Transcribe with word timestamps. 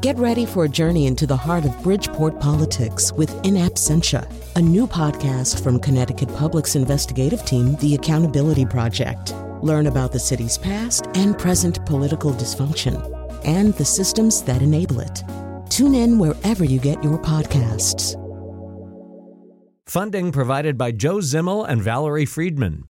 Get 0.00 0.16
ready 0.16 0.46
for 0.46 0.64
a 0.64 0.68
journey 0.68 1.06
into 1.06 1.26
the 1.26 1.36
heart 1.36 1.66
of 1.66 1.82
Bridgeport 1.82 2.40
politics 2.40 3.12
with 3.12 3.30
In 3.44 3.52
Absentia, 3.56 4.26
a 4.56 4.62
new 4.62 4.86
podcast 4.86 5.62
from 5.62 5.78
Connecticut 5.78 6.34
Public's 6.36 6.74
investigative 6.74 7.44
team, 7.44 7.76
The 7.76 7.96
Accountability 7.96 8.64
Project. 8.64 9.34
Learn 9.60 9.88
about 9.88 10.10
the 10.10 10.18
city's 10.18 10.56
past 10.56 11.08
and 11.12 11.38
present 11.38 11.84
political 11.84 12.32
dysfunction 12.32 12.96
and 13.44 13.74
the 13.74 13.84
systems 13.84 14.42
that 14.44 14.62
enable 14.62 15.00
it. 15.00 15.22
Tune 15.68 15.94
in 15.94 16.18
wherever 16.18 16.64
you 16.64 16.80
get 16.80 17.04
your 17.04 17.18
podcasts. 17.18 18.16
Funding 19.84 20.32
provided 20.32 20.78
by 20.78 20.92
Joe 20.92 21.18
Zimmel 21.18 21.68
and 21.68 21.82
Valerie 21.82 22.24
Friedman. 22.24 22.84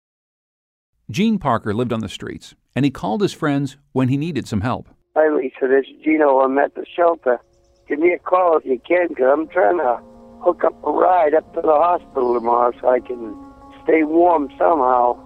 Gene 1.09 1.39
Parker 1.39 1.73
lived 1.73 1.93
on 1.93 2.01
the 2.01 2.09
streets, 2.09 2.53
and 2.75 2.83
he 2.83 2.91
called 2.91 3.21
his 3.21 3.31
friends 3.31 3.77
when 3.93 4.09
he 4.09 4.17
needed 4.17 4.45
some 4.45 4.59
help. 4.59 4.89
Lisa. 5.25 5.67
This 5.67 5.85
is 5.87 6.03
Gino. 6.03 6.39
I'm 6.39 6.57
at 6.57 6.75
the 6.75 6.85
shelter. 6.95 7.39
Give 7.87 7.99
me 7.99 8.13
a 8.13 8.19
call 8.19 8.57
if 8.57 8.65
you 8.65 8.79
can, 8.87 9.07
because 9.09 9.25
I'm 9.31 9.47
trying 9.47 9.77
to 9.77 9.99
hook 10.41 10.63
up 10.63 10.73
a 10.85 10.91
ride 10.91 11.33
up 11.33 11.53
to 11.55 11.61
the 11.61 11.73
hospital 11.73 12.33
tomorrow 12.33 12.71
so 12.79 12.89
I 12.89 12.99
can 12.99 13.35
stay 13.83 14.03
warm 14.03 14.49
somehow. 14.57 15.17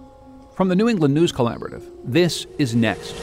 From 0.54 0.68
the 0.68 0.76
New 0.76 0.88
England 0.88 1.14
News 1.14 1.32
Collaborative, 1.32 1.82
this 2.04 2.46
is 2.58 2.74
Next. 2.74 3.14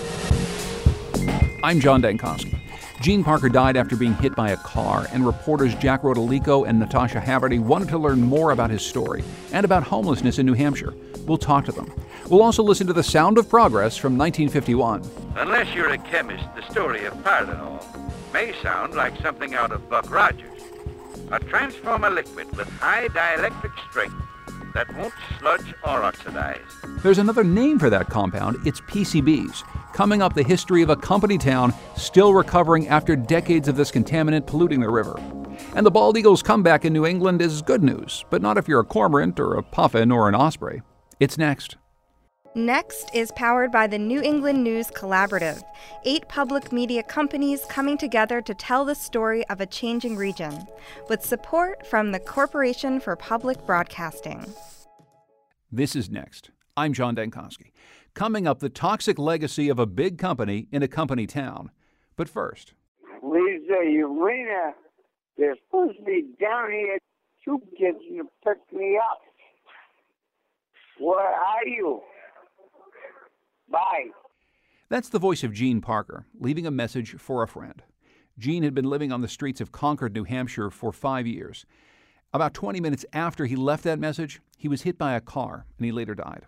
I'm 1.63 1.79
John 1.79 2.01
Dankosky. 2.01 2.59
Gene 3.01 3.23
Parker 3.23 3.47
died 3.47 3.77
after 3.77 3.95
being 3.95 4.13
hit 4.15 4.35
by 4.35 4.49
a 4.49 4.57
car, 4.57 5.07
and 5.13 5.25
reporters 5.25 5.73
Jack 5.75 6.01
Rodolico 6.01 6.67
and 6.67 6.77
Natasha 6.77 7.21
Haverty 7.21 7.57
wanted 7.57 7.87
to 7.89 7.97
learn 7.97 8.19
more 8.19 8.51
about 8.51 8.69
his 8.69 8.85
story 8.85 9.23
and 9.53 9.63
about 9.63 9.83
homelessness 9.83 10.37
in 10.37 10.45
New 10.45 10.53
Hampshire. 10.53 10.93
We'll 11.25 11.37
talk 11.37 11.63
to 11.65 11.71
them. 11.71 11.93
We'll 12.27 12.43
also 12.43 12.61
listen 12.61 12.87
to 12.87 12.93
The 12.93 13.03
Sound 13.03 13.37
of 13.37 13.47
Progress 13.47 13.95
from 13.95 14.17
1951. 14.17 15.09
Unless 15.37 15.73
you're 15.73 15.91
a 15.91 15.97
chemist, 15.97 16.43
the 16.55 16.69
story 16.69 17.05
of 17.05 17.13
pyranol 17.23 17.81
may 18.33 18.53
sound 18.61 18.95
like 18.95 19.15
something 19.21 19.55
out 19.55 19.71
of 19.71 19.89
Buck 19.89 20.11
Rogers. 20.11 20.61
A 21.31 21.39
transformer 21.39 22.09
liquid 22.09 22.53
with 22.57 22.67
high 22.79 23.07
dielectric 23.07 23.71
strength 23.89 24.15
that 24.73 24.93
won't 24.95 25.13
sludge 25.39 25.73
or 25.83 26.03
oxidize. 26.03 26.59
There's 27.03 27.17
another 27.17 27.43
name 27.43 27.79
for 27.79 27.89
that 27.89 28.09
compound. 28.09 28.57
It's 28.65 28.81
PCBs. 28.81 29.63
Coming 29.93 30.21
up, 30.21 30.33
the 30.33 30.43
history 30.43 30.81
of 30.81 30.89
a 30.89 30.95
company 30.95 31.37
town 31.37 31.73
still 31.95 32.33
recovering 32.33 32.87
after 32.87 33.15
decades 33.15 33.67
of 33.67 33.75
this 33.75 33.91
contaminant 33.91 34.45
polluting 34.45 34.79
the 34.79 34.89
river. 34.89 35.19
And 35.75 35.85
the 35.85 35.91
bald 35.91 36.17
eagle's 36.17 36.43
comeback 36.43 36.85
in 36.85 36.93
New 36.93 37.05
England 37.05 37.41
is 37.41 37.61
good 37.61 37.83
news, 37.83 38.23
but 38.29 38.41
not 38.41 38.57
if 38.57 38.67
you're 38.67 38.79
a 38.79 38.85
cormorant 38.85 39.39
or 39.39 39.55
a 39.55 39.63
puffin 39.63 40.11
or 40.11 40.29
an 40.29 40.35
osprey. 40.35 40.81
It's 41.19 41.37
next. 41.37 41.75
Next 42.55 43.11
is 43.13 43.31
powered 43.33 43.71
by 43.71 43.85
the 43.85 43.99
New 43.99 44.21
England 44.23 44.63
News 44.63 44.87
Collaborative, 44.87 45.61
eight 46.03 46.27
public 46.27 46.71
media 46.71 47.03
companies 47.03 47.63
coming 47.69 47.95
together 47.95 48.41
to 48.41 48.55
tell 48.55 48.83
the 48.83 48.95
story 48.95 49.47
of 49.49 49.61
a 49.61 49.67
changing 49.67 50.17
region, 50.17 50.65
with 51.09 51.23
support 51.23 51.85
from 51.85 52.11
the 52.11 52.19
Corporation 52.19 52.99
for 52.99 53.15
Public 53.15 53.63
Broadcasting. 53.67 54.51
This 55.71 55.95
is 55.95 56.09
Next. 56.09 56.49
I'm 56.75 56.91
John 56.93 57.15
Dankosky. 57.15 57.71
Coming 58.15 58.47
up, 58.47 58.59
the 58.59 58.69
toxic 58.69 59.19
legacy 59.19 59.69
of 59.69 59.77
a 59.77 59.85
big 59.85 60.17
company 60.17 60.67
in 60.71 60.81
a 60.81 60.87
company 60.87 61.27
town. 61.27 61.69
But 62.15 62.27
first, 62.27 62.73
Lisa, 63.21 63.75
Urena, 63.85 64.73
they're 65.37 65.55
supposed 65.67 65.99
to 65.99 66.03
be 66.03 66.25
down 66.41 66.71
here. 66.71 66.97
Two 67.45 67.61
kids 67.77 67.99
to 68.09 68.27
pick 68.43 68.57
me 68.73 68.97
up. 68.97 69.19
Where 70.99 71.19
are 71.19 71.67
you? 71.67 72.01
Bye. 73.71 74.07
That's 74.89 75.09
the 75.09 75.19
voice 75.19 75.43
of 75.43 75.53
Gene 75.53 75.81
Parker, 75.81 76.25
leaving 76.39 76.65
a 76.65 76.71
message 76.71 77.15
for 77.19 77.43
a 77.43 77.47
friend. 77.47 77.83
Gene 78.37 78.63
had 78.63 78.73
been 78.73 78.89
living 78.89 79.11
on 79.11 79.21
the 79.21 79.27
streets 79.27 79.61
of 79.61 79.71
Concord, 79.71 80.13
New 80.13 80.23
Hampshire 80.23 80.69
for 80.69 80.91
five 80.91 81.27
years. 81.27 81.65
About 82.33 82.53
20 82.53 82.79
minutes 82.79 83.05
after 83.11 83.45
he 83.45 83.55
left 83.55 83.83
that 83.83 83.99
message, 83.99 84.41
he 84.57 84.67
was 84.67 84.83
hit 84.83 84.97
by 84.97 85.13
a 85.13 85.21
car 85.21 85.65
and 85.77 85.85
he 85.85 85.91
later 85.91 86.15
died. 86.15 86.45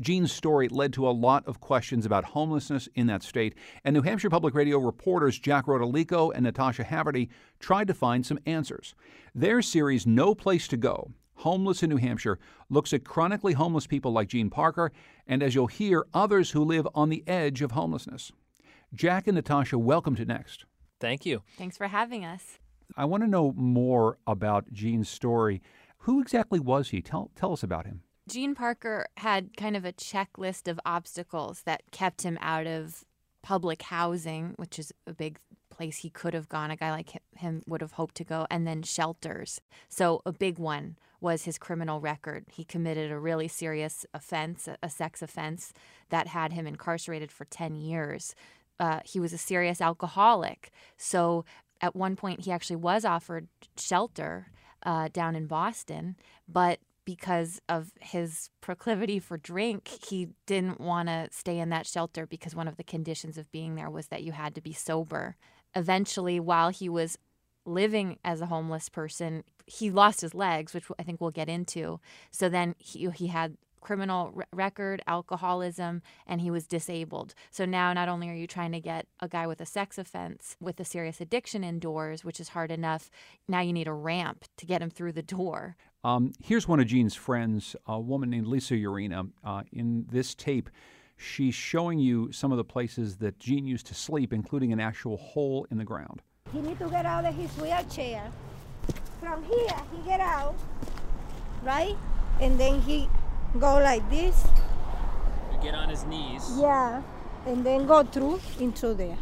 Gene's 0.00 0.32
story 0.32 0.68
led 0.68 0.92
to 0.92 1.08
a 1.08 1.10
lot 1.10 1.46
of 1.46 1.60
questions 1.60 2.04
about 2.04 2.24
homelessness 2.24 2.88
in 2.94 3.06
that 3.06 3.22
state, 3.22 3.54
and 3.84 3.94
New 3.94 4.02
Hampshire 4.02 4.30
Public 4.30 4.54
Radio 4.54 4.78
reporters 4.78 5.38
Jack 5.38 5.66
Rodolico 5.66 6.32
and 6.34 6.44
Natasha 6.44 6.82
Haverty 6.82 7.28
tried 7.60 7.86
to 7.86 7.94
find 7.94 8.26
some 8.26 8.40
answers. 8.44 8.94
Their 9.34 9.62
series, 9.62 10.06
No 10.06 10.34
Place 10.34 10.66
to 10.68 10.76
Go 10.76 11.12
Homeless 11.36 11.82
in 11.82 11.90
New 11.90 11.96
Hampshire, 11.96 12.38
looks 12.70 12.92
at 12.92 13.04
chronically 13.04 13.52
homeless 13.52 13.86
people 13.86 14.12
like 14.12 14.28
Gene 14.28 14.50
Parker, 14.50 14.92
and 15.26 15.42
as 15.42 15.54
you'll 15.54 15.66
hear, 15.66 16.04
others 16.12 16.50
who 16.50 16.64
live 16.64 16.86
on 16.94 17.08
the 17.08 17.24
edge 17.26 17.62
of 17.62 17.72
homelessness. 17.72 18.32
Jack 18.92 19.26
and 19.26 19.34
Natasha, 19.34 19.78
welcome 19.78 20.14
to 20.16 20.24
Next. 20.24 20.64
Thank 21.00 21.26
you. 21.26 21.42
Thanks 21.58 21.76
for 21.76 21.88
having 21.88 22.24
us. 22.24 22.58
I 22.96 23.04
want 23.06 23.22
to 23.22 23.28
know 23.28 23.52
more 23.56 24.18
about 24.26 24.72
Gene's 24.72 25.08
story. 25.08 25.62
Who 25.98 26.20
exactly 26.20 26.60
was 26.60 26.90
he? 26.90 27.02
Tell, 27.02 27.30
tell 27.34 27.52
us 27.52 27.62
about 27.62 27.86
him. 27.86 28.02
Gene 28.28 28.54
Parker 28.54 29.06
had 29.18 29.56
kind 29.56 29.76
of 29.76 29.84
a 29.84 29.92
checklist 29.92 30.68
of 30.68 30.80
obstacles 30.86 31.62
that 31.62 31.82
kept 31.90 32.22
him 32.22 32.38
out 32.40 32.66
of 32.66 33.04
public 33.42 33.82
housing, 33.82 34.54
which 34.56 34.78
is 34.78 34.92
a 35.06 35.12
big 35.12 35.38
place 35.74 35.98
he 35.98 36.10
could 36.10 36.34
have 36.34 36.48
gone. 36.48 36.70
A 36.70 36.76
guy 36.76 36.90
like 36.90 37.20
him 37.36 37.62
would 37.66 37.80
have 37.80 37.92
hoped 37.92 38.14
to 38.16 38.24
go, 38.24 38.46
and 38.50 38.66
then 38.66 38.82
shelters. 38.82 39.60
So, 39.88 40.22
a 40.24 40.32
big 40.32 40.58
one 40.58 40.96
was 41.20 41.44
his 41.44 41.58
criminal 41.58 42.00
record. 42.00 42.46
He 42.52 42.64
committed 42.64 43.10
a 43.10 43.18
really 43.18 43.48
serious 43.48 44.04
offense, 44.12 44.68
a 44.82 44.90
sex 44.90 45.22
offense, 45.22 45.72
that 46.10 46.28
had 46.28 46.52
him 46.52 46.66
incarcerated 46.66 47.32
for 47.32 47.46
10 47.46 47.76
years. 47.76 48.34
Uh, 48.78 49.00
he 49.04 49.18
was 49.20 49.32
a 49.32 49.38
serious 49.38 49.80
alcoholic. 49.80 50.70
So, 50.96 51.44
at 51.80 51.96
one 51.96 52.16
point, 52.16 52.44
he 52.44 52.52
actually 52.52 52.76
was 52.76 53.04
offered 53.04 53.48
shelter 53.76 54.48
uh, 54.84 55.08
down 55.12 55.34
in 55.34 55.46
Boston, 55.46 56.16
but 56.48 56.80
because 57.04 57.60
of 57.68 57.92
his 58.00 58.50
proclivity 58.60 59.18
for 59.18 59.36
drink, 59.36 59.88
he 60.08 60.28
didn't 60.46 60.80
want 60.80 61.08
to 61.08 61.28
stay 61.30 61.58
in 61.58 61.68
that 61.70 61.86
shelter 61.86 62.26
because 62.26 62.54
one 62.54 62.68
of 62.68 62.76
the 62.76 62.84
conditions 62.84 63.36
of 63.36 63.50
being 63.52 63.74
there 63.74 63.90
was 63.90 64.08
that 64.08 64.22
you 64.22 64.32
had 64.32 64.54
to 64.54 64.60
be 64.60 64.72
sober. 64.72 65.36
Eventually, 65.74 66.38
while 66.40 66.70
he 66.70 66.88
was 66.88 67.18
living 67.64 68.18
as 68.24 68.40
a 68.40 68.46
homeless 68.46 68.88
person, 68.88 69.44
he 69.66 69.90
lost 69.90 70.20
his 70.20 70.34
legs, 70.34 70.74
which 70.74 70.84
I 70.98 71.02
think 71.02 71.20
we'll 71.20 71.30
get 71.30 71.48
into. 71.48 72.00
So 72.30 72.48
then 72.48 72.74
he 72.78 73.08
he 73.10 73.28
had 73.28 73.56
criminal 73.80 74.32
r- 74.36 74.46
record, 74.52 75.02
alcoholism, 75.06 76.02
and 76.26 76.40
he 76.40 76.50
was 76.50 76.66
disabled. 76.66 77.34
So 77.50 77.64
now 77.64 77.92
not 77.92 78.08
only 78.08 78.28
are 78.30 78.34
you 78.34 78.46
trying 78.46 78.72
to 78.72 78.80
get 78.80 79.06
a 79.20 79.28
guy 79.28 79.46
with 79.46 79.60
a 79.60 79.66
sex 79.66 79.98
offense 79.98 80.56
with 80.58 80.80
a 80.80 80.84
serious 80.84 81.20
addiction 81.20 81.62
indoors, 81.62 82.24
which 82.24 82.40
is 82.40 82.48
hard 82.48 82.70
enough, 82.70 83.10
now 83.46 83.60
you 83.60 83.72
need 83.72 83.86
a 83.86 83.92
ramp 83.92 84.46
to 84.56 84.66
get 84.66 84.82
him 84.82 84.90
through 84.90 85.12
the 85.12 85.22
door. 85.22 85.76
Um, 86.02 86.32
here's 86.42 86.66
one 86.66 86.80
of 86.80 86.86
Gene's 86.86 87.14
friends, 87.14 87.76
a 87.86 88.00
woman 88.00 88.30
named 88.30 88.46
Lisa 88.46 88.74
Urena. 88.74 89.30
Uh, 89.44 89.62
in 89.72 90.06
this 90.10 90.34
tape, 90.34 90.68
she's 91.16 91.54
showing 91.54 91.98
you 91.98 92.30
some 92.32 92.52
of 92.52 92.58
the 92.58 92.64
places 92.64 93.16
that 93.18 93.38
Gene 93.38 93.66
used 93.66 93.86
to 93.86 93.94
sleep, 93.94 94.32
including 94.32 94.72
an 94.72 94.80
actual 94.80 95.16
hole 95.16 95.66
in 95.70 95.78
the 95.78 95.84
ground. 95.84 96.22
He 96.52 96.60
need 96.60 96.78
to 96.78 96.88
get 96.88 97.06
out 97.06 97.24
of 97.24 97.34
his 97.34 97.50
wheelchair. 97.52 98.30
From 99.20 99.42
here, 99.44 99.74
he 99.94 100.02
get 100.04 100.20
out, 100.20 100.54
right? 101.62 101.96
And 102.40 102.58
then 102.60 102.80
he 102.82 103.08
go 103.58 103.74
like 103.78 104.08
this. 104.10 104.46
You 105.52 105.58
get 105.62 105.74
on 105.74 105.88
his 105.88 106.04
knees. 106.04 106.56
Yeah. 106.58 107.02
And 107.46 107.64
then 107.64 107.86
go 107.86 108.02
through 108.04 108.40
into 108.58 108.94
there. 108.94 109.16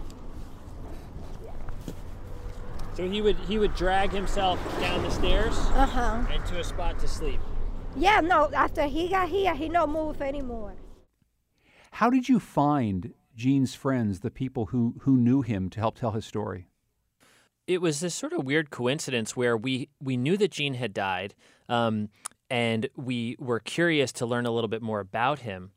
So 2.94 3.08
he 3.08 3.22
would 3.22 3.36
he 3.48 3.58
would 3.58 3.74
drag 3.74 4.10
himself 4.10 4.58
down 4.80 5.02
the 5.02 5.10
stairs 5.10 5.56
Uh-huh. 5.74 6.22
into 6.32 6.58
a 6.60 6.64
spot 6.64 6.98
to 7.00 7.08
sleep. 7.08 7.40
Yeah, 7.96 8.20
no, 8.20 8.50
after 8.54 8.84
he 8.86 9.08
got 9.08 9.28
here, 9.28 9.54
he 9.54 9.68
no 9.68 9.86
move 9.86 10.20
anymore. 10.20 10.72
How 11.96 12.08
did 12.08 12.26
you 12.28 12.40
find 12.40 13.12
Gene's 13.36 13.74
friends, 13.74 14.20
the 14.20 14.30
people 14.30 14.66
who, 14.66 14.94
who 15.00 15.16
knew 15.18 15.42
him, 15.42 15.68
to 15.70 15.78
help 15.78 15.98
tell 15.98 16.12
his 16.12 16.24
story? 16.24 16.66
It 17.66 17.82
was 17.82 18.00
this 18.00 18.14
sort 18.14 18.32
of 18.32 18.44
weird 18.44 18.70
coincidence 18.70 19.36
where 19.36 19.56
we 19.56 19.88
we 20.00 20.16
knew 20.16 20.36
that 20.38 20.50
Gene 20.50 20.74
had 20.74 20.94
died, 20.94 21.34
um, 21.68 22.08
and 22.50 22.88
we 22.96 23.36
were 23.38 23.60
curious 23.60 24.10
to 24.12 24.26
learn 24.26 24.46
a 24.46 24.50
little 24.50 24.68
bit 24.68 24.82
more 24.82 25.00
about 25.00 25.40
him. 25.40 25.70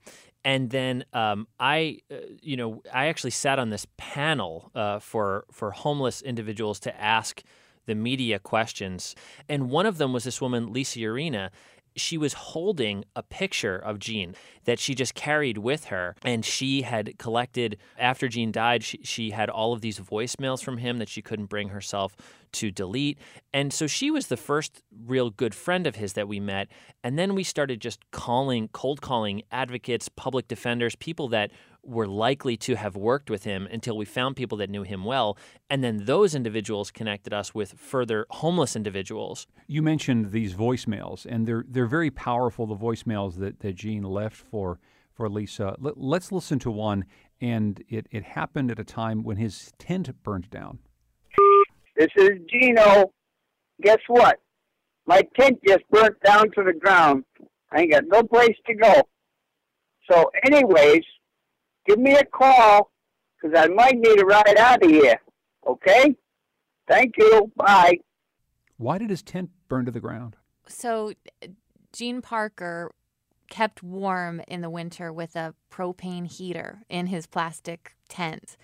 And 0.43 0.69
then 0.69 1.05
um, 1.11 1.47
I, 1.59 1.99
uh, 2.09 2.17
you 2.41 2.55
know, 2.55 2.81
I 2.93 3.07
actually 3.07 3.31
sat 3.31 3.59
on 3.59 3.69
this 3.69 3.85
panel 3.97 4.71
uh, 4.73 4.99
for 4.99 5.45
for 5.51 5.71
homeless 5.71 6.21
individuals 6.21 6.79
to 6.81 7.01
ask 7.01 7.43
the 7.87 7.95
media 7.95 8.39
questions, 8.39 9.15
and 9.49 9.69
one 9.69 9.85
of 9.85 9.97
them 9.97 10.13
was 10.13 10.23
this 10.23 10.41
woman, 10.41 10.71
Lisa 10.71 10.99
Urena. 10.99 11.49
She 11.95 12.17
was 12.17 12.33
holding 12.33 13.05
a 13.15 13.23
picture 13.23 13.77
of 13.77 13.99
Gene 13.99 14.35
that 14.65 14.79
she 14.79 14.95
just 14.95 15.15
carried 15.15 15.57
with 15.57 15.85
her, 15.85 16.15
and 16.23 16.43
she 16.43 16.81
had 16.81 17.17
collected 17.17 17.77
after 17.97 18.27
Gene 18.27 18.51
died. 18.51 18.83
She, 18.83 18.99
she 19.03 19.31
had 19.31 19.49
all 19.49 19.73
of 19.73 19.81
these 19.81 19.99
voicemails 19.99 20.63
from 20.63 20.77
him 20.77 20.97
that 20.99 21.09
she 21.09 21.21
couldn't 21.21 21.45
bring 21.45 21.69
herself 21.69 22.15
to 22.53 22.71
delete, 22.71 23.17
and 23.53 23.73
so 23.73 23.85
she 23.87 24.09
was 24.09 24.27
the 24.27 24.37
first 24.37 24.81
real 25.05 25.29
good 25.29 25.53
friend 25.53 25.85
of 25.85 25.95
his 25.95 26.13
that 26.13 26.27
we 26.27 26.39
met. 26.39 26.69
And 27.03 27.19
then 27.19 27.35
we 27.35 27.43
started 27.43 27.81
just 27.81 27.99
calling, 28.11 28.69
cold 28.69 29.01
calling 29.01 29.43
advocates, 29.51 30.09
public 30.09 30.47
defenders, 30.47 30.95
people 30.95 31.27
that 31.29 31.51
were 31.85 32.07
likely 32.07 32.57
to 32.57 32.75
have 32.75 32.95
worked 32.95 33.29
with 33.29 33.43
him 33.43 33.67
until 33.71 33.95
we 33.95 34.05
found 34.05 34.35
people 34.35 34.57
that 34.57 34.69
knew 34.69 34.83
him 34.83 35.03
well. 35.03 35.37
And 35.69 35.83
then 35.83 36.05
those 36.05 36.35
individuals 36.35 36.91
connected 36.91 37.33
us 37.33 37.53
with 37.53 37.73
further 37.77 38.25
homeless 38.31 38.75
individuals. 38.75 39.47
You 39.67 39.81
mentioned 39.81 40.31
these 40.31 40.53
voicemails, 40.53 41.25
and 41.25 41.47
they're 41.47 41.65
they're 41.67 41.85
very 41.85 42.11
powerful. 42.11 42.65
The 42.65 42.75
voicemails 42.75 43.37
that, 43.39 43.59
that 43.59 43.75
Gene 43.75 44.03
left 44.03 44.35
for 44.35 44.79
for 45.13 45.29
Lisa. 45.29 45.75
Let, 45.79 45.97
us 45.97 46.31
listen 46.31 46.59
to 46.59 46.71
one, 46.71 47.05
and 47.39 47.81
it, 47.87 48.07
it 48.11 48.23
happened 48.23 48.69
at 48.69 48.79
a 48.79 48.83
time 48.83 49.23
when 49.23 49.37
his 49.37 49.71
tent 49.79 50.09
burned 50.23 50.49
down. 50.49 50.79
This 51.95 52.09
is 52.17 52.31
Gino. 52.49 53.13
Guess 53.81 53.99
what? 54.07 54.39
My 55.05 55.21
tent 55.39 55.59
just 55.65 55.83
burnt 55.89 56.15
down 56.23 56.51
to 56.51 56.63
the 56.63 56.73
ground. 56.73 57.23
I 57.71 57.81
ain't 57.81 57.91
got 57.91 58.03
no 58.07 58.23
place 58.23 58.55
to 58.67 58.75
go. 58.75 59.01
So, 60.11 60.29
anyways, 60.45 61.03
give 61.85 61.99
me 61.99 62.13
a 62.13 62.25
call 62.25 62.91
because 63.41 63.57
I 63.57 63.67
might 63.67 63.97
need 63.97 64.21
a 64.21 64.25
ride 64.25 64.57
out 64.57 64.83
of 64.83 64.89
here. 64.89 65.19
Okay? 65.67 66.15
Thank 66.87 67.15
you. 67.17 67.51
Bye. 67.55 67.99
Why 68.77 68.97
did 68.97 69.09
his 69.09 69.23
tent 69.23 69.49
burn 69.67 69.85
to 69.85 69.91
the 69.91 69.99
ground? 69.99 70.35
So, 70.67 71.13
Gene 71.93 72.21
Parker 72.21 72.91
kept 73.49 73.83
warm 73.83 74.41
in 74.47 74.61
the 74.61 74.69
winter 74.69 75.13
with 75.13 75.35
a 75.35 75.53
propane 75.71 76.27
heater 76.27 76.83
in 76.89 77.07
his 77.07 77.27
plastic 77.27 77.95
tent. 78.09 78.57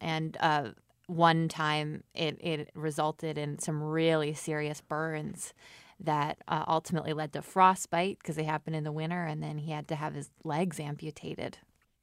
And 0.00 0.36
uh, 0.40 0.70
one 1.06 1.48
time 1.48 2.04
it, 2.14 2.38
it 2.40 2.70
resulted 2.74 3.36
in 3.36 3.58
some 3.58 3.82
really 3.82 4.34
serious 4.34 4.80
burns 4.80 5.52
that 6.00 6.38
uh, 6.46 6.64
ultimately 6.68 7.12
led 7.12 7.32
to 7.32 7.42
frostbite 7.42 8.18
because 8.18 8.36
they 8.36 8.44
happened 8.44 8.76
in 8.76 8.84
the 8.84 8.92
winter, 8.92 9.24
and 9.24 9.42
then 9.42 9.58
he 9.58 9.72
had 9.72 9.88
to 9.88 9.96
have 9.96 10.14
his 10.14 10.30
legs 10.44 10.78
amputated. 10.78 11.58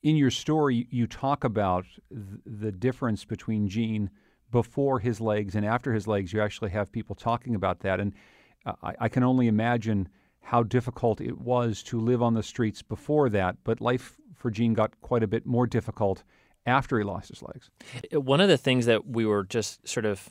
In 0.05 0.17
your 0.17 0.29
story, 0.29 0.87
you 0.91 1.07
talk 1.07 1.43
about 1.43 1.85
th- 2.11 2.39
the 2.45 2.71
difference 2.71 3.25
between 3.25 3.67
Gene 3.67 4.11
before 4.51 4.99
his 4.99 5.19
legs 5.19 5.55
and 5.55 5.65
after 5.65 5.93
his 5.93 6.07
legs. 6.07 6.31
You 6.31 6.43
actually 6.43 6.69
have 6.69 6.91
people 6.91 7.15
talking 7.15 7.55
about 7.55 7.79
that, 7.79 7.99
and 7.99 8.13
I, 8.83 8.93
I 8.99 9.09
can 9.09 9.23
only 9.23 9.47
imagine 9.47 10.07
how 10.41 10.61
difficult 10.61 11.21
it 11.21 11.39
was 11.39 11.81
to 11.85 11.99
live 11.99 12.21
on 12.21 12.35
the 12.35 12.43
streets 12.43 12.83
before 12.83 13.29
that. 13.29 13.55
But 13.63 13.81
life 13.81 14.17
for 14.35 14.51
Gene 14.51 14.75
got 14.75 15.01
quite 15.01 15.23
a 15.23 15.27
bit 15.27 15.47
more 15.47 15.65
difficult 15.65 16.21
after 16.67 16.99
he 16.99 17.03
lost 17.03 17.29
his 17.29 17.41
legs. 17.41 17.71
One 18.11 18.41
of 18.41 18.47
the 18.47 18.59
things 18.59 18.85
that 18.85 19.07
we 19.07 19.25
were 19.25 19.43
just 19.43 19.87
sort 19.87 20.05
of 20.05 20.29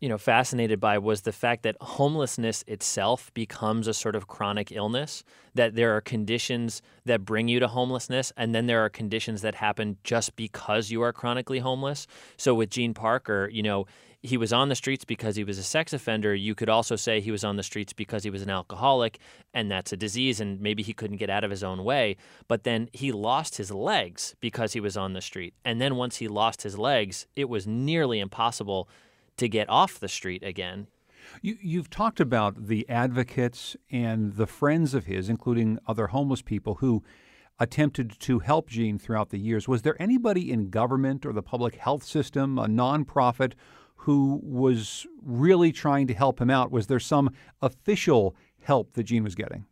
you 0.00 0.08
know 0.08 0.18
fascinated 0.18 0.80
by 0.80 0.98
was 0.98 1.22
the 1.22 1.32
fact 1.32 1.62
that 1.62 1.76
homelessness 1.80 2.64
itself 2.66 3.32
becomes 3.34 3.88
a 3.88 3.94
sort 3.94 4.14
of 4.14 4.26
chronic 4.26 4.70
illness 4.72 5.24
that 5.54 5.74
there 5.74 5.96
are 5.96 6.00
conditions 6.00 6.82
that 7.04 7.24
bring 7.24 7.48
you 7.48 7.58
to 7.58 7.68
homelessness 7.68 8.32
and 8.36 8.54
then 8.54 8.66
there 8.66 8.84
are 8.84 8.88
conditions 8.88 9.42
that 9.42 9.56
happen 9.56 9.96
just 10.04 10.36
because 10.36 10.90
you 10.90 11.02
are 11.02 11.12
chronically 11.12 11.58
homeless. 11.58 12.06
So 12.36 12.54
with 12.54 12.70
Gene 12.70 12.94
Parker 12.94 13.48
you 13.52 13.62
know 13.62 13.86
he 14.20 14.36
was 14.36 14.52
on 14.52 14.68
the 14.68 14.74
streets 14.74 15.04
because 15.04 15.36
he 15.36 15.44
was 15.44 15.58
a 15.58 15.62
sex 15.62 15.92
offender. 15.92 16.34
You 16.34 16.56
could 16.56 16.68
also 16.68 16.96
say 16.96 17.20
he 17.20 17.30
was 17.30 17.44
on 17.44 17.54
the 17.54 17.62
streets 17.62 17.92
because 17.92 18.24
he 18.24 18.30
was 18.30 18.42
an 18.42 18.50
alcoholic 18.50 19.18
and 19.54 19.70
that's 19.70 19.92
a 19.92 19.96
disease 19.96 20.40
and 20.40 20.60
maybe 20.60 20.82
he 20.82 20.92
couldn't 20.92 21.18
get 21.18 21.30
out 21.30 21.44
of 21.44 21.52
his 21.52 21.62
own 21.62 21.84
way. 21.84 22.16
But 22.48 22.64
then 22.64 22.88
he 22.92 23.12
lost 23.12 23.58
his 23.58 23.70
legs 23.70 24.34
because 24.40 24.72
he 24.72 24.80
was 24.80 24.96
on 24.96 25.12
the 25.12 25.20
street. 25.20 25.54
And 25.64 25.80
then 25.80 25.94
once 25.94 26.16
he 26.16 26.26
lost 26.26 26.62
his 26.62 26.76
legs 26.76 27.26
it 27.36 27.48
was 27.48 27.66
nearly 27.66 28.18
impossible 28.18 28.88
to 29.38 29.48
get 29.48 29.68
off 29.68 29.98
the 29.98 30.08
street 30.08 30.42
again. 30.42 30.86
You, 31.42 31.78
have 31.78 31.90
talked 31.90 32.20
about 32.20 32.68
the 32.68 32.88
advocates 32.88 33.76
and 33.90 34.34
the 34.34 34.46
friends 34.46 34.94
of 34.94 35.06
his, 35.06 35.28
including 35.28 35.78
other 35.86 36.08
homeless 36.08 36.42
people 36.42 36.76
who 36.76 37.02
attempted 37.58 38.18
to 38.20 38.38
help 38.38 38.68
Gene 38.68 38.98
throughout 38.98 39.30
the 39.30 39.38
years. 39.38 39.68
Was 39.68 39.82
there 39.82 40.00
anybody 40.00 40.50
in 40.50 40.70
government 40.70 41.26
or 41.26 41.32
the 41.32 41.42
public 41.42 41.76
health 41.76 42.04
system, 42.04 42.58
a 42.58 42.66
nonprofit, 42.66 43.54
who 44.02 44.40
was 44.42 45.06
really 45.22 45.72
trying 45.72 46.06
to 46.06 46.14
help 46.14 46.40
him 46.40 46.50
out? 46.50 46.70
Was 46.70 46.86
there 46.86 47.00
some 47.00 47.30
official 47.60 48.34
help 48.60 48.94
that 48.94 49.04
Gene 49.04 49.24
was 49.24 49.34
getting? 49.34 49.66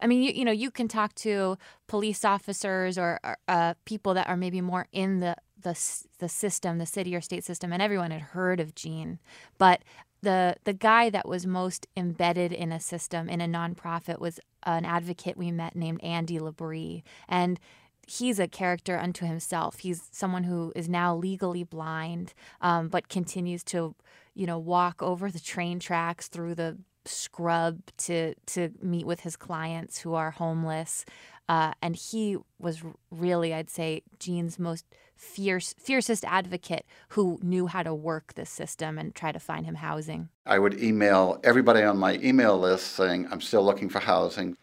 I 0.00 0.06
mean, 0.06 0.22
you, 0.22 0.32
you 0.32 0.44
know, 0.44 0.52
you 0.52 0.70
can 0.70 0.88
talk 0.88 1.14
to 1.16 1.56
police 1.86 2.24
officers 2.24 2.98
or, 2.98 3.18
or 3.24 3.38
uh, 3.48 3.74
people 3.84 4.14
that 4.14 4.28
are 4.28 4.36
maybe 4.36 4.60
more 4.60 4.88
in 4.92 5.20
the 5.20 5.36
the 5.60 5.78
the 6.18 6.28
system, 6.28 6.78
the 6.78 6.86
city 6.86 7.14
or 7.14 7.20
state 7.20 7.44
system, 7.44 7.72
and 7.72 7.82
everyone 7.82 8.10
had 8.10 8.20
heard 8.20 8.60
of 8.60 8.74
Gene, 8.74 9.18
but 9.58 9.82
the 10.22 10.56
the 10.64 10.72
guy 10.72 11.10
that 11.10 11.28
was 11.28 11.46
most 11.46 11.86
embedded 11.96 12.52
in 12.52 12.72
a 12.72 12.80
system 12.80 13.28
in 13.28 13.40
a 13.40 13.46
nonprofit 13.46 14.18
was 14.18 14.40
an 14.64 14.84
advocate 14.84 15.36
we 15.36 15.50
met 15.50 15.76
named 15.76 16.02
Andy 16.02 16.38
Labrie, 16.38 17.02
and 17.28 17.60
he's 18.06 18.38
a 18.38 18.48
character 18.48 18.98
unto 18.98 19.26
himself. 19.26 19.80
He's 19.80 20.08
someone 20.12 20.44
who 20.44 20.72
is 20.76 20.88
now 20.88 21.14
legally 21.14 21.64
blind, 21.64 22.34
um, 22.60 22.88
but 22.88 23.08
continues 23.08 23.64
to, 23.64 23.94
you 24.34 24.46
know, 24.46 24.58
walk 24.58 25.02
over 25.02 25.30
the 25.30 25.40
train 25.40 25.78
tracks 25.80 26.28
through 26.28 26.54
the 26.54 26.78
scrub 27.04 27.80
to 27.98 28.34
to 28.46 28.70
meet 28.82 29.06
with 29.06 29.20
his 29.20 29.36
clients 29.36 30.00
who 30.00 30.14
are 30.14 30.32
homeless. 30.32 31.04
Uh, 31.48 31.72
and 31.80 31.94
he 31.94 32.36
was 32.58 32.82
really, 33.12 33.54
I'd 33.54 33.70
say, 33.70 34.02
Gene's 34.18 34.58
most 34.58 34.84
fierce, 35.16 35.74
fiercest 35.78 36.24
advocate 36.24 36.86
who 37.10 37.38
knew 37.42 37.66
how 37.66 37.82
to 37.82 37.94
work 37.94 38.34
the 38.34 38.46
system 38.46 38.98
and 38.98 39.14
try 39.14 39.32
to 39.32 39.40
find 39.40 39.66
him 39.66 39.76
housing. 39.76 40.28
I 40.44 40.58
would 40.58 40.80
email 40.82 41.40
everybody 41.42 41.82
on 41.82 41.98
my 41.98 42.14
email 42.16 42.58
list 42.58 42.92
saying, 42.92 43.26
I'm 43.30 43.40
still 43.40 43.64
looking 43.64 43.88
for 43.88 44.00
housing. 44.00 44.56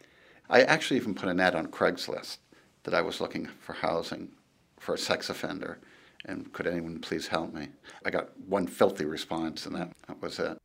I 0.48 0.62
actually 0.62 0.96
even 0.96 1.14
put 1.14 1.28
an 1.28 1.40
ad 1.40 1.54
on 1.54 1.66
Craigslist 1.66 2.38
that 2.84 2.94
I 2.94 3.02
was 3.02 3.20
looking 3.20 3.46
for 3.46 3.72
housing 3.72 4.30
for 4.78 4.94
a 4.94 4.98
sex 4.98 5.28
offender 5.30 5.78
and 6.24 6.52
could 6.52 6.66
anyone 6.66 7.00
please 7.00 7.28
help 7.28 7.52
me? 7.52 7.68
I 8.04 8.10
got 8.10 8.36
one 8.46 8.66
filthy 8.66 9.04
response, 9.04 9.66
and 9.66 9.74
that, 9.76 9.90
that 10.08 10.22
was 10.22 10.38
it. 10.38 10.58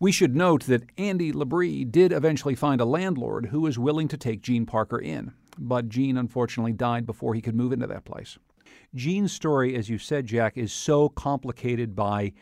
We 0.00 0.12
should 0.12 0.34
note 0.34 0.64
that 0.64 0.84
Andy 0.98 1.32
Labrie 1.32 1.90
did 1.90 2.12
eventually 2.12 2.54
find 2.54 2.80
a 2.80 2.84
landlord 2.84 3.46
who 3.46 3.60
was 3.60 3.78
willing 3.78 4.08
to 4.08 4.16
take 4.16 4.42
Gene 4.42 4.66
Parker 4.66 4.98
in, 4.98 5.32
but 5.56 5.88
Gene 5.88 6.16
unfortunately 6.16 6.72
died 6.72 7.06
before 7.06 7.34
he 7.34 7.40
could 7.40 7.54
move 7.54 7.72
into 7.72 7.86
that 7.86 8.04
place. 8.04 8.38
Gene's 8.94 9.32
story, 9.32 9.76
as 9.76 9.88
you 9.88 9.98
said, 9.98 10.26
Jack, 10.26 10.56
is 10.56 10.72
so 10.72 11.08
complicated 11.08 11.94
by 11.94 12.32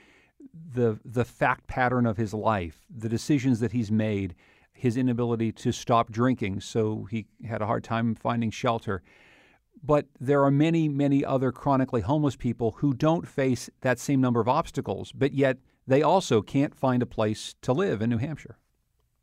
the 0.73 0.99
the 1.05 1.25
fact 1.25 1.67
pattern 1.67 2.07
of 2.07 2.17
his 2.17 2.33
life, 2.33 2.87
the 2.95 3.09
decisions 3.09 3.61
that 3.61 3.73
he's 3.73 3.91
made, 3.91 4.35
his 4.73 4.97
inability 4.97 5.53
to 5.53 5.73
stop 5.73 6.11
drinking, 6.11 6.61
so 6.61 7.07
he 7.11 7.27
had 7.47 7.61
a 7.61 7.67
hard 7.67 7.85
time 7.85 8.15
finding 8.15 8.51
shelter. 8.51 9.03
But 9.83 10.07
there 10.19 10.43
are 10.43 10.51
many, 10.51 10.89
many 10.89 11.25
other 11.25 11.53
chronically 11.53 12.01
homeless 12.01 12.37
people 12.37 12.77
who 12.79 12.95
don't 12.95 13.29
face 13.29 13.71
that 13.83 13.99
same 13.99 14.21
number 14.21 14.41
of 14.41 14.49
obstacles, 14.49 15.13
but 15.13 15.33
yet 15.33 15.59
they 15.87 16.03
also 16.03 16.43
can't 16.43 16.75
find 16.75 17.03
a 17.03 17.07
place 17.07 17.55
to 17.63 17.73
live 17.73 18.03
in 18.03 18.11
New 18.11 18.19
Hampshire. 18.19 18.59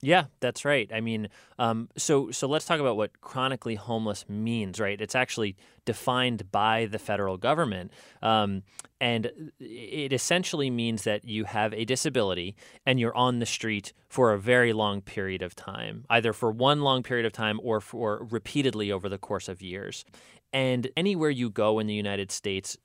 Yeah, 0.05 0.25
that's 0.39 0.65
right. 0.65 0.87
I 0.93 1.01
mean, 1.01 1.29
um, 1.57 1.89
so 1.97 2.29
so 2.29 2.47
let's 2.47 2.65
talk 2.65 2.79
about 2.79 2.95
what 2.95 3.21
chronically 3.21 3.73
homeless 3.73 4.23
means, 4.29 4.79
right? 4.79 5.01
It's 5.01 5.15
actually 5.15 5.55
defined 5.83 6.51
by 6.51 6.85
the 6.85 6.99
federal 6.99 7.37
government, 7.37 7.91
um, 8.21 8.61
and 9.01 9.31
it 9.59 10.13
essentially 10.13 10.69
means 10.69 11.05
that 11.05 11.25
you 11.25 11.45
have 11.45 11.73
a 11.73 11.85
disability 11.85 12.55
and 12.85 12.99
you're 12.99 13.17
on 13.17 13.39
the 13.39 13.47
street 13.47 13.93
for 14.07 14.31
a 14.31 14.37
very 14.37 14.73
long 14.73 15.01
period 15.01 15.41
of 15.41 15.55
time, 15.55 16.05
either 16.11 16.33
for 16.33 16.51
one 16.51 16.81
long 16.81 17.01
period 17.01 17.25
of 17.25 17.33
time 17.33 17.59
or 17.63 17.81
for 17.81 18.27
repeatedly 18.29 18.91
over 18.91 19.09
the 19.09 19.17
course 19.17 19.49
of 19.49 19.59
years. 19.63 20.05
And 20.53 20.87
anywhere 20.95 21.31
you 21.31 21.49
go 21.49 21.79
in 21.79 21.87
the 21.87 21.95
United 21.95 22.31
States, 22.31 22.77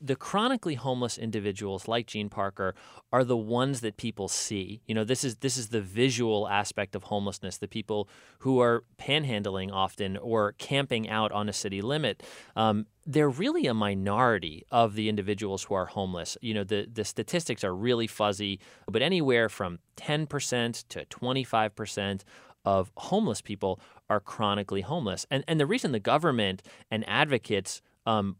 the 0.00 0.16
chronically 0.16 0.74
homeless 0.74 1.16
individuals 1.16 1.88
like 1.88 2.06
Gene 2.06 2.28
Parker 2.28 2.74
are 3.12 3.24
the 3.24 3.36
ones 3.36 3.80
that 3.80 3.96
people 3.96 4.28
see. 4.28 4.82
You 4.86 4.94
know, 4.94 5.04
this 5.04 5.24
is 5.24 5.36
this 5.36 5.56
is 5.56 5.68
the 5.68 5.80
visual 5.80 6.46
aspect 6.48 6.94
of 6.94 7.04
homelessness. 7.04 7.56
The 7.56 7.68
people 7.68 8.08
who 8.40 8.60
are 8.60 8.84
panhandling 8.98 9.72
often 9.72 10.16
or 10.18 10.52
camping 10.52 11.08
out 11.08 11.32
on 11.32 11.48
a 11.48 11.52
city 11.52 11.80
limit. 11.80 12.22
Um, 12.54 12.86
they're 13.06 13.30
really 13.30 13.66
a 13.66 13.74
minority 13.74 14.64
of 14.70 14.94
the 14.94 15.08
individuals 15.08 15.64
who 15.64 15.74
are 15.74 15.86
homeless. 15.86 16.36
You 16.42 16.54
know, 16.54 16.64
the 16.64 16.86
the 16.92 17.04
statistics 17.04 17.64
are 17.64 17.74
really 17.74 18.06
fuzzy, 18.06 18.60
but 18.86 19.00
anywhere 19.00 19.48
from 19.48 19.78
10% 19.96 20.84
to 20.88 21.04
25% 21.06 22.24
of 22.64 22.92
homeless 22.96 23.40
people 23.40 23.80
are 24.10 24.20
chronically 24.20 24.82
homeless. 24.82 25.24
And 25.30 25.44
and 25.48 25.58
the 25.58 25.66
reason 25.66 25.92
the 25.92 26.00
government 26.00 26.62
and 26.90 27.08
advocates 27.08 27.80
um, 28.04 28.36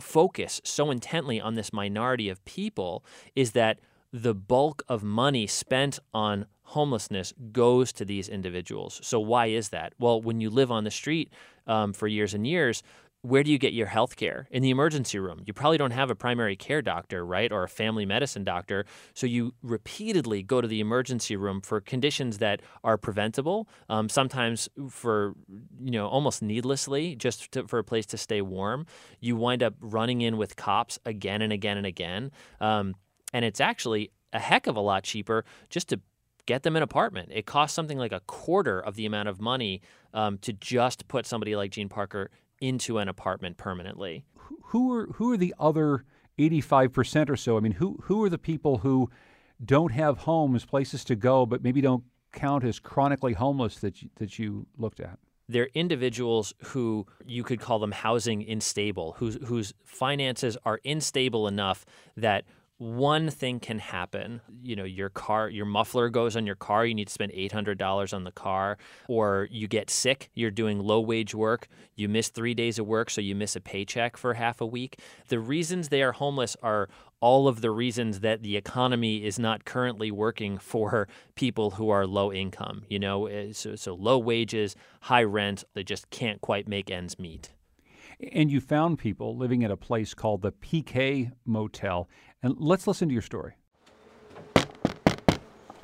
focus 0.00 0.60
so 0.64 0.90
intently 0.90 1.40
on 1.40 1.54
this 1.54 1.72
minority 1.72 2.28
of 2.28 2.44
people 2.44 3.04
is 3.34 3.52
that 3.52 3.78
the 4.12 4.34
bulk 4.34 4.82
of 4.88 5.02
money 5.02 5.46
spent 5.46 5.98
on 6.14 6.46
homelessness 6.62 7.32
goes 7.52 7.92
to 7.92 8.04
these 8.04 8.28
individuals. 8.28 9.00
So, 9.02 9.20
why 9.20 9.46
is 9.46 9.68
that? 9.70 9.92
Well, 9.98 10.20
when 10.20 10.40
you 10.40 10.50
live 10.50 10.70
on 10.70 10.84
the 10.84 10.90
street 10.90 11.32
um, 11.66 11.92
for 11.92 12.06
years 12.06 12.34
and 12.34 12.46
years, 12.46 12.82
where 13.26 13.42
do 13.42 13.50
you 13.50 13.58
get 13.58 13.72
your 13.72 13.88
health 13.88 14.14
care? 14.14 14.46
In 14.50 14.62
the 14.62 14.70
emergency 14.70 15.18
room. 15.18 15.42
You 15.44 15.52
probably 15.52 15.78
don't 15.78 15.90
have 15.90 16.10
a 16.10 16.14
primary 16.14 16.54
care 16.54 16.80
doctor, 16.80 17.26
right? 17.26 17.50
Or 17.50 17.64
a 17.64 17.68
family 17.68 18.06
medicine 18.06 18.44
doctor. 18.44 18.86
So 19.14 19.26
you 19.26 19.54
repeatedly 19.62 20.42
go 20.44 20.60
to 20.60 20.68
the 20.68 20.78
emergency 20.80 21.34
room 21.34 21.60
for 21.60 21.80
conditions 21.80 22.38
that 22.38 22.62
are 22.84 22.96
preventable, 22.96 23.68
um, 23.88 24.08
sometimes 24.08 24.68
for, 24.88 25.34
you 25.82 25.90
know, 25.90 26.06
almost 26.06 26.40
needlessly, 26.40 27.16
just 27.16 27.50
to, 27.52 27.66
for 27.66 27.80
a 27.80 27.84
place 27.84 28.06
to 28.06 28.16
stay 28.16 28.42
warm. 28.42 28.86
You 29.20 29.34
wind 29.34 29.62
up 29.62 29.74
running 29.80 30.20
in 30.20 30.36
with 30.36 30.54
cops 30.54 30.98
again 31.04 31.42
and 31.42 31.52
again 31.52 31.76
and 31.76 31.86
again. 31.86 32.30
Um, 32.60 32.94
and 33.32 33.44
it's 33.44 33.60
actually 33.60 34.12
a 34.32 34.38
heck 34.38 34.68
of 34.68 34.76
a 34.76 34.80
lot 34.80 35.02
cheaper 35.02 35.44
just 35.68 35.88
to 35.88 36.00
get 36.46 36.62
them 36.62 36.76
an 36.76 36.82
apartment. 36.82 37.30
It 37.32 37.44
costs 37.44 37.74
something 37.74 37.98
like 37.98 38.12
a 38.12 38.20
quarter 38.20 38.78
of 38.78 38.94
the 38.94 39.04
amount 39.04 39.28
of 39.28 39.40
money 39.40 39.82
um, 40.14 40.38
to 40.38 40.52
just 40.52 41.08
put 41.08 41.26
somebody 41.26 41.56
like 41.56 41.72
Gene 41.72 41.88
Parker 41.88 42.30
into 42.60 42.98
an 42.98 43.08
apartment 43.08 43.56
permanently. 43.56 44.24
Who 44.66 44.92
are 44.92 45.06
who 45.14 45.32
are 45.32 45.36
the 45.36 45.54
other 45.58 46.04
85% 46.38 47.30
or 47.30 47.36
so? 47.36 47.56
I 47.56 47.60
mean, 47.60 47.72
who 47.72 47.98
who 48.04 48.22
are 48.24 48.28
the 48.28 48.38
people 48.38 48.78
who 48.78 49.10
don't 49.64 49.92
have 49.92 50.18
homes, 50.18 50.64
places 50.64 51.04
to 51.04 51.16
go, 51.16 51.46
but 51.46 51.62
maybe 51.62 51.80
don't 51.80 52.04
count 52.32 52.64
as 52.64 52.78
chronically 52.78 53.32
homeless 53.32 53.78
that 53.78 54.02
you, 54.02 54.10
that 54.16 54.38
you 54.38 54.66
looked 54.76 55.00
at? 55.00 55.18
They're 55.48 55.68
individuals 55.74 56.52
who 56.64 57.06
you 57.24 57.44
could 57.44 57.60
call 57.60 57.78
them 57.78 57.92
housing 57.92 58.48
unstable, 58.48 59.14
whose 59.18 59.38
whose 59.44 59.72
finances 59.84 60.58
are 60.64 60.80
unstable 60.84 61.46
enough 61.46 61.84
that 62.16 62.44
one 62.78 63.30
thing 63.30 63.58
can 63.58 63.78
happen. 63.78 64.40
You 64.62 64.76
know, 64.76 64.84
your 64.84 65.08
car, 65.08 65.48
your 65.48 65.64
muffler 65.64 66.10
goes 66.10 66.36
on 66.36 66.46
your 66.46 66.56
car, 66.56 66.84
you 66.84 66.94
need 66.94 67.08
to 67.08 67.12
spend 67.12 67.32
$800 67.32 68.12
on 68.12 68.24
the 68.24 68.32
car, 68.32 68.76
or 69.08 69.48
you 69.50 69.66
get 69.66 69.88
sick, 69.88 70.30
you're 70.34 70.50
doing 70.50 70.78
low 70.80 71.00
wage 71.00 71.34
work, 71.34 71.68
you 71.94 72.08
miss 72.08 72.28
three 72.28 72.54
days 72.54 72.78
of 72.78 72.86
work, 72.86 73.08
so 73.08 73.20
you 73.20 73.34
miss 73.34 73.56
a 73.56 73.60
paycheck 73.60 74.16
for 74.16 74.34
half 74.34 74.60
a 74.60 74.66
week. 74.66 75.00
The 75.28 75.38
reasons 75.38 75.88
they 75.88 76.02
are 76.02 76.12
homeless 76.12 76.56
are 76.62 76.88
all 77.20 77.48
of 77.48 77.62
the 77.62 77.70
reasons 77.70 78.20
that 78.20 78.42
the 78.42 78.56
economy 78.56 79.24
is 79.24 79.38
not 79.38 79.64
currently 79.64 80.10
working 80.10 80.58
for 80.58 81.08
people 81.34 81.72
who 81.72 81.88
are 81.88 82.06
low 82.06 82.30
income. 82.30 82.84
You 82.88 82.98
know, 82.98 83.26
eh, 83.26 83.52
so, 83.52 83.74
so 83.74 83.94
low 83.94 84.18
wages, 84.18 84.76
high 85.00 85.24
rent, 85.24 85.64
they 85.74 85.82
just 85.82 86.10
can't 86.10 86.42
quite 86.42 86.68
make 86.68 86.90
ends 86.90 87.18
meet. 87.18 87.52
And 88.32 88.50
you 88.50 88.60
found 88.60 88.98
people 88.98 89.36
living 89.36 89.62
at 89.62 89.70
a 89.70 89.76
place 89.76 90.14
called 90.14 90.42
the 90.42 90.52
PK 90.52 91.32
Motel. 91.44 92.08
And 92.42 92.54
let's 92.58 92.86
listen 92.86 93.08
to 93.08 93.12
your 93.12 93.22
story. 93.22 93.54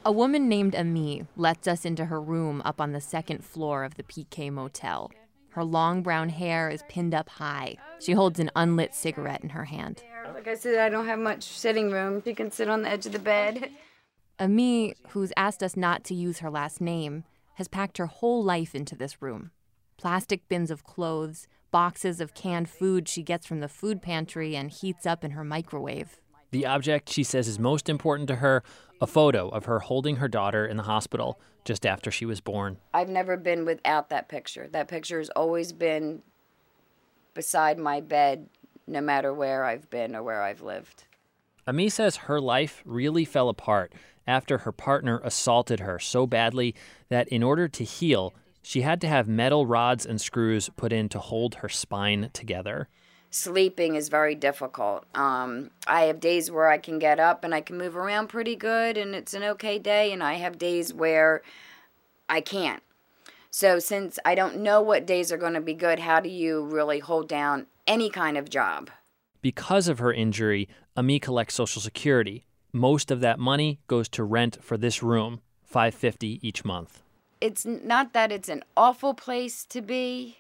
A 0.05 0.11
woman 0.11 0.49
named 0.49 0.75
Ami 0.75 1.27
lets 1.37 1.69
us 1.69 1.85
into 1.85 2.07
her 2.07 2.21
room 2.21 2.61
up 2.65 2.81
on 2.81 2.93
the 2.93 3.01
second 3.01 3.45
floor 3.45 3.85
of 3.85 3.95
the 3.95 4.03
PK 4.03 4.51
Motel. 4.51 5.13
Her 5.51 5.65
long 5.65 6.03
brown 6.03 6.31
hair 6.31 6.71
is 6.71 6.83
pinned 6.89 7.15
up 7.15 7.29
high. 7.29 7.77
She 8.01 8.13
holds 8.13 8.41
an 8.41 8.51
unlit 8.57 8.95
cigarette 8.95 9.43
in 9.43 9.51
her 9.51 9.67
hand. 9.67 10.03
Like 10.35 10.49
I 10.49 10.55
said, 10.55 10.79
I 10.79 10.89
don't 10.89 11.07
have 11.07 11.19
much 11.19 11.45
sitting 11.45 11.91
room. 11.91 12.23
She 12.25 12.35
can 12.35 12.51
sit 12.51 12.69
on 12.69 12.83
the 12.83 12.89
edge 12.89 13.07
of 13.07 13.13
the 13.13 13.19
bed. 13.19 13.71
Ami, 14.41 14.95
who's 15.11 15.33
asked 15.37 15.63
us 15.63 15.77
not 15.77 16.03
to 16.05 16.15
use 16.15 16.41
her 16.41 16.51
last 16.51 16.81
name, 16.81 17.25
has 17.55 17.69
packed 17.69 17.99
her 17.99 18.07
whole 18.07 18.43
life 18.43 18.75
into 18.75 18.97
this 18.97 19.23
room. 19.23 19.51
Plastic 19.99 20.49
bins 20.49 20.71
of 20.71 20.85
clothes, 20.85 21.47
boxes 21.71 22.21
of 22.21 22.35
canned 22.35 22.69
food 22.69 23.09
she 23.09 23.23
gets 23.23 23.47
from 23.47 23.61
the 23.61 23.69
food 23.69 24.03
pantry 24.03 24.57
and 24.57 24.71
heats 24.71 25.07
up 25.07 25.23
in 25.23 25.33
her 25.33 25.45
microwave. 25.45 26.19
The 26.53 26.67
object 26.67 27.11
she 27.11 27.25
says 27.25 27.49
is 27.49 27.59
most 27.59 27.89
important 27.89 28.29
to 28.29 28.37
her 28.37 28.63
a 29.01 29.07
photo 29.07 29.49
of 29.49 29.65
her 29.65 29.81
holding 29.81 30.17
her 30.17 30.29
daughter 30.29 30.65
in 30.65 30.77
the 30.77 30.85
hospital 30.85 31.41
just 31.65 31.85
after 31.87 32.11
she 32.11 32.27
was 32.27 32.41
born. 32.41 32.77
I've 32.95 33.09
never 33.09 33.37
been 33.37 33.65
without 33.65 34.11
that 34.11 34.29
picture. 34.29 34.69
That 34.71 34.87
picture 34.87 35.19
has 35.19 35.31
always 35.31 35.73
been 35.73 36.23
beside 37.35 37.79
my 37.79 38.01
bed, 38.01 38.49
no 38.87 39.01
matter 39.01 39.33
where 39.33 39.65
I've 39.65 39.89
been 39.89 40.15
or 40.15 40.23
where 40.23 40.43
I've 40.43 40.61
lived. 40.61 41.05
Ami 41.67 41.89
says 41.89 42.17
her 42.17 42.41
life 42.41 42.83
really 42.85 43.25
fell 43.25 43.49
apart 43.49 43.93
after 44.27 44.59
her 44.59 44.73
partner 44.73 45.21
assaulted 45.25 45.81
her 45.81 45.99
so 45.99 46.27
badly 46.27 46.75
that 47.09 47.29
in 47.29 47.43
order 47.43 47.67
to 47.69 47.85
heal, 47.85 48.35
she 48.61 48.83
had 48.83 49.01
to 49.01 49.09
have 49.09 49.27
metal 49.27 49.67
rods 49.67 50.05
and 50.05 50.21
screws 50.21 50.69
put 50.77 50.93
in 50.93 51.09
to 51.09 51.19
hold 51.19 51.57
her 51.57 51.69
spine 51.69 52.31
together. 52.33 52.89
Sleeping 53.35 53.95
is 53.95 54.11
very 54.11 54.35
difficult. 54.35 55.07
Um, 55.15 55.71
I 55.87 56.03
have 56.03 56.21
days 56.21 56.51
where 56.51 56.69
I 56.69 56.77
can 56.77 56.99
get 56.99 57.19
up 57.19 57.45
and 57.45 57.55
I 57.55 57.62
can 57.62 57.79
move 57.79 57.97
around 57.97 58.29
pretty 58.29 58.55
good 58.55 58.99
and 58.99 59.15
it's 59.15 59.33
an 59.33 59.43
okay 59.43 59.79
day, 59.79 60.12
and 60.12 60.23
I 60.23 60.35
have 60.35 60.59
days 60.59 60.93
where 60.93 61.41
I 62.29 62.43
can't. 62.43 62.83
So, 63.51 63.79
since 63.79 64.19
I 64.27 64.35
don't 64.35 64.59
know 64.59 64.83
what 64.83 65.07
days 65.07 65.33
are 65.33 65.39
going 65.39 65.55
to 65.55 65.62
be 65.62 65.73
good, 65.73 66.01
how 66.01 66.21
do 66.21 66.29
you 66.29 66.62
really 66.62 66.99
hold 66.99 67.27
down 67.27 67.69
any 67.87 68.11
kind 68.11 68.37
of 68.37 68.51
job? 68.51 68.91
Because 69.41 69.89
of 69.89 69.99
her 69.99 70.12
injury, 70.12 70.69
Ami 70.95 71.19
collects 71.19 71.55
Social 71.55 71.81
Security. 71.81 72.45
Most 72.71 73.11
of 73.11 73.21
that 73.21 73.39
money 73.39 73.81
goes 73.87 74.11
to 74.11 74.25
rent 74.25 74.59
for 74.62 74.77
this 74.77 75.03
room, 75.03 75.41
550 75.65 76.39
each 76.47 76.67
month. 76.67 77.03
It's 77.41 77.65
not 77.65 78.12
that 78.12 78.31
it's 78.31 78.51
an 78.51 78.62
awful 78.77 79.15
place 79.15 79.65
to 79.71 79.81
be, 79.81 80.37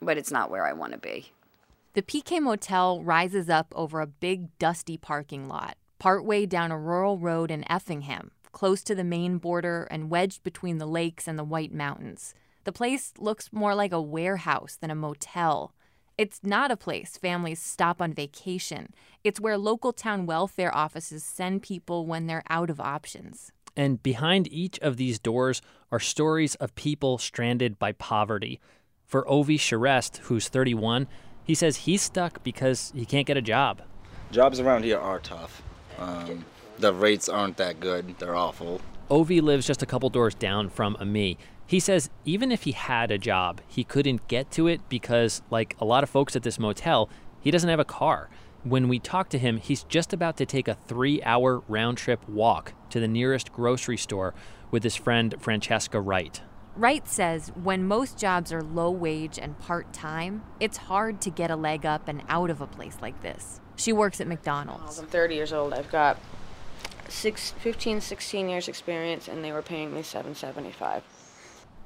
but 0.00 0.16
it's 0.16 0.30
not 0.30 0.50
where 0.50 0.66
I 0.66 0.72
want 0.72 0.92
to 0.92 0.98
be. 0.98 1.32
The 1.96 2.02
PK 2.02 2.42
Motel 2.42 3.02
rises 3.02 3.48
up 3.48 3.72
over 3.74 4.02
a 4.02 4.06
big, 4.06 4.58
dusty 4.58 4.98
parking 4.98 5.48
lot, 5.48 5.78
partway 5.98 6.44
down 6.44 6.70
a 6.70 6.78
rural 6.78 7.16
road 7.16 7.50
in 7.50 7.64
Effingham, 7.72 8.32
close 8.52 8.82
to 8.82 8.94
the 8.94 9.02
Maine 9.02 9.38
border 9.38 9.88
and 9.90 10.10
wedged 10.10 10.42
between 10.42 10.76
the 10.76 10.84
lakes 10.84 11.26
and 11.26 11.38
the 11.38 11.42
White 11.42 11.72
Mountains. 11.72 12.34
The 12.64 12.72
place 12.72 13.14
looks 13.16 13.50
more 13.50 13.74
like 13.74 13.92
a 13.92 14.02
warehouse 14.02 14.76
than 14.78 14.90
a 14.90 14.94
motel. 14.94 15.72
It's 16.18 16.40
not 16.42 16.70
a 16.70 16.76
place 16.76 17.16
families 17.16 17.62
stop 17.62 18.02
on 18.02 18.12
vacation. 18.12 18.92
It's 19.24 19.40
where 19.40 19.56
local 19.56 19.94
town 19.94 20.26
welfare 20.26 20.76
offices 20.76 21.24
send 21.24 21.62
people 21.62 22.04
when 22.04 22.26
they're 22.26 22.44
out 22.50 22.68
of 22.68 22.78
options. 22.78 23.52
And 23.74 24.02
behind 24.02 24.52
each 24.52 24.78
of 24.80 24.98
these 24.98 25.18
doors 25.18 25.62
are 25.90 25.98
stories 25.98 26.56
of 26.56 26.74
people 26.74 27.16
stranded 27.16 27.78
by 27.78 27.92
poverty. 27.92 28.60
For 29.06 29.24
Ovi 29.24 29.58
Sharest, 29.58 30.18
who's 30.24 30.48
31, 30.48 31.06
he 31.46 31.54
says 31.54 31.76
he's 31.76 32.02
stuck 32.02 32.42
because 32.42 32.92
he 32.94 33.06
can't 33.06 33.26
get 33.26 33.36
a 33.36 33.42
job. 33.42 33.82
Jobs 34.32 34.58
around 34.58 34.84
here 34.84 34.98
are 34.98 35.20
tough. 35.20 35.62
Um, 35.98 36.44
the 36.78 36.92
rates 36.92 37.28
aren't 37.28 37.56
that 37.56 37.80
good, 37.80 38.18
they're 38.18 38.34
awful. 38.34 38.80
Ovi 39.08 39.40
lives 39.40 39.66
just 39.66 39.82
a 39.82 39.86
couple 39.86 40.10
doors 40.10 40.34
down 40.34 40.68
from 40.68 40.96
Ami. 41.00 41.38
He 41.64 41.78
says 41.78 42.10
even 42.24 42.50
if 42.50 42.64
he 42.64 42.72
had 42.72 43.10
a 43.10 43.18
job, 43.18 43.60
he 43.68 43.84
couldn't 43.84 44.26
get 44.26 44.50
to 44.52 44.66
it 44.66 44.80
because, 44.88 45.42
like 45.48 45.76
a 45.80 45.84
lot 45.84 46.02
of 46.02 46.10
folks 46.10 46.34
at 46.34 46.42
this 46.42 46.58
motel, 46.58 47.08
he 47.40 47.52
doesn't 47.52 47.70
have 47.70 47.80
a 47.80 47.84
car. 47.84 48.28
When 48.64 48.88
we 48.88 48.98
talk 48.98 49.28
to 49.28 49.38
him, 49.38 49.58
he's 49.58 49.84
just 49.84 50.12
about 50.12 50.36
to 50.38 50.46
take 50.46 50.66
a 50.66 50.74
three 50.74 51.22
hour 51.22 51.62
round 51.68 51.98
trip 51.98 52.28
walk 52.28 52.72
to 52.90 52.98
the 52.98 53.06
nearest 53.06 53.52
grocery 53.52 53.96
store 53.96 54.34
with 54.72 54.82
his 54.82 54.96
friend 54.96 55.36
Francesca 55.38 56.00
Wright. 56.00 56.42
Wright 56.76 57.08
says 57.08 57.50
when 57.62 57.88
most 57.88 58.18
jobs 58.18 58.52
are 58.52 58.60
low 58.62 58.90
wage 58.90 59.38
and 59.38 59.58
part 59.58 59.94
time, 59.94 60.42
it's 60.60 60.76
hard 60.76 61.22
to 61.22 61.30
get 61.30 61.50
a 61.50 61.56
leg 61.56 61.86
up 61.86 62.06
and 62.06 62.22
out 62.28 62.50
of 62.50 62.60
a 62.60 62.66
place 62.66 62.98
like 63.00 63.22
this. 63.22 63.62
She 63.76 63.94
works 63.94 64.20
at 64.20 64.26
McDonald's. 64.26 64.98
I'm 64.98 65.06
30 65.06 65.34
years 65.34 65.54
old. 65.54 65.72
I've 65.72 65.90
got 65.90 66.18
six, 67.08 67.52
15, 67.52 68.02
16 68.02 68.50
years 68.50 68.68
experience, 68.68 69.26
and 69.26 69.42
they 69.42 69.52
were 69.52 69.62
paying 69.62 69.94
me 69.94 70.02
775. 70.02 71.02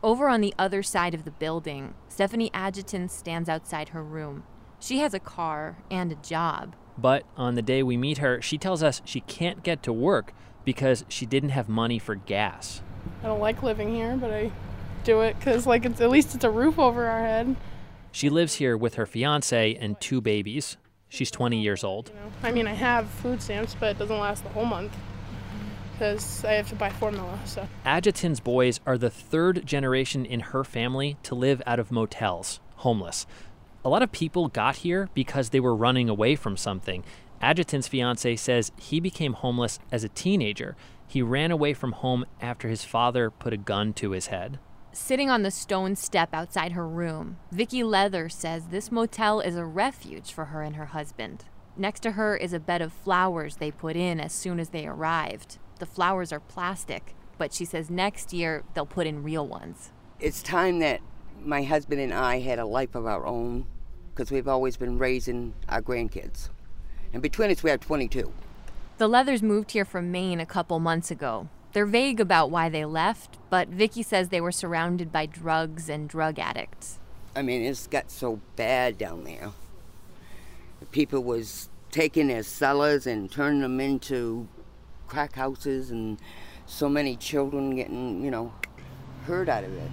Over 0.03 0.29
on 0.29 0.41
the 0.41 0.55
other 0.59 0.83
side 0.83 1.15
of 1.15 1.25
the 1.25 1.31
building, 1.31 1.95
Stephanie 2.09 2.51
Adjutant 2.53 3.13
stands 3.13 3.49
outside 3.49 3.91
her 3.91 4.03
room. 4.03 4.43
She 4.81 4.99
has 4.99 5.15
a 5.15 5.21
car 5.21 5.79
and 5.89 6.11
a 6.11 6.17
job. 6.17 6.75
But 6.99 7.23
on 7.37 7.55
the 7.55 7.63
day 7.63 7.85
we 7.85 7.97
meet 7.97 8.19
her, 8.19 8.43
she 8.43 8.59
tells 8.59 8.83
us 8.83 9.03
she 9.05 9.21
can't 9.21 9.63
get 9.63 9.85
to 9.85 9.93
work 9.93 10.33
because 10.65 11.05
she 11.09 11.27
didn't 11.27 11.51
have 11.51 11.69
money 11.69 12.01
for 12.01 12.17
gas. 12.17 12.83
I 13.23 13.29
don't 13.29 13.41
like 13.41 13.63
living 13.63 13.95
here, 13.95 14.17
but 14.17 14.33
I 14.33 14.51
do 15.05 15.21
it 15.23 15.39
because, 15.39 15.67
like, 15.67 15.85
it's 15.85 16.01
at 16.01 16.11
least 16.11 16.35
it's 16.35 16.45
a 16.45 16.51
roof 16.51 16.79
over 16.79 17.07
our 17.07 17.21
head. 17.21 17.57
She 18.13 18.29
lives 18.29 18.55
here 18.55 18.77
with 18.77 18.95
her 18.95 19.07
fiance 19.07 19.75
and 19.75 20.01
two 20.01 20.21
babies. 20.21 20.77
She's 21.09 21.31
20 21.31 21.61
years 21.61 21.85
old. 21.85 22.09
You 22.09 22.15
know, 22.15 22.33
I 22.43 22.53
mean, 22.53 22.67
I 22.67 22.73
have 22.73 23.09
food 23.09 23.43
stamps, 23.43 23.77
but 23.79 23.91
it 23.91 23.99
doesn't 23.99 24.19
last 24.19 24.43
the 24.43 24.51
whole 24.51 24.65
month 24.65 24.97
because 26.01 26.45
I 26.45 26.53
have 26.53 26.69
to 26.71 26.75
buy 26.75 26.89
formula. 26.89 27.39
So. 27.45 27.69
Adjutant's 27.85 28.41
boys 28.41 28.81
are 28.87 28.97
the 28.97 29.11
third 29.11 29.67
generation 29.67 30.25
in 30.25 30.41
her 30.41 30.65
family 30.65 31.19
to 31.25 31.35
live 31.35 31.61
out 31.67 31.79
of 31.79 31.93
motels, 31.93 32.59
homeless. 32.77 33.27
A 33.85 33.89
lot 33.89 34.03
of 34.03 34.11
people 34.11 34.49
got 34.49 34.77
here 34.77 35.11
because 35.15 35.51
they 35.51 35.61
were 35.61 35.75
running 35.77 36.09
away 36.09 36.37
from 36.37 36.57
something. 36.57 37.05
Adjutant's 37.43 37.89
fiance 37.89 38.37
says 38.37 38.73
he 38.79 38.99
became 38.99 39.35
homeless 39.35 39.79
as 39.93 40.03
a 40.03 40.09
teenager. 40.09 40.75
He 41.07 41.21
ran 41.23 41.51
away 41.51 41.75
from 41.75 41.93
home 41.93 42.25
after 42.41 42.69
his 42.69 42.85
father 42.85 43.31
put 43.31 43.53
a 43.53 43.59
gun 43.59 43.93
to 43.95 44.13
his 44.13 44.29
head. 44.29 44.59
Sitting 44.93 45.31
on 45.31 45.43
the 45.43 45.53
stone 45.53 45.95
step 45.95 46.31
outside 46.33 46.73
her 46.73 46.87
room, 46.87 47.37
Vicky 47.53 47.85
Leather 47.85 48.29
says 48.29 48.67
this 48.67 48.91
motel 48.91 49.39
is 49.41 49.55
a 49.55 49.65
refuge 49.65 50.33
for 50.33 50.47
her 50.47 50.63
and 50.63 50.75
her 50.75 50.87
husband. 50.87 51.45
Next 51.77 52.01
to 52.01 52.13
her 52.13 52.37
is 52.37 52.53
a 52.53 52.59
bed 52.59 52.83
of 52.83 52.93
flowers 52.93 53.57
they 53.57 53.71
put 53.71 53.95
in 53.95 54.19
as 54.19 54.33
soon 54.33 54.59
as 54.59 54.71
they 54.71 54.87
arrived. 54.87 55.59
The 55.79 55.87
flowers 55.87 56.33
are 56.33 56.41
plastic, 56.41 57.15
but 57.39 57.55
she 57.55 57.65
says 57.65 57.89
next 57.89 58.33
year 58.33 58.65
they'll 58.75 58.85
put 58.85 59.07
in 59.07 59.23
real 59.23 59.47
ones. 59.47 59.93
It's 60.19 60.43
time 60.43 60.81
that 60.81 61.01
my 61.41 61.63
husband 61.63 62.01
and 62.01 62.13
I 62.13 62.41
had 62.41 62.59
a 62.59 62.67
life 62.67 62.95
of 62.97 63.07
our 63.07 63.27
own. 63.27 63.67
because 64.11 64.33
we've 64.33 64.49
always 64.49 64.77
been 64.77 64.99
raising 64.99 65.55
our 65.69 65.81
grandkids. 65.81 66.49
And 67.13 67.23
between 67.23 67.51
us, 67.51 67.63
we 67.63 67.71
have 67.71 67.81
22. 67.81 68.33
The 68.99 69.09
Leathers 69.09 69.41
moved 69.41 69.71
here 69.71 69.85
from 69.85 70.11
Maine 70.11 70.41
a 70.41 70.47
couple 70.47 70.79
months 70.81 71.11
ago. 71.11 71.49
They're 71.73 71.87
vague 71.87 72.19
about 72.19 72.51
why 72.51 72.69
they 72.69 72.85
left, 72.85 73.39
but 73.49 73.69
Vicky 73.69 74.03
says 74.03 74.29
they 74.29 74.41
were 74.41 74.53
surrounded 74.53 75.13
by 75.13 75.27
drugs 75.27 75.89
and 75.89 76.09
drug 76.09 76.39
addicts. 76.39 76.99
I 77.37 77.43
mean, 77.43 77.63
it's 77.63 77.87
got 77.87 78.11
so 78.11 78.41
bad 78.57 78.99
down 78.99 79.23
there. 79.23 79.51
People 80.91 81.23
was 81.23 81.69
taking 81.93 82.27
their 82.27 82.43
cellars 82.43 83.07
and 83.07 83.31
turning 83.31 83.61
them 83.61 83.81
into 83.81 84.49
crack 85.07 85.35
houses, 85.35 85.91
and 85.91 86.19
so 86.67 86.89
many 86.89 87.17
children 87.17 87.77
getting, 87.77 88.25
you 88.25 88.31
know, 88.31 88.53
hurt 89.27 89.49
out 89.49 89.65
of 89.65 89.73
it. 89.73 89.91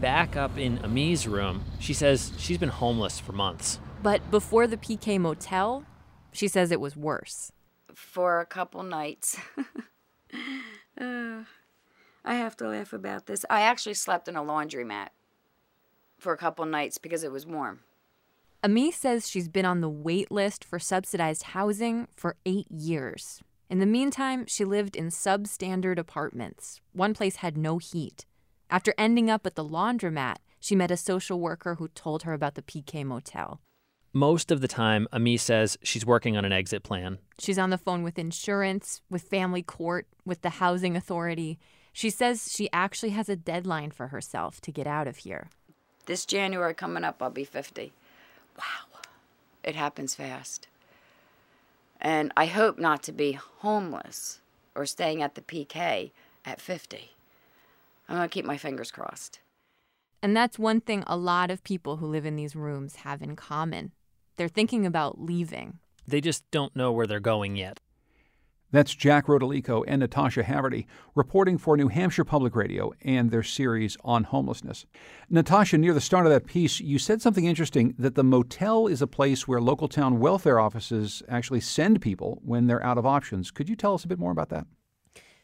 Back 0.00 0.36
up 0.36 0.56
in 0.58 0.78
Ami's 0.84 1.26
room, 1.26 1.64
she 1.80 1.92
says 1.92 2.32
she's 2.38 2.58
been 2.58 2.68
homeless 2.68 3.18
for 3.18 3.32
months. 3.32 3.80
But 4.00 4.30
before 4.30 4.68
the 4.68 4.76
PK 4.76 5.18
Motel, 5.18 5.84
she 6.32 6.46
says 6.46 6.70
it 6.70 6.80
was 6.80 6.96
worse. 6.96 7.50
For 7.94 8.40
a 8.40 8.46
couple 8.46 8.84
nights. 8.84 9.40
I 12.24 12.34
have 12.34 12.56
to 12.58 12.68
laugh 12.68 12.92
about 12.92 13.26
this. 13.26 13.44
I 13.48 13.62
actually 13.62 13.94
slept 13.94 14.28
in 14.28 14.36
a 14.36 14.42
laundromat 14.42 15.08
for 16.18 16.32
a 16.32 16.36
couple 16.36 16.66
nights 16.66 16.98
because 16.98 17.24
it 17.24 17.32
was 17.32 17.46
warm. 17.46 17.80
Ami 18.62 18.90
says 18.90 19.28
she's 19.28 19.48
been 19.48 19.64
on 19.64 19.80
the 19.80 19.88
wait 19.88 20.30
list 20.30 20.64
for 20.64 20.78
subsidized 20.78 21.44
housing 21.44 22.08
for 22.14 22.36
eight 22.44 22.66
years. 22.70 23.40
In 23.70 23.78
the 23.78 23.86
meantime, 23.86 24.46
she 24.46 24.64
lived 24.64 24.96
in 24.96 25.08
substandard 25.08 25.98
apartments. 25.98 26.80
One 26.92 27.14
place 27.14 27.36
had 27.36 27.56
no 27.56 27.78
heat. 27.78 28.26
After 28.68 28.94
ending 28.98 29.30
up 29.30 29.46
at 29.46 29.54
the 29.54 29.64
laundromat, 29.64 30.36
she 30.58 30.74
met 30.74 30.90
a 30.90 30.96
social 30.96 31.38
worker 31.38 31.76
who 31.76 31.88
told 31.88 32.24
her 32.24 32.32
about 32.32 32.56
the 32.56 32.62
PK 32.62 33.04
motel. 33.04 33.60
Most 34.18 34.50
of 34.50 34.60
the 34.60 34.66
time, 34.66 35.06
Ami 35.12 35.36
says 35.36 35.78
she's 35.80 36.04
working 36.04 36.36
on 36.36 36.44
an 36.44 36.50
exit 36.50 36.82
plan. 36.82 37.18
She's 37.38 37.56
on 37.56 37.70
the 37.70 37.78
phone 37.78 38.02
with 38.02 38.18
insurance, 38.18 39.00
with 39.08 39.22
family 39.22 39.62
court, 39.62 40.08
with 40.26 40.42
the 40.42 40.50
housing 40.50 40.96
authority. 40.96 41.56
She 41.92 42.10
says 42.10 42.50
she 42.50 42.68
actually 42.72 43.10
has 43.10 43.28
a 43.28 43.36
deadline 43.36 43.92
for 43.92 44.08
herself 44.08 44.60
to 44.62 44.72
get 44.72 44.88
out 44.88 45.06
of 45.06 45.18
here. 45.18 45.50
This 46.06 46.26
January 46.26 46.74
coming 46.74 47.04
up, 47.04 47.22
I'll 47.22 47.30
be 47.30 47.44
50. 47.44 47.92
Wow. 48.58 48.98
It 49.62 49.76
happens 49.76 50.16
fast. 50.16 50.66
And 52.00 52.32
I 52.36 52.46
hope 52.46 52.76
not 52.76 53.04
to 53.04 53.12
be 53.12 53.38
homeless 53.58 54.40
or 54.74 54.84
staying 54.84 55.22
at 55.22 55.36
the 55.36 55.42
PK 55.42 56.10
at 56.44 56.60
50. 56.60 57.12
I'm 58.08 58.16
going 58.16 58.28
to 58.28 58.34
keep 58.34 58.44
my 58.44 58.56
fingers 58.56 58.90
crossed. 58.90 59.38
And 60.20 60.36
that's 60.36 60.58
one 60.58 60.80
thing 60.80 61.04
a 61.06 61.16
lot 61.16 61.52
of 61.52 61.62
people 61.62 61.98
who 61.98 62.06
live 62.08 62.26
in 62.26 62.34
these 62.34 62.56
rooms 62.56 62.96
have 62.96 63.22
in 63.22 63.36
common. 63.36 63.92
They're 64.38 64.48
thinking 64.48 64.86
about 64.86 65.20
leaving. 65.20 65.80
They 66.06 66.20
just 66.20 66.48
don't 66.52 66.74
know 66.74 66.92
where 66.92 67.06
they're 67.06 67.20
going 67.20 67.56
yet. 67.56 67.80
That's 68.70 68.94
Jack 68.94 69.26
Rodolico 69.26 69.82
and 69.88 70.00
Natasha 70.00 70.44
Haverty 70.44 70.86
reporting 71.14 71.58
for 71.58 71.76
New 71.76 71.88
Hampshire 71.88 72.24
Public 72.24 72.54
Radio 72.54 72.92
and 73.02 73.30
their 73.30 73.42
series 73.42 73.96
on 74.04 74.24
homelessness. 74.24 74.86
Natasha, 75.28 75.76
near 75.76 75.92
the 75.92 76.00
start 76.00 76.24
of 76.24 76.32
that 76.32 76.46
piece, 76.46 76.78
you 76.78 76.98
said 76.98 77.20
something 77.20 77.46
interesting 77.46 77.94
that 77.98 78.14
the 78.14 78.22
motel 78.22 78.86
is 78.86 79.02
a 79.02 79.06
place 79.06 79.48
where 79.48 79.60
local 79.60 79.88
town 79.88 80.20
welfare 80.20 80.60
offices 80.60 81.22
actually 81.28 81.60
send 81.60 82.00
people 82.00 82.40
when 82.44 82.66
they're 82.66 82.84
out 82.84 82.98
of 82.98 83.06
options. 83.06 83.50
Could 83.50 83.68
you 83.68 83.74
tell 83.74 83.94
us 83.94 84.04
a 84.04 84.08
bit 84.08 84.18
more 84.18 84.32
about 84.32 84.50
that? 84.50 84.66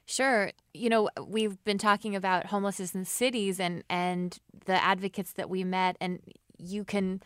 Sure. 0.06 0.52
You 0.72 0.90
know, 0.90 1.08
we've 1.26 1.62
been 1.64 1.78
talking 1.78 2.14
about 2.14 2.46
homelessness 2.46 2.94
in 2.94 3.06
cities 3.06 3.58
and, 3.58 3.82
and 3.90 4.38
the 4.66 4.84
advocates 4.84 5.32
that 5.32 5.50
we 5.50 5.64
met, 5.64 5.96
and 6.00 6.20
you 6.58 6.84
can 6.84 7.22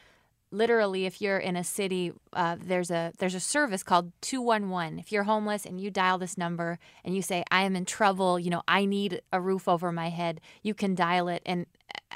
literally 0.50 1.06
if 1.06 1.20
you're 1.20 1.38
in 1.38 1.56
a 1.56 1.64
city 1.64 2.12
uh, 2.32 2.56
there's 2.58 2.90
a 2.90 3.12
there's 3.18 3.34
a 3.34 3.40
service 3.40 3.82
called 3.82 4.12
211 4.22 4.98
if 4.98 5.12
you're 5.12 5.24
homeless 5.24 5.66
and 5.66 5.80
you 5.80 5.90
dial 5.90 6.18
this 6.18 6.38
number 6.38 6.78
and 7.04 7.14
you 7.14 7.20
say 7.22 7.44
i 7.50 7.62
am 7.62 7.76
in 7.76 7.84
trouble 7.84 8.38
you 8.38 8.48
know 8.48 8.62
i 8.66 8.84
need 8.84 9.20
a 9.32 9.40
roof 9.40 9.68
over 9.68 9.92
my 9.92 10.08
head 10.08 10.40
you 10.62 10.74
can 10.74 10.94
dial 10.94 11.28
it. 11.28 11.42
And 11.46 11.66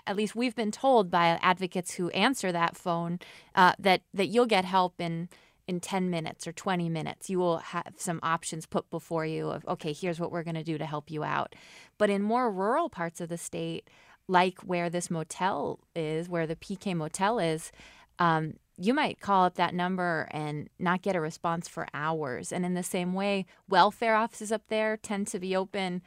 at 0.06 0.16
least 0.16 0.34
we've 0.34 0.54
been 0.54 0.70
told 0.70 1.10
by 1.10 1.38
advocates 1.42 1.94
who 1.94 2.10
answer 2.10 2.52
that 2.52 2.76
phone 2.76 3.18
uh, 3.54 3.72
that 3.78 4.02
that 4.14 4.26
you'll 4.26 4.46
get 4.46 4.64
help 4.64 5.00
in 5.00 5.28
in 5.68 5.78
10 5.78 6.10
minutes 6.10 6.46
or 6.46 6.52
20 6.52 6.88
minutes. 6.88 7.30
You 7.30 7.38
will 7.38 7.58
have 7.58 7.94
some 7.96 8.18
options 8.22 8.66
put 8.66 8.90
before 8.90 9.24
you 9.26 9.48
of 9.48 9.64
okay 9.66 9.92
here's 9.92 10.20
what 10.20 10.32
we're 10.32 10.42
going 10.42 10.56
to 10.56 10.64
do 10.64 10.78
to 10.78 10.86
help 10.86 11.10
you 11.10 11.24
out. 11.24 11.54
But 11.98 12.10
in 12.10 12.22
more 12.22 12.50
rural 12.50 12.88
parts 12.88 13.20
of 13.20 13.28
the 13.28 13.38
state 13.38 13.88
like 14.28 14.60
where 14.60 14.88
this 14.88 15.10
motel 15.10 15.80
is 15.96 16.28
where 16.28 16.46
the 16.46 16.54
pk 16.54 16.94
motel 16.94 17.40
is 17.40 17.72
um, 18.22 18.54
you 18.78 18.94
might 18.94 19.20
call 19.20 19.44
up 19.44 19.56
that 19.56 19.74
number 19.74 20.28
and 20.30 20.68
not 20.78 21.02
get 21.02 21.16
a 21.16 21.20
response 21.20 21.66
for 21.66 21.88
hours. 21.92 22.52
And 22.52 22.64
in 22.64 22.74
the 22.74 22.82
same 22.84 23.14
way, 23.14 23.46
welfare 23.68 24.14
offices 24.14 24.52
up 24.52 24.62
there 24.68 24.96
tend 24.96 25.26
to 25.28 25.40
be 25.40 25.56
open 25.56 26.02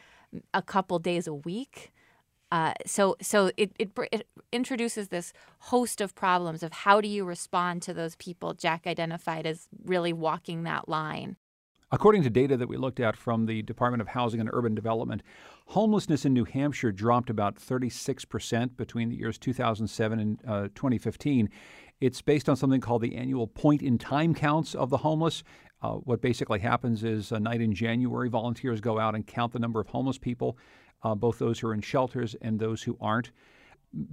a 0.54 0.62
couple 0.62 0.98
days 0.98 1.28
a 1.28 1.34
week. 1.34 1.92
Uh, 2.54 2.74
so 2.86 3.18
so 3.22 3.52
it, 3.58 3.74
it, 3.78 3.92
it 4.14 4.28
introduces 4.54 5.10
this 5.10 5.34
host 5.60 6.00
of 6.00 6.16
problems 6.16 6.64
of 6.64 6.72
how 6.72 7.02
do 7.02 7.08
you 7.10 7.26
respond 7.26 7.82
to 7.82 7.94
those 7.94 8.16
people 8.16 8.54
Jack 8.54 8.88
identified 8.88 9.46
as 9.46 9.68
really 9.84 10.14
walking 10.14 10.64
that 10.64 10.88
line. 10.88 11.36
According 11.92 12.24
to 12.24 12.30
data 12.30 12.58
that 12.58 12.68
we 12.68 12.78
looked 12.78 13.00
at 13.00 13.16
from 13.16 13.46
the 13.46 13.62
Department 13.62 14.02
of 14.02 14.10
Housing 14.10 14.40
and 14.40 14.50
Urban 14.52 14.74
Development, 14.74 15.22
homelessness 15.68 16.26
in 16.26 16.34
New 16.34 16.44
Hampshire 16.44 16.92
dropped 16.92 17.30
about 17.30 17.56
36% 17.56 18.76
between 18.76 19.10
the 19.10 19.16
years 19.16 19.38
2007 19.38 20.20
and 20.20 20.40
uh, 20.48 20.68
2015. 20.74 21.50
It's 22.02 22.22
based 22.22 22.50
on 22.50 22.56
something 22.56 22.82
called 22.82 23.02
the 23.02 23.16
annual 23.16 23.48
point 23.48 23.82
in 23.82 23.98
time 23.98 24.34
counts 24.34 24.76
of 24.76 24.90
the 24.90 24.98
homeless. 24.98 25.44
Uh, 25.82 25.94
what 25.94 26.22
basically 26.22 26.60
happens 26.60 27.04
is 27.04 27.32
a 27.32 27.40
night 27.40 27.62
in 27.62 27.74
January, 27.74 28.30
volunteers 28.30 28.82
go 28.82 29.00
out 29.00 29.16
and 29.16 29.26
count 29.26 29.54
the 29.54 29.60
number 29.60 29.80
of 29.80 29.88
homeless 29.88 30.18
people, 30.18 30.58
uh, 31.04 31.16
both 31.16 31.40
those 31.40 31.60
who 31.60 31.68
are 31.68 31.74
in 31.74 31.82
shelters 31.82 32.36
and 32.42 32.60
those 32.60 32.84
who 32.84 32.98
aren't. 33.00 33.32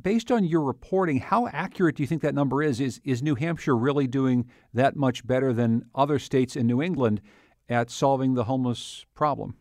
Based 0.03 0.31
on 0.31 0.45
your 0.45 0.62
reporting, 0.62 1.18
how 1.18 1.49
accurate 1.49 1.97
do 1.97 2.05
you 2.05 2.07
think 2.07 2.23
that 2.23 2.35
number 2.35 2.62
is? 2.62 2.81
Is, 2.81 3.01
is 3.05 3.23
New 3.23 3.35
Hampshire 3.35 3.77
really 3.77 4.07
doing 4.07 4.47
that 4.75 4.95
much 4.95 5.27
better 5.27 5.53
than 5.53 5.87
other 5.95 6.21
states 6.21 6.55
in 6.55 6.68
New 6.68 6.81
England 6.81 7.21
at 7.68 7.90
solving 7.90 8.35
the 8.35 8.45
homeless 8.45 9.07
problem? 9.14 9.57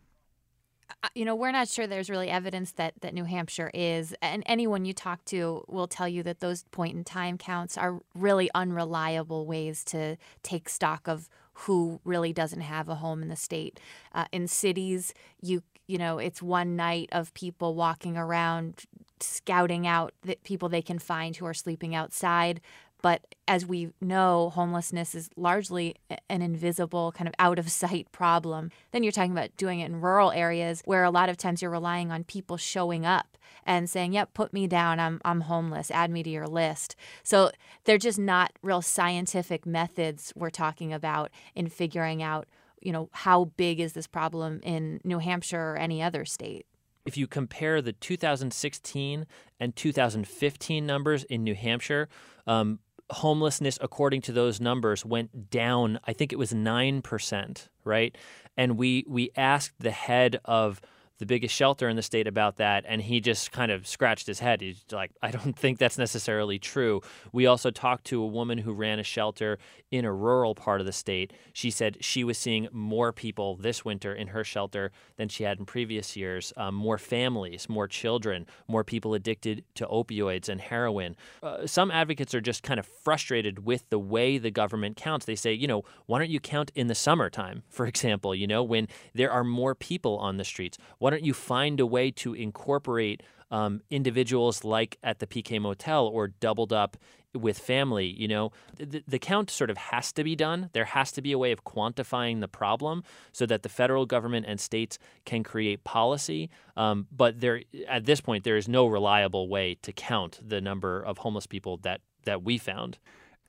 You 1.14 1.24
know, 1.24 1.34
we're 1.34 1.52
not 1.52 1.68
sure 1.68 1.86
there's 1.86 2.10
really 2.10 2.28
evidence 2.28 2.72
that, 2.72 2.94
that 3.00 3.14
New 3.14 3.24
Hampshire 3.24 3.70
is. 3.74 4.14
And 4.22 4.42
anyone 4.46 4.84
you 4.84 4.92
talk 4.92 5.24
to 5.26 5.64
will 5.68 5.86
tell 5.86 6.08
you 6.08 6.22
that 6.22 6.40
those 6.40 6.64
point 6.70 6.96
in 6.96 7.04
time 7.04 7.38
counts 7.38 7.76
are 7.76 8.00
really 8.14 8.50
unreliable 8.54 9.46
ways 9.46 9.84
to 9.84 10.16
take 10.42 10.68
stock 10.68 11.08
of 11.08 11.28
who 11.54 12.00
really 12.04 12.32
doesn't 12.32 12.62
have 12.62 12.88
a 12.88 12.96
home 12.96 13.22
in 13.22 13.28
the 13.28 13.36
state. 13.36 13.78
Uh, 14.14 14.24
in 14.32 14.48
cities, 14.48 15.12
you 15.40 15.62
you 15.88 15.98
know, 15.98 16.18
it's 16.18 16.40
one 16.40 16.76
night 16.76 17.08
of 17.12 17.34
people 17.34 17.74
walking 17.74 18.16
around 18.16 18.84
scouting 19.20 19.86
out 19.86 20.14
the 20.22 20.36
people 20.42 20.68
they 20.68 20.82
can 20.82 20.98
find 20.98 21.36
who 21.36 21.46
are 21.46 21.54
sleeping 21.54 21.94
outside. 21.94 22.60
But 23.02 23.34
as 23.48 23.66
we 23.66 23.90
know, 24.00 24.50
homelessness 24.50 25.14
is 25.14 25.28
largely 25.36 25.96
an 26.30 26.40
invisible, 26.40 27.10
kind 27.12 27.26
of 27.26 27.34
out 27.38 27.58
of 27.58 27.70
sight 27.70 28.10
problem. 28.12 28.70
Then 28.92 29.02
you're 29.02 29.12
talking 29.12 29.32
about 29.32 29.56
doing 29.56 29.80
it 29.80 29.86
in 29.86 30.00
rural 30.00 30.30
areas 30.30 30.82
where 30.84 31.02
a 31.02 31.10
lot 31.10 31.28
of 31.28 31.36
times 31.36 31.60
you're 31.60 31.70
relying 31.70 32.12
on 32.12 32.22
people 32.22 32.56
showing 32.56 33.04
up 33.04 33.36
and 33.66 33.90
saying, 33.90 34.12
Yep, 34.12 34.34
put 34.34 34.52
me 34.52 34.68
down. 34.68 35.00
I'm, 35.00 35.20
I'm 35.24 35.42
homeless. 35.42 35.90
Add 35.90 36.10
me 36.10 36.22
to 36.22 36.30
your 36.30 36.46
list. 36.46 36.94
So 37.24 37.50
they're 37.84 37.98
just 37.98 38.20
not 38.20 38.52
real 38.62 38.82
scientific 38.82 39.66
methods 39.66 40.32
we're 40.36 40.50
talking 40.50 40.92
about 40.92 41.30
in 41.56 41.68
figuring 41.68 42.22
out, 42.22 42.46
you 42.80 42.92
know, 42.92 43.08
how 43.12 43.46
big 43.56 43.80
is 43.80 43.94
this 43.94 44.06
problem 44.06 44.60
in 44.62 45.00
New 45.02 45.18
Hampshire 45.18 45.72
or 45.72 45.76
any 45.76 46.00
other 46.02 46.24
state. 46.24 46.66
If 47.04 47.16
you 47.16 47.26
compare 47.26 47.82
the 47.82 47.92
2016 47.92 49.26
and 49.58 49.74
2015 49.74 50.86
numbers 50.86 51.24
in 51.24 51.42
New 51.42 51.56
Hampshire, 51.56 52.08
um, 52.46 52.78
homelessness, 53.12 53.78
according 53.80 54.22
to 54.22 54.32
those 54.32 54.60
numbers, 54.60 55.04
went 55.04 55.50
down. 55.50 55.98
I 56.04 56.12
think 56.12 56.32
it 56.32 56.36
was 56.36 56.52
nine 56.52 57.02
percent, 57.02 57.68
right? 57.84 58.16
And 58.56 58.76
we 58.76 59.04
we 59.08 59.30
asked 59.36 59.74
the 59.78 59.90
head 59.90 60.40
of 60.44 60.80
the 61.22 61.26
biggest 61.26 61.54
shelter 61.54 61.88
in 61.88 61.94
the 61.94 62.02
state 62.02 62.26
about 62.26 62.56
that, 62.56 62.84
and 62.84 63.00
he 63.00 63.20
just 63.20 63.52
kind 63.52 63.70
of 63.70 63.86
scratched 63.86 64.26
his 64.26 64.40
head. 64.40 64.60
He's 64.60 64.84
like, 64.90 65.12
I 65.22 65.30
don't 65.30 65.56
think 65.56 65.78
that's 65.78 65.96
necessarily 65.96 66.58
true. 66.58 67.00
We 67.30 67.46
also 67.46 67.70
talked 67.70 68.06
to 68.06 68.20
a 68.20 68.26
woman 68.26 68.58
who 68.58 68.72
ran 68.72 68.98
a 68.98 69.04
shelter 69.04 69.60
in 69.92 70.04
a 70.04 70.12
rural 70.12 70.56
part 70.56 70.80
of 70.80 70.86
the 70.86 70.92
state. 70.92 71.32
She 71.52 71.70
said 71.70 71.98
she 72.00 72.24
was 72.24 72.36
seeing 72.36 72.66
more 72.72 73.12
people 73.12 73.54
this 73.54 73.84
winter 73.84 74.12
in 74.12 74.28
her 74.28 74.42
shelter 74.42 74.90
than 75.16 75.28
she 75.28 75.44
had 75.44 75.60
in 75.60 75.64
previous 75.64 76.16
years 76.16 76.52
um, 76.56 76.74
more 76.74 76.98
families, 76.98 77.68
more 77.68 77.86
children, 77.86 78.44
more 78.66 78.82
people 78.82 79.14
addicted 79.14 79.62
to 79.76 79.86
opioids 79.86 80.48
and 80.48 80.60
heroin. 80.60 81.14
Uh, 81.40 81.68
some 81.68 81.92
advocates 81.92 82.34
are 82.34 82.40
just 82.40 82.64
kind 82.64 82.80
of 82.80 82.86
frustrated 82.86 83.64
with 83.64 83.88
the 83.90 83.98
way 83.98 84.38
the 84.38 84.50
government 84.50 84.96
counts. 84.96 85.24
They 85.24 85.36
say, 85.36 85.52
you 85.52 85.68
know, 85.68 85.84
why 86.06 86.18
don't 86.18 86.30
you 86.30 86.40
count 86.40 86.72
in 86.74 86.88
the 86.88 86.96
summertime, 86.96 87.62
for 87.68 87.86
example, 87.86 88.34
you 88.34 88.48
know, 88.48 88.64
when 88.64 88.88
there 89.14 89.30
are 89.30 89.44
more 89.44 89.76
people 89.76 90.18
on 90.18 90.36
the 90.36 90.44
streets? 90.44 90.78
Why 90.98 91.10
don't 91.12 91.24
you 91.24 91.34
find 91.34 91.80
a 91.80 91.86
way 91.86 92.10
to 92.10 92.34
incorporate 92.34 93.22
um, 93.50 93.82
individuals 93.90 94.64
like 94.64 94.98
at 95.02 95.18
the 95.18 95.26
PK 95.26 95.60
Motel 95.60 96.06
or 96.06 96.28
doubled 96.28 96.72
up 96.72 96.96
with 97.34 97.58
family, 97.58 98.06
you 98.06 98.28
know, 98.28 98.52
the, 98.76 99.02
the 99.06 99.18
count 99.18 99.50
sort 99.50 99.70
of 99.70 99.78
has 99.78 100.12
to 100.12 100.24
be 100.24 100.36
done. 100.36 100.70
There 100.72 100.84
has 100.84 101.12
to 101.12 101.22
be 101.22 101.32
a 101.32 101.38
way 101.38 101.52
of 101.52 101.64
quantifying 101.64 102.40
the 102.40 102.48
problem 102.48 103.04
so 103.32 103.46
that 103.46 103.62
the 103.62 103.68
federal 103.68 104.06
government 104.06 104.46
and 104.46 104.60
states 104.60 104.98
can 105.24 105.42
create 105.42 105.84
policy. 105.84 106.50
Um, 106.76 107.06
but 107.10 107.40
there, 107.40 107.62
at 107.88 108.04
this 108.04 108.20
point, 108.20 108.44
there 108.44 108.56
is 108.56 108.68
no 108.68 108.86
reliable 108.86 109.48
way 109.48 109.76
to 109.82 109.92
count 109.92 110.40
the 110.46 110.60
number 110.60 111.02
of 111.02 111.18
homeless 111.18 111.46
people 111.46 111.78
that 111.78 112.00
that 112.24 112.42
we 112.44 112.56
found. 112.56 112.98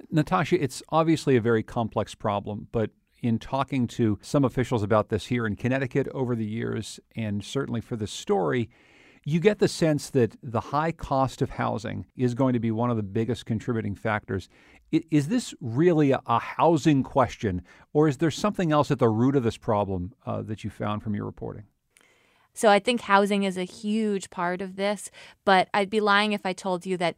Natasha, 0.09 0.61
it's 0.61 0.81
obviously 0.89 1.35
a 1.35 1.41
very 1.41 1.61
complex 1.61 2.15
problem, 2.15 2.67
but 2.71 2.89
in 3.23 3.39
talking 3.39 3.87
to 3.87 4.19
some 4.21 4.43
officials 4.43 4.83
about 4.83 5.09
this 5.09 5.27
here 5.27 5.47
in 5.47 5.55
Connecticut 5.55 6.07
over 6.09 6.35
the 6.35 6.45
years, 6.45 6.99
and 7.15 7.43
certainly 7.43 7.81
for 7.81 7.95
this 7.95 8.11
story, 8.11 8.69
you 9.25 9.39
get 9.39 9.59
the 9.59 9.69
sense 9.69 10.09
that 10.09 10.35
the 10.43 10.59
high 10.59 10.91
cost 10.91 11.41
of 11.41 11.51
housing 11.51 12.05
is 12.17 12.35
going 12.35 12.51
to 12.51 12.59
be 12.59 12.69
one 12.69 12.91
of 12.91 12.97
the 12.97 13.03
biggest 13.03 13.45
contributing 13.45 13.95
factors. 13.95 14.49
Is 14.91 15.29
this 15.29 15.55
really 15.61 16.11
a, 16.11 16.39
housing 16.39 17.01
question, 17.01 17.61
or 17.93 18.09
is 18.09 18.17
there 18.17 18.29
something 18.29 18.73
else 18.73 18.91
at 18.91 18.99
the 18.99 19.07
root 19.07 19.37
of 19.37 19.43
this 19.43 19.57
problem 19.57 20.13
uh, 20.25 20.41
that 20.41 20.65
you 20.65 20.69
found 20.69 21.01
from 21.01 21.15
your 21.15 21.25
reporting? 21.25 21.63
So 22.53 22.69
I 22.69 22.79
think 22.79 23.01
housing 23.01 23.43
is 23.43 23.57
a 23.57 23.63
huge 23.63 24.29
part 24.29 24.61
of 24.61 24.75
this, 24.75 25.09
but 25.45 25.69
I'd 25.73 25.89
be 25.89 26.01
lying 26.01 26.33
if 26.33 26.45
I 26.45 26.53
told 26.53 26.85
you 26.85 26.97
that 26.97 27.15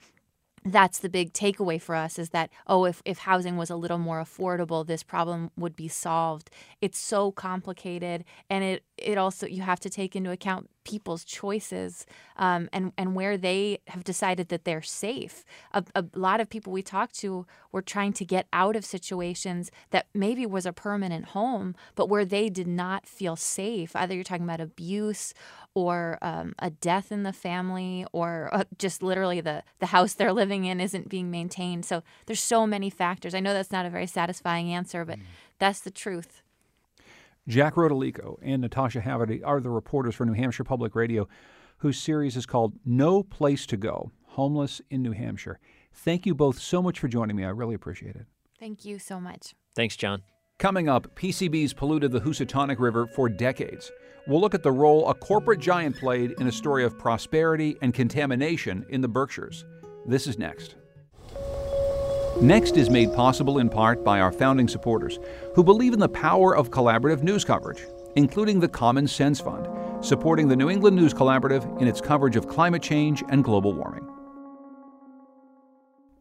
that's 0.65 0.99
the 0.99 1.09
big 1.09 1.31
takeaway 1.31 1.79
for 1.79 1.93
us 1.95 2.17
is 2.17 2.29
that 2.29 2.49
oh 2.67 2.85
if, 2.85 3.01
if 3.05 3.19
housing 3.19 3.55
was 3.55 3.69
a 3.69 3.75
little 3.75 3.99
more 3.99 4.21
affordable 4.21 4.85
this 4.85 5.03
problem 5.03 5.51
would 5.55 5.75
be 5.75 5.87
solved. 5.87 6.49
It's 6.81 6.97
so 6.97 7.31
complicated 7.31 8.25
and 8.49 8.63
it 8.63 8.83
it 8.97 9.17
also 9.17 9.47
you 9.47 9.61
have 9.61 9.79
to 9.81 9.89
take 9.89 10.15
into 10.15 10.31
account 10.31 10.69
people's 10.85 11.25
choices 11.25 12.05
um, 12.37 12.69
and 12.71 12.93
and 12.97 13.15
where 13.15 13.37
they 13.37 13.79
have 13.87 14.03
decided 14.03 14.47
that 14.49 14.63
they're 14.63 14.81
safe. 14.81 15.43
A, 15.73 15.83
a, 15.93 16.05
lot 16.13 16.39
of 16.39 16.49
people 16.49 16.71
we 16.71 16.81
talked 16.81 17.15
to 17.19 17.45
were 17.71 17.81
trying 17.81 18.13
to 18.13 18.23
get 18.23 18.47
out 18.53 18.75
of 18.75 18.85
situations 18.85 19.71
that 19.89 20.05
maybe 20.13 20.45
was 20.45 20.65
a 20.65 20.71
permanent 20.71 21.25
home, 21.29 21.75
but 21.95 22.07
where 22.07 22.23
they 22.23 22.49
did 22.49 22.67
not 22.67 23.05
feel 23.05 23.35
safe. 23.35 23.95
Either 23.95 24.15
you're 24.15 24.23
talking 24.23 24.45
about 24.45 24.61
abuse 24.61 25.33
or 25.73 26.17
um, 26.21 26.53
a 26.59 26.69
death 26.69 27.11
in 27.11 27.23
the 27.23 27.33
family, 27.33 28.05
or 28.13 28.49
uh, 28.53 28.63
just 28.77 29.03
literally 29.03 29.41
the 29.41 29.63
the 29.79 29.87
house 29.87 30.13
they're 30.13 30.31
living 30.31 30.63
in 30.65 30.79
isn't 30.79 31.09
being 31.09 31.29
maintained. 31.29 31.83
So 31.85 32.03
there's 32.27 32.43
so 32.43 32.65
many 32.65 32.89
factors. 32.89 33.35
I 33.35 33.41
know 33.41 33.53
that's 33.53 33.71
not 33.71 33.85
a 33.85 33.89
very 33.89 34.07
satisfying 34.07 34.71
answer, 34.71 35.03
but 35.03 35.19
mm. 35.19 35.23
that's 35.59 35.81
the 35.81 35.91
truth. 35.91 36.43
Jack 37.47 37.75
Rodolico 37.75 38.37
and 38.41 38.61
Natasha 38.61 39.01
Haverty 39.01 39.41
are 39.45 39.59
the 39.59 39.69
reporters 39.69 40.15
for 40.15 40.25
New 40.25 40.33
Hampshire 40.33 40.63
Public 40.63 40.95
Radio, 40.95 41.27
whose 41.77 41.99
series 41.99 42.35
is 42.35 42.47
called 42.47 42.73
No 42.83 43.21
Place 43.21 43.67
to 43.67 43.77
Go 43.77 44.11
Homeless 44.29 44.81
in 44.89 45.03
New 45.03 45.11
Hampshire. 45.11 45.59
Thank 45.93 46.25
you 46.25 46.33
both 46.33 46.57
so 46.57 46.81
much 46.81 46.99
for 46.99 47.07
joining 47.07 47.35
me. 47.35 47.45
I 47.45 47.49
really 47.49 47.75
appreciate 47.75 48.15
it. 48.15 48.25
Thank 48.59 48.83
you 48.83 48.97
so 48.97 49.19
much. 49.19 49.53
Thanks, 49.75 49.95
John. 49.95 50.23
Coming 50.57 50.89
up, 50.89 51.15
PCBs 51.15 51.75
polluted 51.75 52.11
the 52.11 52.21
Housatonic 52.21 52.79
River 52.79 53.05
for 53.05 53.29
decades. 53.29 53.91
We'll 54.27 54.41
look 54.41 54.55
at 54.55 54.63
the 54.63 54.71
role 54.71 55.07
a 55.07 55.13
corporate 55.13 55.59
giant 55.59 55.97
played 55.97 56.31
in 56.39 56.47
a 56.47 56.51
story 56.51 56.83
of 56.83 56.97
prosperity 56.97 57.77
and 57.81 57.93
contamination 57.93 58.85
in 58.89 59.01
the 59.01 59.07
Berkshires. 59.07 59.65
This 60.07 60.25
is 60.25 60.39
next. 60.39 60.75
Next 62.41 62.75
is 62.75 62.89
made 62.89 63.13
possible 63.13 63.59
in 63.59 63.69
part 63.69 64.03
by 64.03 64.19
our 64.19 64.31
founding 64.31 64.67
supporters 64.67 65.19
who 65.53 65.63
believe 65.63 65.93
in 65.93 66.01
the 66.01 66.09
power 66.09 66.53
of 66.53 66.69
collaborative 66.69 67.23
news 67.23 67.45
coverage, 67.45 67.85
including 68.17 68.59
the 68.59 68.67
Common 68.67 69.07
Sense 69.07 69.39
Fund, 69.39 69.69
supporting 70.03 70.49
the 70.49 70.55
New 70.55 70.69
England 70.69 70.97
News 70.97 71.13
Collaborative 71.13 71.81
in 71.81 71.87
its 71.87 72.01
coverage 72.01 72.35
of 72.35 72.49
climate 72.49 72.83
change 72.83 73.23
and 73.29 73.41
global 73.41 73.73
warming. 73.73 74.05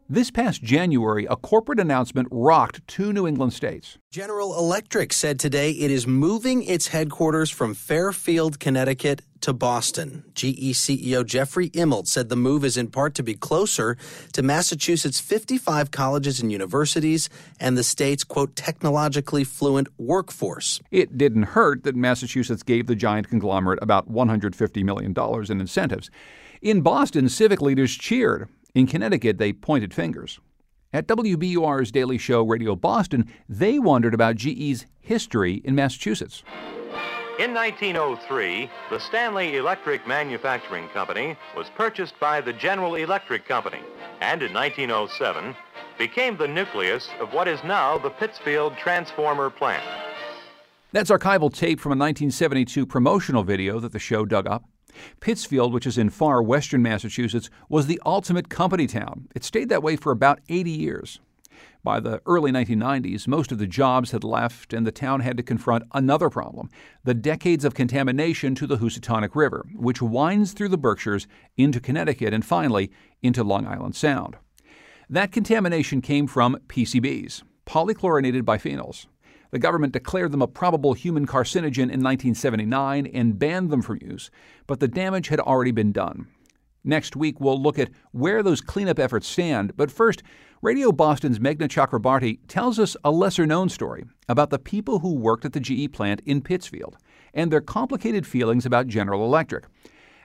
This 0.08 0.30
past 0.30 0.62
January, 0.62 1.26
a 1.28 1.34
corporate 1.34 1.80
announcement 1.80 2.28
rocked 2.30 2.86
two 2.86 3.12
New 3.12 3.26
England 3.26 3.52
states. 3.52 3.98
General 4.12 4.56
Electric 4.56 5.12
said 5.12 5.40
today 5.40 5.72
it 5.72 5.90
is 5.90 6.06
moving 6.06 6.62
its 6.62 6.88
headquarters 6.88 7.50
from 7.50 7.74
Fairfield, 7.74 8.60
Connecticut 8.60 9.22
to 9.44 9.52
Boston. 9.52 10.24
GE 10.34 10.72
CEO 10.72 11.24
Jeffrey 11.24 11.68
Immelt 11.70 12.06
said 12.06 12.30
the 12.30 12.34
move 12.36 12.64
is 12.64 12.78
in 12.78 12.88
part 12.88 13.14
to 13.16 13.22
be 13.22 13.34
closer 13.34 13.94
to 14.32 14.42
Massachusetts' 14.42 15.20
55 15.20 15.90
colleges 15.90 16.40
and 16.40 16.50
universities 16.50 17.28
and 17.60 17.76
the 17.76 17.84
state's, 17.84 18.24
quote, 18.24 18.56
technologically 18.56 19.44
fluent 19.44 19.88
workforce. 19.98 20.80
It 20.90 21.18
didn't 21.18 21.42
hurt 21.42 21.82
that 21.82 21.94
Massachusetts 21.94 22.62
gave 22.62 22.86
the 22.86 22.94
giant 22.94 23.28
conglomerate 23.28 23.80
about 23.82 24.10
$150 24.10 24.82
million 24.82 25.14
in 25.50 25.60
incentives. 25.60 26.10
In 26.62 26.80
Boston, 26.80 27.28
civic 27.28 27.60
leaders 27.60 27.94
cheered. 27.94 28.48
In 28.74 28.86
Connecticut, 28.86 29.36
they 29.36 29.52
pointed 29.52 29.92
fingers. 29.92 30.40
At 30.94 31.06
WBUR's 31.06 31.92
Daily 31.92 32.16
Show 32.16 32.44
Radio 32.44 32.74
Boston, 32.76 33.30
they 33.46 33.78
wondered 33.78 34.14
about 34.14 34.36
GE's 34.36 34.86
history 35.02 35.60
in 35.66 35.74
Massachusetts. 35.74 36.42
In 37.36 37.52
1903, 37.52 38.70
the 38.90 39.00
Stanley 39.00 39.56
Electric 39.56 40.06
Manufacturing 40.06 40.86
Company 40.90 41.36
was 41.56 41.68
purchased 41.70 42.14
by 42.20 42.40
the 42.40 42.52
General 42.52 42.94
Electric 42.94 43.44
Company, 43.44 43.80
and 44.20 44.40
in 44.40 44.52
1907 44.52 45.56
became 45.98 46.36
the 46.36 46.46
nucleus 46.46 47.08
of 47.18 47.32
what 47.32 47.48
is 47.48 47.58
now 47.64 47.98
the 47.98 48.10
Pittsfield 48.10 48.76
Transformer 48.76 49.50
Plant. 49.50 49.82
That's 50.92 51.10
archival 51.10 51.52
tape 51.52 51.80
from 51.80 51.90
a 51.90 51.98
1972 51.98 52.86
promotional 52.86 53.42
video 53.42 53.80
that 53.80 53.90
the 53.90 53.98
show 53.98 54.24
dug 54.24 54.46
up. 54.46 54.62
Pittsfield, 55.18 55.72
which 55.72 55.88
is 55.88 55.98
in 55.98 56.10
far 56.10 56.40
western 56.40 56.82
Massachusetts, 56.82 57.50
was 57.68 57.88
the 57.88 58.00
ultimate 58.06 58.48
company 58.48 58.86
town. 58.86 59.26
It 59.34 59.42
stayed 59.42 59.70
that 59.70 59.82
way 59.82 59.96
for 59.96 60.12
about 60.12 60.38
80 60.48 60.70
years. 60.70 61.18
By 61.84 62.00
the 62.00 62.22
early 62.24 62.50
1990s, 62.50 63.28
most 63.28 63.52
of 63.52 63.58
the 63.58 63.66
jobs 63.66 64.12
had 64.12 64.24
left, 64.24 64.72
and 64.72 64.86
the 64.86 64.90
town 64.90 65.20
had 65.20 65.36
to 65.36 65.42
confront 65.42 65.84
another 65.92 66.30
problem 66.30 66.70
the 67.04 67.12
decades 67.12 67.62
of 67.62 67.74
contamination 67.74 68.54
to 68.54 68.66
the 68.66 68.78
Housatonic 68.78 69.36
River, 69.36 69.66
which 69.74 70.00
winds 70.00 70.54
through 70.54 70.70
the 70.70 70.78
Berkshires 70.78 71.26
into 71.58 71.80
Connecticut 71.80 72.32
and 72.32 72.42
finally 72.42 72.90
into 73.22 73.44
Long 73.44 73.66
Island 73.66 73.94
Sound. 73.94 74.38
That 75.10 75.30
contamination 75.30 76.00
came 76.00 76.26
from 76.26 76.56
PCBs, 76.68 77.42
polychlorinated 77.66 78.42
biphenyls. 78.42 79.04
The 79.50 79.58
government 79.58 79.92
declared 79.92 80.32
them 80.32 80.40
a 80.40 80.48
probable 80.48 80.94
human 80.94 81.26
carcinogen 81.26 81.92
in 81.92 82.02
1979 82.02 83.06
and 83.08 83.38
banned 83.38 83.68
them 83.68 83.82
from 83.82 83.98
use, 84.00 84.30
but 84.66 84.80
the 84.80 84.88
damage 84.88 85.28
had 85.28 85.38
already 85.38 85.70
been 85.70 85.92
done. 85.92 86.28
Next 86.82 87.14
week, 87.16 87.40
we'll 87.40 87.60
look 87.60 87.78
at 87.78 87.90
where 88.12 88.42
those 88.42 88.60
cleanup 88.60 88.98
efforts 88.98 89.26
stand, 89.26 89.76
but 89.76 89.90
first, 89.90 90.22
Radio 90.64 90.92
Boston's 90.92 91.40
Meghna 91.40 91.68
Chakrabarti 91.68 92.38
tells 92.48 92.78
us 92.78 92.96
a 93.04 93.10
lesser 93.10 93.44
known 93.44 93.68
story 93.68 94.06
about 94.30 94.48
the 94.48 94.58
people 94.58 95.00
who 95.00 95.14
worked 95.14 95.44
at 95.44 95.52
the 95.52 95.60
GE 95.60 95.92
plant 95.92 96.22
in 96.24 96.40
Pittsfield 96.40 96.96
and 97.34 97.52
their 97.52 97.60
complicated 97.60 98.26
feelings 98.26 98.64
about 98.64 98.86
General 98.86 99.26
Electric. 99.26 99.66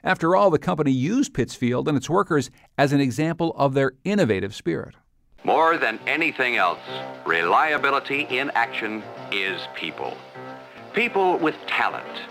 After 0.02 0.34
all, 0.34 0.48
the 0.48 0.58
company 0.58 0.92
used 0.92 1.34
Pittsfield 1.34 1.88
and 1.88 1.94
its 1.94 2.08
workers 2.08 2.50
as 2.78 2.94
an 2.94 3.02
example 3.02 3.54
of 3.54 3.74
their 3.74 3.92
innovative 4.04 4.54
spirit. 4.54 4.94
More 5.44 5.76
than 5.76 6.00
anything 6.06 6.56
else, 6.56 6.80
reliability 7.26 8.22
in 8.30 8.50
action 8.54 9.02
is 9.30 9.60
people. 9.74 10.16
People 10.94 11.36
with 11.36 11.56
talent, 11.66 12.22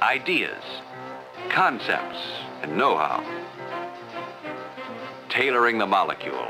ideas, 0.00 0.64
concepts, 1.50 2.16
and 2.62 2.78
know-how. 2.78 3.22
Tailoring 5.28 5.76
the 5.76 5.86
molecule, 5.86 6.48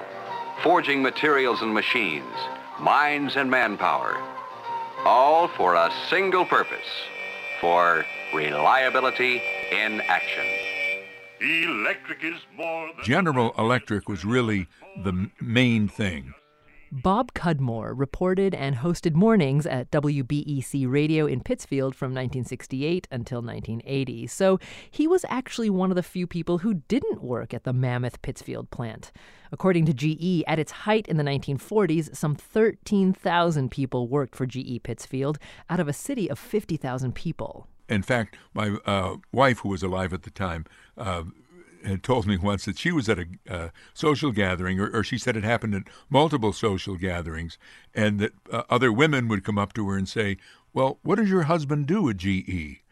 forging 0.63 1.03
materials 1.03 1.63
and 1.63 1.73
machines, 1.73 2.35
minds 2.81 3.37
and 3.37 3.51
manpower, 3.51 4.17
all 5.05 5.49
for 5.49 5.75
a 5.75 5.93
single 6.11 6.45
purpose, 6.45 6.89
for 7.61 8.05
reliability 8.35 9.41
in 9.71 10.01
action. 10.03 10.45
Electric 11.41 12.25
is 12.25 12.41
more 12.57 12.91
General 13.05 13.55
Electric 13.57 14.09
was 14.09 14.25
really 14.25 14.67
the 15.05 15.31
main 15.41 15.87
thing. 15.89 16.35
Bob 16.91 17.35
Cudmore 17.35 17.93
reported 17.95 18.55
and 18.55 18.77
hosted 18.77 19.15
mornings 19.15 19.67
at 19.67 19.91
WBEC 19.91 20.91
Radio 20.91 21.27
in 21.27 21.41
Pittsfield 21.41 21.95
from 21.95 22.13
1968 22.13 23.07
until 23.11 23.43
1980. 23.43 24.27
So 24.27 24.59
he 24.91 25.07
was 25.07 25.25
actually 25.29 25.71
one 25.71 25.91
of 25.91 25.97
the 25.97 26.03
few 26.03 26.27
people 26.27 26.59
who 26.59 26.75
didn't 26.89 27.23
work 27.23 27.53
at 27.53 27.65
the 27.65 27.73
mammoth 27.73 28.23
Pittsfield 28.23 28.71
plant. 28.71 29.13
According 29.53 29.87
to 29.87 29.95
GE, 29.95 30.45
at 30.47 30.59
its 30.59 30.73
height 30.73 31.07
in 31.09 31.17
the 31.17 31.25
1940s, 31.25 32.17
some 32.17 32.35
13,000 32.35 33.71
people 33.71 34.09
worked 34.09 34.35
for 34.35 34.47
GE 34.47 34.83
Pittsfield 34.83 35.39
out 35.69 35.81
of 35.81 35.89
a 35.89 35.93
city 35.93 36.31
of 36.31 36.39
50,000 36.39 37.15
people. 37.15 37.67
In 37.89 38.03
fact, 38.03 38.37
my 38.53 38.77
uh, 38.85 39.17
wife, 39.33 39.61
who 39.61 39.71
was 39.71 39.83
alive 39.83 40.13
at 40.13 40.23
the 40.23 40.31
time, 40.31 40.67
uh, 40.97 41.25
had 41.85 42.03
told 42.03 42.27
me 42.27 42.37
once 42.37 42.65
that 42.65 42.79
she 42.79 42.93
was 42.93 43.09
at 43.09 43.19
a 43.19 43.27
uh, 43.49 43.69
social 43.95 44.33
gathering, 44.33 44.81
or, 44.81 44.91
or, 44.91 45.05
she 45.05 45.19
said 45.19 45.37
it 45.37 45.45
happened 45.45 45.75
at 45.75 45.89
multiple 46.11 46.53
social 46.53 46.97
gatherings, 46.97 47.59
and 47.95 48.19
that 48.19 48.33
uh, 48.53 48.63
other 48.71 48.93
women 48.93 49.29
would 49.29 49.45
come 49.45 49.59
up 49.59 49.73
to 49.75 49.89
her 49.89 49.97
and 49.97 50.09
say, 50.09 50.37
"Well, 50.73 50.99
what 51.03 51.17
does 51.17 51.31
your 51.31 51.45
husband 51.45 51.87
do 51.87 52.09
at 52.09 52.17
GE?" 52.17 52.83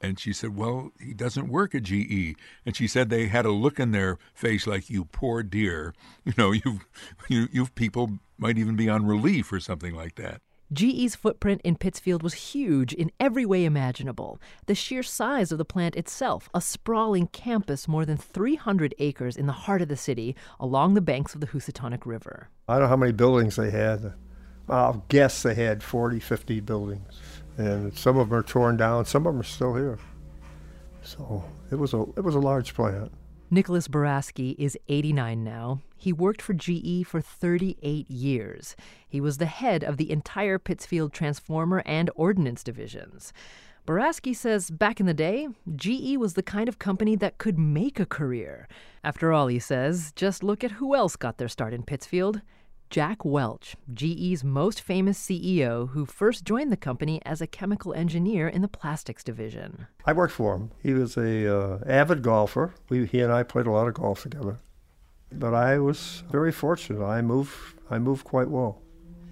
And 0.00 0.18
she 0.20 0.32
said, 0.32 0.56
Well, 0.56 0.92
he 1.00 1.14
doesn't 1.14 1.48
work 1.48 1.74
at 1.74 1.84
GE. 1.84 2.36
And 2.64 2.76
she 2.76 2.86
said 2.86 3.08
they 3.08 3.28
had 3.28 3.46
a 3.46 3.50
look 3.50 3.80
in 3.80 3.92
their 3.92 4.18
face 4.34 4.66
like, 4.66 4.90
You 4.90 5.06
poor 5.06 5.42
dear. 5.42 5.94
You 6.24 6.32
know, 6.36 6.52
you 6.52 6.80
you 7.28 7.48
you 7.52 7.66
people 7.66 8.18
might 8.36 8.58
even 8.58 8.76
be 8.76 8.88
on 8.88 9.06
relief 9.06 9.52
or 9.52 9.60
something 9.60 9.94
like 9.94 10.16
that. 10.16 10.42
GE's 10.72 11.14
footprint 11.14 11.60
in 11.62 11.76
Pittsfield 11.76 12.24
was 12.24 12.34
huge 12.34 12.92
in 12.92 13.12
every 13.20 13.46
way 13.46 13.64
imaginable. 13.64 14.40
The 14.66 14.74
sheer 14.74 15.04
size 15.04 15.52
of 15.52 15.58
the 15.58 15.64
plant 15.64 15.94
itself, 15.94 16.48
a 16.52 16.60
sprawling 16.60 17.28
campus 17.28 17.86
more 17.86 18.04
than 18.04 18.16
300 18.16 18.94
acres 18.98 19.36
in 19.36 19.46
the 19.46 19.52
heart 19.52 19.80
of 19.80 19.88
the 19.88 19.96
city 19.96 20.34
along 20.58 20.94
the 20.94 21.00
banks 21.00 21.34
of 21.34 21.40
the 21.40 21.46
Housatonic 21.46 22.04
River. 22.04 22.48
I 22.68 22.74
don't 22.74 22.82
know 22.82 22.88
how 22.88 22.96
many 22.96 23.12
buildings 23.12 23.54
they 23.54 23.70
had. 23.70 24.14
I'll 24.68 25.04
guess 25.08 25.44
they 25.44 25.54
had 25.54 25.84
40, 25.84 26.18
50 26.18 26.60
buildings. 26.60 27.20
And 27.56 27.96
some 27.96 28.18
of 28.18 28.28
them 28.28 28.38
are 28.38 28.42
torn 28.42 28.76
down, 28.76 29.04
some 29.04 29.24
of 29.24 29.34
them 29.34 29.40
are 29.40 29.44
still 29.44 29.74
here. 29.74 29.98
So 31.02 31.44
it 31.70 31.76
was 31.76 31.94
a, 31.94 32.02
it 32.16 32.24
was 32.24 32.34
a 32.34 32.40
large 32.40 32.74
plant. 32.74 33.12
Nicholas 33.48 33.86
Boraski 33.86 34.56
is 34.58 34.76
89 34.88 35.44
now. 35.44 35.80
He 35.96 36.12
worked 36.12 36.42
for 36.42 36.52
GE 36.52 37.06
for 37.06 37.20
38 37.20 38.10
years. 38.10 38.74
He 39.08 39.20
was 39.20 39.38
the 39.38 39.46
head 39.46 39.84
of 39.84 39.98
the 39.98 40.10
entire 40.10 40.58
Pittsfield 40.58 41.12
Transformer 41.12 41.80
and 41.86 42.10
Ordnance 42.16 42.64
divisions. 42.64 43.32
Boraski 43.86 44.34
says 44.34 44.72
back 44.72 44.98
in 44.98 45.06
the 45.06 45.14
day, 45.14 45.46
GE 45.76 46.16
was 46.16 46.34
the 46.34 46.42
kind 46.42 46.68
of 46.68 46.80
company 46.80 47.14
that 47.14 47.38
could 47.38 47.56
make 47.56 48.00
a 48.00 48.06
career. 48.06 48.66
After 49.04 49.32
all, 49.32 49.46
he 49.46 49.60
says, 49.60 50.12
just 50.16 50.42
look 50.42 50.64
at 50.64 50.72
who 50.72 50.96
else 50.96 51.14
got 51.14 51.38
their 51.38 51.46
start 51.46 51.72
in 51.72 51.84
Pittsfield 51.84 52.40
Jack 52.88 53.24
Welch, 53.24 53.76
GE's 53.92 54.44
most 54.44 54.80
famous 54.80 55.18
CEO, 55.18 55.90
who 55.90 56.06
first 56.06 56.44
joined 56.44 56.70
the 56.70 56.76
company 56.76 57.20
as 57.24 57.40
a 57.40 57.46
chemical 57.46 57.92
engineer 57.92 58.48
in 58.48 58.62
the 58.62 58.68
plastics 58.68 59.24
division. 59.24 59.86
I 60.04 60.12
worked 60.12 60.32
for 60.32 60.54
him. 60.54 60.70
He 60.82 60.94
was 60.94 61.16
a 61.16 61.54
uh, 61.54 61.78
avid 61.86 62.22
golfer. 62.22 62.74
We, 62.88 63.06
he 63.06 63.20
and 63.20 63.32
I 63.32 63.42
played 63.42 63.66
a 63.66 63.72
lot 63.72 63.88
of 63.88 63.94
golf 63.94 64.22
together. 64.22 64.60
But 65.32 65.52
I 65.52 65.78
was 65.78 66.22
very 66.30 66.52
fortunate. 66.52 67.04
I 67.04 67.22
moved 67.22 67.52
I 67.90 67.98
moved 67.98 68.24
quite 68.24 68.48
well. 68.48 68.80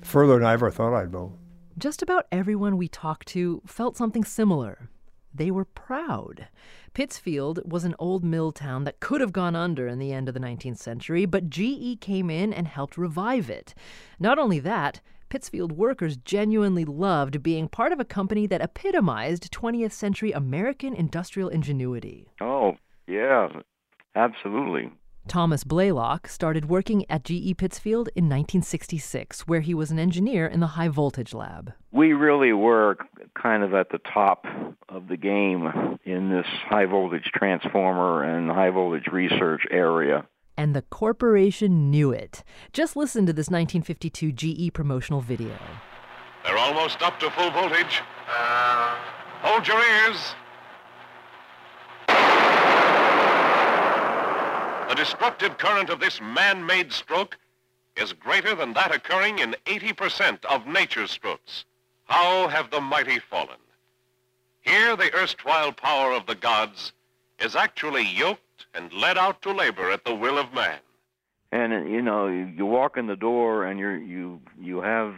Further 0.03 0.35
than 0.35 0.45
I 0.45 0.53
ever 0.53 0.71
thought 0.71 0.95
I'd 0.95 1.13
go. 1.13 1.33
Just 1.79 2.03
about 2.03 2.27
everyone 2.31 2.77
we 2.77 2.89
talked 2.89 3.29
to 3.29 3.63
felt 3.67 3.97
something 3.97 4.25
similar. 4.25 4.91
They 5.35 5.51
were 5.51 5.65
proud. 5.65 6.49
Pittsfield 6.93 7.61
was 7.71 7.85
an 7.85 7.97
old 7.99 8.25
mill 8.25 8.53
town 8.53 8.85
that 8.85 9.01
could 9.01 9.21
have 9.21 9.33
gone 9.33 9.57
under 9.57 9.89
in 9.89 9.99
the 9.99 10.13
end 10.13 10.29
of 10.29 10.35
the 10.35 10.41
19th 10.41 10.79
century, 10.79 11.27
but 11.27 11.51
GE 11.51 12.01
came 12.01 12.31
in 12.31 12.53
and 12.53 12.69
helped 12.69 12.97
revive 12.97 13.51
it. 13.51 13.75
Not 14.21 14.39
only 14.39 14.61
that, 14.61 15.01
Pittsfield 15.29 15.73
workers 15.73 16.17
genuinely 16.17 16.85
loved 16.85 17.43
being 17.43 17.69
part 17.69 17.93
of 17.93 17.99
a 17.99 18.05
company 18.05 18.47
that 18.47 18.61
epitomized 18.61 19.51
20th 19.53 19.91
century 19.91 20.31
American 20.31 20.95
industrial 20.95 21.49
ingenuity. 21.49 22.29
Oh, 22.41 22.77
yeah, 23.09 23.49
absolutely. 24.15 24.93
Thomas 25.27 25.65
Blaylock 25.65 26.29
started 26.29 26.69
working 26.69 27.05
at 27.11 27.25
GE 27.25 27.57
Pittsfield 27.57 28.09
in 28.09 28.25
1966, 28.25 29.49
where 29.49 29.61
he 29.61 29.75
was 29.75 29.91
an 29.91 29.99
engineer 29.99 30.47
in 30.47 30.61
the 30.61 30.69
high 30.69 30.89
voltage 30.89 31.33
lab. 31.33 31.73
We 31.93 32.13
really 32.13 32.53
were 32.53 32.99
kind 33.35 33.63
of 33.63 33.75
at 33.75 33.91
the 33.91 34.01
top 34.13 34.47
of 34.89 35.09
the 35.09 35.17
game 35.17 35.99
in 36.05 36.31
this 36.31 36.47
high 36.69 36.87
voltage 36.87 37.31
transformer 37.35 38.23
and 38.23 38.51
high 38.51 38.71
voltage 38.71 39.07
research 39.11 39.63
area. 39.71 40.27
And 40.57 40.77
the 40.77 40.83
corporation 40.83 41.91
knew 41.91 42.13
it. 42.13 42.45
Just 42.73 42.95
listen 42.95 43.27
to 43.27 43.33
this 43.33 43.49
1952 43.49 44.31
GE 44.33 44.73
promotional 44.73 45.21
video. 45.21 45.57
They're 46.45 46.59
almost 46.59 47.03
up 47.03 47.19
to 47.21 47.31
full 47.31 47.51
voltage. 47.51 48.03
Hold 49.43 49.67
your 49.67 49.81
ears. 49.81 50.35
The 54.89 54.95
destructive 54.95 55.59
current 55.59 55.91
of 55.91 56.01
this 56.01 56.21
man-made 56.21 56.93
stroke 56.93 57.39
is 57.97 58.13
greater 58.13 58.55
than 58.55 58.73
that 58.75 58.95
occurring 58.95 59.39
in 59.39 59.57
80% 59.67 60.45
of 60.45 60.67
nature's 60.67 61.11
strokes. 61.11 61.65
How 62.05 62.49
have 62.49 62.71
the 62.71 62.81
mighty 62.81 63.19
fallen? 63.19 63.59
Here, 64.61 64.97
the 64.97 65.15
erstwhile 65.15 65.73
power 65.73 66.13
of 66.13 66.27
the 66.27 66.35
gods 66.35 66.93
is 67.39 67.57
actually 67.57 68.03
yoked 68.03 68.67
and 68.75 68.93
led 68.93 69.19
out 69.19 69.43
to 69.43 69.53
labor 69.53 69.91
at 69.91 70.05
the 70.05 70.15
will 70.15 70.39
of 70.39 70.53
man. 70.53 70.79
And 71.51 71.91
you 71.91 72.03
know, 72.03 72.27
you, 72.27 72.47
you 72.47 72.67
walk 72.67 72.97
in 72.97 73.07
the 73.07 73.17
door 73.17 73.65
and 73.65 73.79
you 73.79 73.91
you 73.91 74.41
you 74.61 74.81
have 74.81 75.15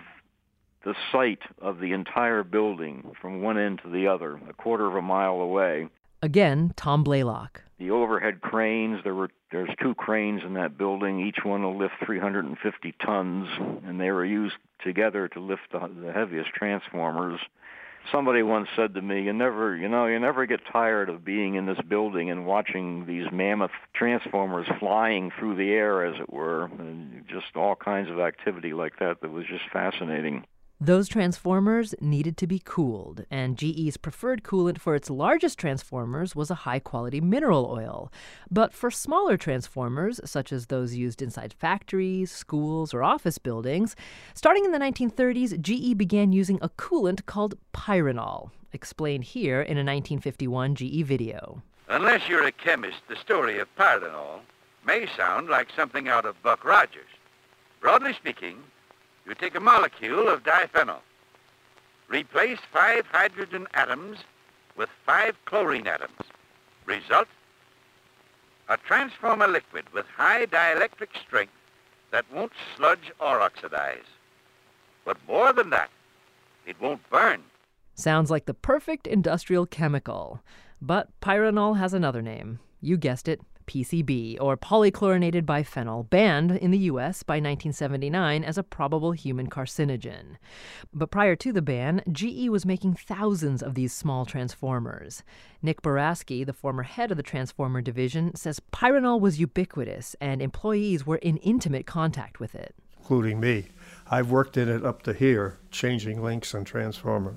the 0.84 0.94
sight 1.10 1.40
of 1.60 1.80
the 1.80 1.92
entire 1.92 2.44
building 2.44 3.14
from 3.20 3.42
one 3.42 3.58
end 3.58 3.80
to 3.82 3.90
the 3.90 4.06
other, 4.06 4.38
a 4.48 4.52
quarter 4.52 4.86
of 4.86 4.94
a 4.94 5.02
mile 5.02 5.40
away. 5.40 5.88
Again, 6.22 6.72
Tom 6.76 7.02
Blaylock. 7.02 7.62
The 7.78 7.90
overhead 7.90 8.40
cranes, 8.40 9.00
there 9.02 9.14
were 9.14 9.30
there's 9.50 9.70
two 9.80 9.94
cranes 9.94 10.42
in 10.44 10.54
that 10.54 10.76
building. 10.76 11.20
Each 11.20 11.44
one 11.44 11.62
will 11.62 11.76
lift 11.76 11.94
350 12.04 12.94
tons, 13.04 13.48
and 13.84 14.00
they 14.00 14.10
were 14.10 14.24
used 14.24 14.56
together 14.82 15.28
to 15.28 15.40
lift 15.40 15.62
the, 15.72 15.78
the 15.78 16.12
heaviest 16.12 16.50
transformers. 16.50 17.40
Somebody 18.12 18.42
once 18.42 18.68
said 18.76 18.94
to 18.94 19.02
me, 19.02 19.22
"You 19.22 19.32
never, 19.32 19.76
you 19.76 19.88
know, 19.88 20.06
you 20.06 20.18
never 20.18 20.46
get 20.46 20.60
tired 20.72 21.08
of 21.08 21.24
being 21.24 21.54
in 21.54 21.66
this 21.66 21.80
building 21.88 22.30
and 22.30 22.46
watching 22.46 23.06
these 23.06 23.26
mammoth 23.32 23.72
transformers 23.94 24.66
flying 24.78 25.32
through 25.38 25.56
the 25.56 25.72
air, 25.72 26.04
as 26.04 26.20
it 26.20 26.32
were, 26.32 26.64
and 26.78 27.24
just 27.28 27.56
all 27.56 27.74
kinds 27.74 28.10
of 28.10 28.20
activity 28.20 28.72
like 28.72 28.98
that 29.00 29.20
that 29.20 29.30
was 29.30 29.46
just 29.46 29.68
fascinating." 29.72 30.44
Those 30.80 31.08
transformers 31.08 31.94
needed 32.02 32.36
to 32.36 32.46
be 32.46 32.60
cooled, 32.62 33.24
and 33.30 33.56
GE's 33.56 33.96
preferred 33.96 34.42
coolant 34.42 34.78
for 34.78 34.94
its 34.94 35.08
largest 35.08 35.58
transformers 35.58 36.36
was 36.36 36.50
a 36.50 36.66
high 36.66 36.80
quality 36.80 37.18
mineral 37.18 37.64
oil. 37.64 38.12
But 38.50 38.74
for 38.74 38.90
smaller 38.90 39.38
transformers, 39.38 40.20
such 40.26 40.52
as 40.52 40.66
those 40.66 40.94
used 40.94 41.22
inside 41.22 41.54
factories, 41.54 42.30
schools, 42.30 42.92
or 42.92 43.02
office 43.02 43.38
buildings, 43.38 43.96
starting 44.34 44.66
in 44.66 44.72
the 44.72 44.78
1930s, 44.78 45.58
GE 45.62 45.96
began 45.96 46.32
using 46.32 46.58
a 46.60 46.68
coolant 46.68 47.24
called 47.24 47.54
pyranol, 47.72 48.50
explained 48.74 49.24
here 49.24 49.62
in 49.62 49.78
a 49.78 49.80
1951 49.80 50.74
GE 50.74 51.02
video. 51.06 51.62
Unless 51.88 52.28
you're 52.28 52.44
a 52.44 52.52
chemist, 52.52 52.98
the 53.08 53.16
story 53.16 53.58
of 53.60 53.74
pyranol 53.76 54.40
may 54.84 55.06
sound 55.16 55.48
like 55.48 55.68
something 55.74 56.06
out 56.06 56.26
of 56.26 56.42
Buck 56.42 56.66
Rogers. 56.66 57.08
Broadly 57.80 58.12
speaking, 58.12 58.58
you 59.26 59.34
take 59.34 59.54
a 59.54 59.60
molecule 59.60 60.28
of 60.28 60.44
diphenyl, 60.44 61.00
replace 62.08 62.58
five 62.72 63.06
hydrogen 63.06 63.66
atoms 63.74 64.18
with 64.76 64.88
five 65.04 65.34
chlorine 65.44 65.86
atoms. 65.86 66.20
Result? 66.86 67.28
A 68.68 68.76
transformer 68.76 69.48
liquid 69.48 69.84
with 69.92 70.06
high 70.06 70.46
dielectric 70.46 71.08
strength 71.20 71.52
that 72.12 72.24
won't 72.32 72.52
sludge 72.76 73.12
or 73.20 73.40
oxidize. 73.40 74.04
But 75.04 75.16
more 75.26 75.52
than 75.52 75.70
that, 75.70 75.90
it 76.66 76.80
won't 76.80 77.08
burn. 77.10 77.42
Sounds 77.94 78.30
like 78.30 78.46
the 78.46 78.54
perfect 78.54 79.06
industrial 79.06 79.66
chemical. 79.66 80.40
But 80.80 81.08
pyranol 81.20 81.78
has 81.78 81.94
another 81.94 82.22
name. 82.22 82.58
You 82.80 82.96
guessed 82.96 83.28
it 83.28 83.40
PCB, 83.66 84.38
or 84.40 84.56
polychlorinated 84.56 85.42
biphenyl, 85.42 86.08
banned 86.08 86.52
in 86.52 86.70
the 86.70 86.78
U.S. 86.90 87.22
by 87.22 87.34
1979 87.34 88.44
as 88.44 88.56
a 88.58 88.62
probable 88.62 89.12
human 89.12 89.48
carcinogen. 89.48 90.36
But 90.92 91.10
prior 91.10 91.36
to 91.36 91.52
the 91.52 91.62
ban, 91.62 92.02
GE 92.10 92.48
was 92.48 92.64
making 92.66 92.94
thousands 92.94 93.62
of 93.62 93.74
these 93.74 93.92
small 93.92 94.24
transformers. 94.24 95.22
Nick 95.62 95.82
Boraski, 95.82 96.44
the 96.44 96.52
former 96.52 96.84
head 96.84 97.10
of 97.10 97.16
the 97.16 97.22
transformer 97.22 97.80
division, 97.80 98.34
says 98.34 98.60
pyranol 98.72 99.20
was 99.20 99.40
ubiquitous 99.40 100.16
and 100.20 100.40
employees 100.40 101.06
were 101.06 101.16
in 101.16 101.36
intimate 101.38 101.86
contact 101.86 102.40
with 102.40 102.54
it. 102.54 102.74
Including 102.98 103.40
me. 103.40 103.66
I've 104.08 104.30
worked 104.30 104.56
in 104.56 104.68
it 104.68 104.84
up 104.84 105.02
to 105.02 105.12
here, 105.12 105.58
changing 105.70 106.22
links 106.22 106.54
and 106.54 106.66
transformers. 106.66 107.34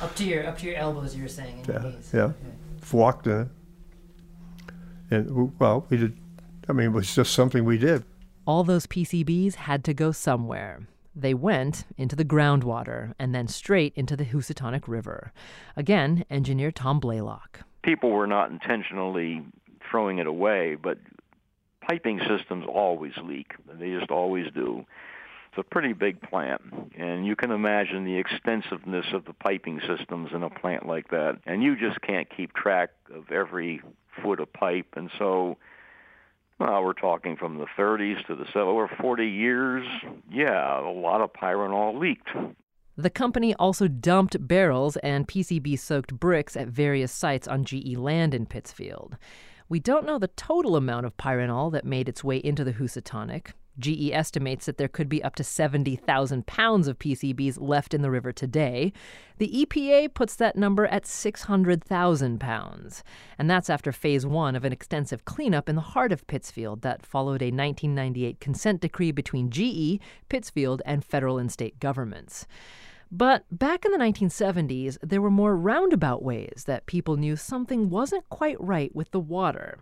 Up 0.00 0.14
to 0.16 0.24
your 0.24 0.46
up 0.46 0.58
to 0.58 0.66
your 0.66 0.76
elbows, 0.76 1.14
you 1.14 1.22
were 1.22 1.28
saying. 1.28 1.64
yeah, 1.68 1.92
yeah. 2.12 2.20
Okay. 2.22 2.34
Walked 2.92 3.26
in 3.26 3.40
it. 3.42 3.48
And 5.10 5.58
well, 5.58 5.86
we 5.88 5.96
did. 5.96 6.16
I 6.68 6.72
mean, 6.72 6.86
it 6.86 6.92
was 6.92 7.14
just 7.14 7.32
something 7.32 7.64
we 7.64 7.78
did. 7.78 8.04
All 8.46 8.64
those 8.64 8.86
PCBs 8.86 9.54
had 9.54 9.84
to 9.84 9.94
go 9.94 10.12
somewhere. 10.12 10.86
They 11.14 11.34
went 11.34 11.84
into 11.98 12.14
the 12.14 12.24
groundwater 12.24 13.14
and 13.18 13.34
then 13.34 13.48
straight 13.48 13.92
into 13.96 14.16
the 14.16 14.24
Housatonic 14.24 14.86
River. 14.86 15.32
Again, 15.76 16.24
engineer 16.30 16.70
Tom 16.70 17.00
Blaylock. 17.00 17.60
People 17.82 18.10
were 18.10 18.26
not 18.26 18.50
intentionally 18.50 19.42
throwing 19.90 20.18
it 20.18 20.26
away, 20.26 20.76
but 20.76 20.98
piping 21.80 22.20
systems 22.28 22.64
always 22.68 23.12
leak. 23.22 23.52
They 23.78 23.90
just 23.90 24.10
always 24.10 24.46
do. 24.54 24.84
It's 25.50 25.58
a 25.58 25.64
pretty 25.64 25.94
big 25.94 26.22
plant, 26.22 26.62
and 26.96 27.26
you 27.26 27.34
can 27.34 27.50
imagine 27.50 28.04
the 28.04 28.18
extensiveness 28.18 29.06
of 29.12 29.24
the 29.24 29.32
piping 29.32 29.80
systems 29.80 30.30
in 30.32 30.44
a 30.44 30.50
plant 30.50 30.86
like 30.86 31.10
that. 31.10 31.38
And 31.44 31.60
you 31.60 31.74
just 31.74 32.00
can't 32.02 32.28
keep 32.34 32.54
track 32.54 32.90
of 33.12 33.32
every 33.32 33.82
foot 34.22 34.40
of 34.40 34.52
pipe. 34.52 34.94
And 34.96 35.10
so 35.18 35.56
well, 36.60 36.84
we're 36.84 36.92
talking 36.92 37.36
from 37.36 37.56
the 37.56 37.66
30s 37.78 38.24
to 38.26 38.36
the 38.36 38.44
70s, 38.44 38.66
over 38.66 38.90
40 39.00 39.26
years. 39.26 39.86
Yeah, 40.30 40.80
a 40.80 40.92
lot 40.92 41.22
of 41.22 41.32
pyranol 41.32 41.98
leaked. 41.98 42.28
The 42.98 43.08
company 43.08 43.54
also 43.54 43.88
dumped 43.88 44.46
barrels 44.46 44.98
and 44.98 45.26
PCB 45.26 45.78
soaked 45.78 46.12
bricks 46.12 46.56
at 46.56 46.68
various 46.68 47.12
sites 47.12 47.48
on 47.48 47.64
GE 47.64 47.96
land 47.96 48.34
in 48.34 48.44
Pittsfield. 48.44 49.16
We 49.70 49.80
don't 49.80 50.04
know 50.04 50.18
the 50.18 50.28
total 50.28 50.76
amount 50.76 51.06
of 51.06 51.16
pyranol 51.16 51.72
that 51.72 51.86
made 51.86 52.10
its 52.10 52.22
way 52.22 52.36
into 52.36 52.62
the 52.62 52.72
Housatonic. 52.72 53.54
GE 53.78 54.10
estimates 54.12 54.66
that 54.66 54.78
there 54.78 54.88
could 54.88 55.08
be 55.08 55.22
up 55.22 55.34
to 55.36 55.44
70,000 55.44 56.46
pounds 56.46 56.88
of 56.88 56.98
PCBs 56.98 57.58
left 57.60 57.94
in 57.94 58.02
the 58.02 58.10
river 58.10 58.32
today. 58.32 58.92
The 59.38 59.64
EPA 59.64 60.12
puts 60.12 60.36
that 60.36 60.56
number 60.56 60.86
at 60.86 61.06
600,000 61.06 62.38
pounds. 62.38 63.02
And 63.38 63.48
that's 63.48 63.70
after 63.70 63.92
phase 63.92 64.26
one 64.26 64.56
of 64.56 64.64
an 64.64 64.72
extensive 64.72 65.24
cleanup 65.24 65.68
in 65.68 65.76
the 65.76 65.80
heart 65.80 66.12
of 66.12 66.26
Pittsfield 66.26 66.82
that 66.82 67.06
followed 67.06 67.42
a 67.42 67.46
1998 67.46 68.40
consent 68.40 68.80
decree 68.80 69.12
between 69.12 69.50
GE, 69.50 70.00
Pittsfield, 70.28 70.82
and 70.84 71.04
federal 71.04 71.38
and 71.38 71.50
state 71.50 71.80
governments. 71.80 72.46
But 73.12 73.44
back 73.50 73.84
in 73.84 73.90
the 73.90 73.98
1970s, 73.98 74.96
there 75.02 75.20
were 75.20 75.32
more 75.32 75.56
roundabout 75.56 76.22
ways 76.22 76.64
that 76.66 76.86
people 76.86 77.16
knew 77.16 77.34
something 77.34 77.90
wasn't 77.90 78.28
quite 78.28 78.60
right 78.60 78.94
with 78.94 79.10
the 79.10 79.18
water. 79.18 79.78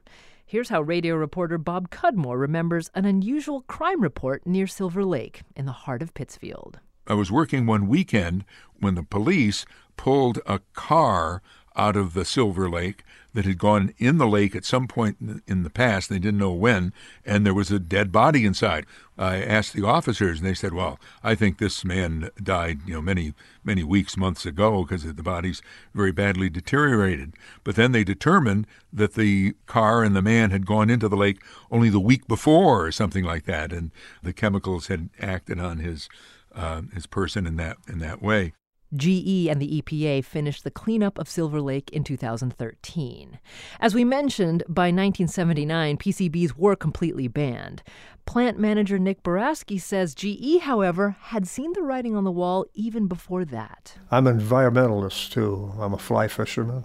Here's 0.51 0.71
how 0.71 0.81
radio 0.81 1.15
reporter 1.15 1.59
Bob 1.59 1.91
Cudmore 1.91 2.39
remembers 2.39 2.91
an 2.95 3.05
unusual 3.05 3.61
crime 3.69 4.01
report 4.01 4.47
near 4.47 4.67
Silver 4.67 5.05
Lake 5.05 5.43
in 5.55 5.67
the 5.67 5.73
heart 5.73 6.01
of 6.01 6.15
Pittsfield. 6.15 6.81
I 7.07 7.13
was 7.13 7.31
working 7.31 7.67
one 7.67 7.87
weekend 7.87 8.47
when 8.81 8.95
the 8.95 9.03
police 9.03 9.67
pulled 9.99 10.39
a 10.47 10.61
car 10.73 11.43
out 11.79 11.97
of 11.97 12.13
the 12.13 12.25
Silver 12.25 12.69
Lake 12.69 13.05
that 13.35 13.45
had 13.45 13.59
gone 13.59 13.93
in 13.99 14.19
the 14.19 14.27
lake 14.27 14.57
at 14.57 14.65
some 14.65 14.89
point 14.89 15.43
in 15.47 15.63
the 15.63 15.71
past. 15.71 16.09
They 16.09 16.19
didn't 16.19 16.41
know 16.41 16.53
when, 16.53 16.93
and 17.25 17.47
there 17.47 17.55
was 17.55 17.71
a 17.71 17.79
dead 17.79 18.11
body 18.11 18.45
inside. 18.45 18.85
I 19.17 19.43
asked 19.43 19.75
the 19.75 19.87
officers, 19.87 20.39
and 20.39 20.49
they 20.49 20.55
said, 20.55 20.73
"Well, 20.73 20.99
I 21.23 21.35
think 21.35 21.59
this 21.59 21.85
man 21.85 22.31
died, 22.43 22.81
you 22.87 22.95
know, 22.95 23.03
many 23.03 23.35
many 23.63 23.85
weeks, 23.85 24.17
months 24.17 24.45
ago, 24.45 24.83
because 24.83 25.05
the 25.05 25.23
body's 25.23 25.63
very 25.95 26.11
badly 26.11 26.49
deteriorated." 26.49 27.35
But 27.63 27.77
then 27.77 27.93
they 27.93 28.03
determined 28.03 28.67
that 28.93 29.15
the 29.15 29.55
car 29.67 30.03
and 30.03 30.17
the 30.17 30.23
man 30.23 30.51
had 30.51 30.67
gone 30.67 30.91
into 30.91 31.09
the 31.09 31.17
lake 31.17 31.41
only 31.71 31.91
the 31.91 32.01
week 32.01 32.27
before, 32.27 32.87
or 32.87 32.93
something 32.93 33.25
like 33.25 33.45
that, 33.45 33.73
and 33.73 33.93
the 34.23 34.33
chemicals 34.33 34.89
had 34.89 35.11
acted 35.21 35.61
on 35.61 35.79
his 35.79 36.09
uh, 36.55 36.83
his 36.93 37.07
person 37.07 37.47
in 37.47 37.57
that 37.57 37.77
in 37.87 37.99
that 38.01 38.21
way. 38.21 38.53
GE 38.95 39.49
and 39.49 39.61
the 39.61 39.83
EPA 39.83 40.25
finished 40.25 40.65
the 40.65 40.71
cleanup 40.71 41.19
of 41.19 41.29
Silver 41.29 41.61
Lake 41.61 41.91
in 41.91 42.05
2013. 42.05 43.39
As 43.81 43.95
we 43.95 44.05
mentioned, 44.05 44.63
by 44.69 44.87
1979, 44.87 45.99
PCBs 45.99 46.57
were 46.57 46.75
completely 46.75 47.29
banned. 47.29 47.83
Plant 48.25 48.59
manager 48.59 48.99
Nick 48.99 49.23
Boraski 49.23 49.81
says 49.81 50.15
GE, 50.15 50.61
however, 50.63 51.17
had 51.21 51.47
seen 51.47 51.73
the 51.75 51.83
writing 51.83 52.17
on 52.17 52.25
the 52.25 52.31
wall 52.31 52.65
even 52.75 53.07
before 53.07 53.45
that. 53.47 53.99
I'm 54.11 54.27
an 54.27 54.41
environmentalist 54.41 55.33
too. 55.33 55.73
I'm 55.79 55.93
a 55.93 55.99
fly 55.99 56.29
fisherman. 56.29 56.85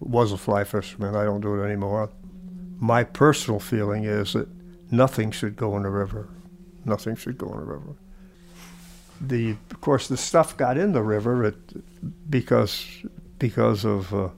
Was 0.00 0.32
a 0.32 0.36
fly 0.36 0.64
fisherman. 0.64 1.14
I 1.14 1.24
don't 1.24 1.40
do 1.40 1.60
it 1.60 1.64
anymore. 1.64 2.10
My 2.78 3.04
personal 3.04 3.60
feeling 3.60 4.04
is 4.04 4.34
that 4.34 4.48
nothing 4.90 5.30
should 5.30 5.56
go 5.56 5.76
in 5.76 5.84
the 5.84 5.90
river. 5.90 6.28
Nothing 6.84 7.16
should 7.16 7.38
go 7.38 7.52
in 7.52 7.58
the 7.58 7.64
river 7.64 7.96
the 9.20 9.56
of 9.70 9.80
course 9.80 10.08
the 10.08 10.16
stuff 10.16 10.56
got 10.56 10.76
in 10.76 10.92
the 10.92 11.02
river 11.02 11.44
it, 11.44 12.30
because 12.30 12.86
because 13.38 13.84
of 13.84 14.12
uh, 14.14 14.28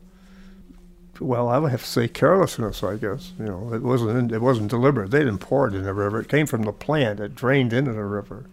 well 1.20 1.48
I 1.48 1.58
would 1.58 1.70
have 1.70 1.82
to 1.82 1.88
say 1.88 2.08
carelessness 2.08 2.82
I 2.82 2.96
guess 2.96 3.32
you 3.38 3.46
know 3.46 3.72
it 3.72 3.82
wasn't 3.82 4.32
it 4.32 4.40
wasn't 4.40 4.70
deliberate. 4.70 5.10
They 5.10 5.20
didn't 5.20 5.38
pour 5.38 5.68
it 5.68 5.74
in 5.74 5.84
the 5.84 5.94
river. 5.94 6.20
It 6.20 6.28
came 6.28 6.46
from 6.46 6.62
the 6.62 6.72
plant. 6.72 7.20
It 7.20 7.34
drained 7.34 7.72
into 7.72 7.92
the 7.92 8.04
river. 8.04 8.46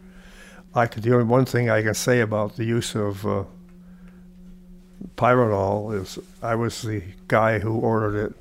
Like 0.74 0.96
the 0.96 1.14
only 1.14 1.26
one 1.26 1.46
thing 1.46 1.70
I 1.70 1.82
can 1.82 1.94
say 1.94 2.20
about 2.20 2.58
the 2.58 2.66
use 2.66 2.96
of 2.96 3.26
uh, 3.26 3.44
pyranol 5.16 5.94
is 6.00 6.20
I 6.42 6.56
was 6.56 6.82
the 6.82 7.02
guy 7.28 7.60
who 7.60 7.80
ordered 7.80 8.26
it 8.26 8.36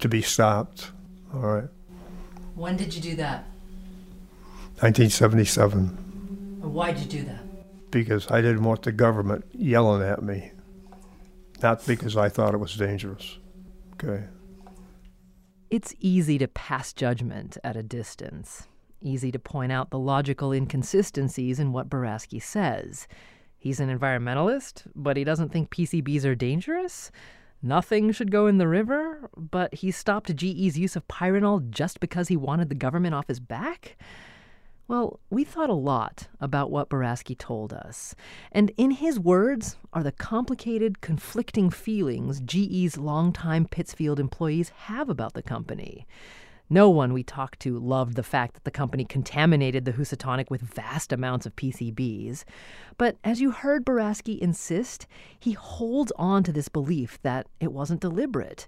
to 0.00 0.08
be 0.08 0.20
stopped. 0.20 0.90
All 1.32 1.40
right. 1.40 1.68
When 2.54 2.76
did 2.76 2.94
you 2.94 3.00
do 3.00 3.16
that? 3.16 3.44
1977 4.80 6.09
Why'd 6.60 6.98
you 6.98 7.06
do 7.06 7.22
that? 7.24 7.90
Because 7.90 8.30
I 8.30 8.40
didn't 8.40 8.62
want 8.62 8.82
the 8.82 8.92
government 8.92 9.44
yelling 9.52 10.02
at 10.02 10.22
me, 10.22 10.52
not 11.62 11.84
because 11.86 12.16
I 12.16 12.28
thought 12.28 12.54
it 12.54 12.58
was 12.58 12.76
dangerous. 12.76 13.38
Okay. 13.94 14.24
It's 15.70 15.94
easy 16.00 16.38
to 16.38 16.48
pass 16.48 16.92
judgment 16.92 17.56
at 17.64 17.76
a 17.76 17.82
distance. 17.82 18.66
Easy 19.02 19.32
to 19.32 19.38
point 19.38 19.72
out 19.72 19.90
the 19.90 19.98
logical 19.98 20.52
inconsistencies 20.52 21.58
in 21.58 21.72
what 21.72 21.88
Boraski 21.88 22.42
says. 22.42 23.08
He's 23.56 23.80
an 23.80 23.96
environmentalist, 23.96 24.86
but 24.94 25.16
he 25.16 25.24
doesn't 25.24 25.50
think 25.50 25.70
PCBs 25.70 26.24
are 26.24 26.34
dangerous? 26.34 27.10
Nothing 27.62 28.10
should 28.12 28.30
go 28.30 28.46
in 28.46 28.58
the 28.58 28.68
river, 28.68 29.28
but 29.36 29.74
he 29.74 29.90
stopped 29.90 30.34
GE's 30.34 30.78
use 30.78 30.96
of 30.96 31.06
pyranol 31.08 31.68
just 31.70 32.00
because 32.00 32.28
he 32.28 32.36
wanted 32.36 32.68
the 32.68 32.74
government 32.74 33.14
off 33.14 33.28
his 33.28 33.40
back? 33.40 33.96
Well, 34.90 35.20
we 35.30 35.44
thought 35.44 35.70
a 35.70 35.74
lot 35.74 36.26
about 36.40 36.72
what 36.72 36.88
Boraski 36.88 37.38
told 37.38 37.72
us, 37.72 38.16
and 38.50 38.72
in 38.76 38.90
his 38.90 39.20
words 39.20 39.76
are 39.92 40.02
the 40.02 40.10
complicated, 40.10 41.00
conflicting 41.00 41.70
feelings 41.70 42.40
GE's 42.40 42.96
longtime 42.96 43.66
Pittsfield 43.66 44.18
employees 44.18 44.70
have 44.70 45.08
about 45.08 45.34
the 45.34 45.44
company. 45.44 46.08
No 46.68 46.90
one 46.90 47.12
we 47.12 47.22
talked 47.22 47.60
to 47.60 47.78
loved 47.78 48.16
the 48.16 48.24
fact 48.24 48.54
that 48.54 48.64
the 48.64 48.72
company 48.72 49.04
contaminated 49.04 49.84
the 49.84 49.92
Housatonic 49.92 50.50
with 50.50 50.60
vast 50.60 51.12
amounts 51.12 51.46
of 51.46 51.54
PCBs. 51.54 52.42
But 52.98 53.16
as 53.22 53.40
you 53.40 53.52
heard 53.52 53.86
Boraski 53.86 54.40
insist, 54.40 55.06
he 55.38 55.52
holds 55.52 56.10
on 56.16 56.42
to 56.42 56.52
this 56.52 56.68
belief 56.68 57.22
that 57.22 57.46
it 57.60 57.72
wasn't 57.72 58.00
deliberate. 58.00 58.66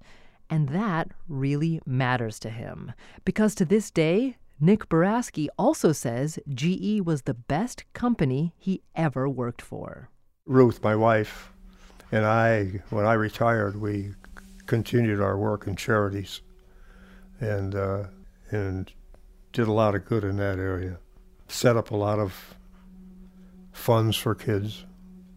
And 0.49 0.69
that 0.69 1.11
really 1.29 1.81
matters 1.85 2.39
to 2.41 2.51
him. 2.51 2.93
Because 3.25 3.57
to 3.57 3.65
this 3.65 3.91
day, 3.91 4.37
Nick 4.65 4.89
Boraski 4.89 5.49
also 5.59 5.91
says 5.91 6.39
GE 6.49 7.01
was 7.01 7.23
the 7.23 7.35
best 7.35 7.83
company 7.95 8.55
he 8.57 8.81
ever 8.95 9.29
worked 9.29 9.61
for. 9.61 10.09
Ruth, 10.47 10.81
my 10.85 10.95
wife, 10.95 11.53
and 12.13 12.25
I, 12.25 12.81
when 12.91 13.05
I 13.05 13.15
retired, 13.15 13.81
we 13.81 14.15
continued 14.67 15.21
our 15.21 15.37
work 15.37 15.67
in 15.67 15.75
charities 15.75 16.43
and, 17.41 17.75
uh, 17.75 18.05
and 18.53 18.93
did 19.53 19.67
a 19.67 19.73
lot 19.73 19.97
of 19.97 20.05
good 20.05 20.23
in 20.23 20.37
that 20.37 20.61
area. 20.61 20.99
Set 21.49 21.77
up 21.77 21.91
a 21.91 21.97
lot 21.97 22.21
of 22.21 22.55
funds 23.73 24.17
for 24.17 24.33
kids 24.33 24.85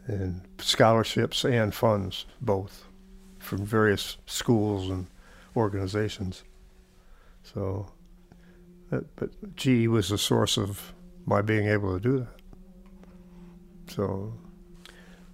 and 0.06 0.42
scholarships 0.60 1.44
and 1.44 1.74
funds, 1.74 2.28
both, 2.42 2.86
from 3.40 3.66
various 3.66 4.18
schools 4.28 4.88
and 4.88 5.08
organizations. 5.56 6.44
So 7.42 7.88
but, 8.90 9.16
but 9.16 9.56
GE 9.56 9.88
was 9.88 10.10
the 10.10 10.18
source 10.18 10.58
of 10.58 10.94
my 11.26 11.42
being 11.42 11.68
able 11.68 11.94
to 11.94 12.00
do 12.00 12.20
that. 12.20 13.94
So, 13.94 14.34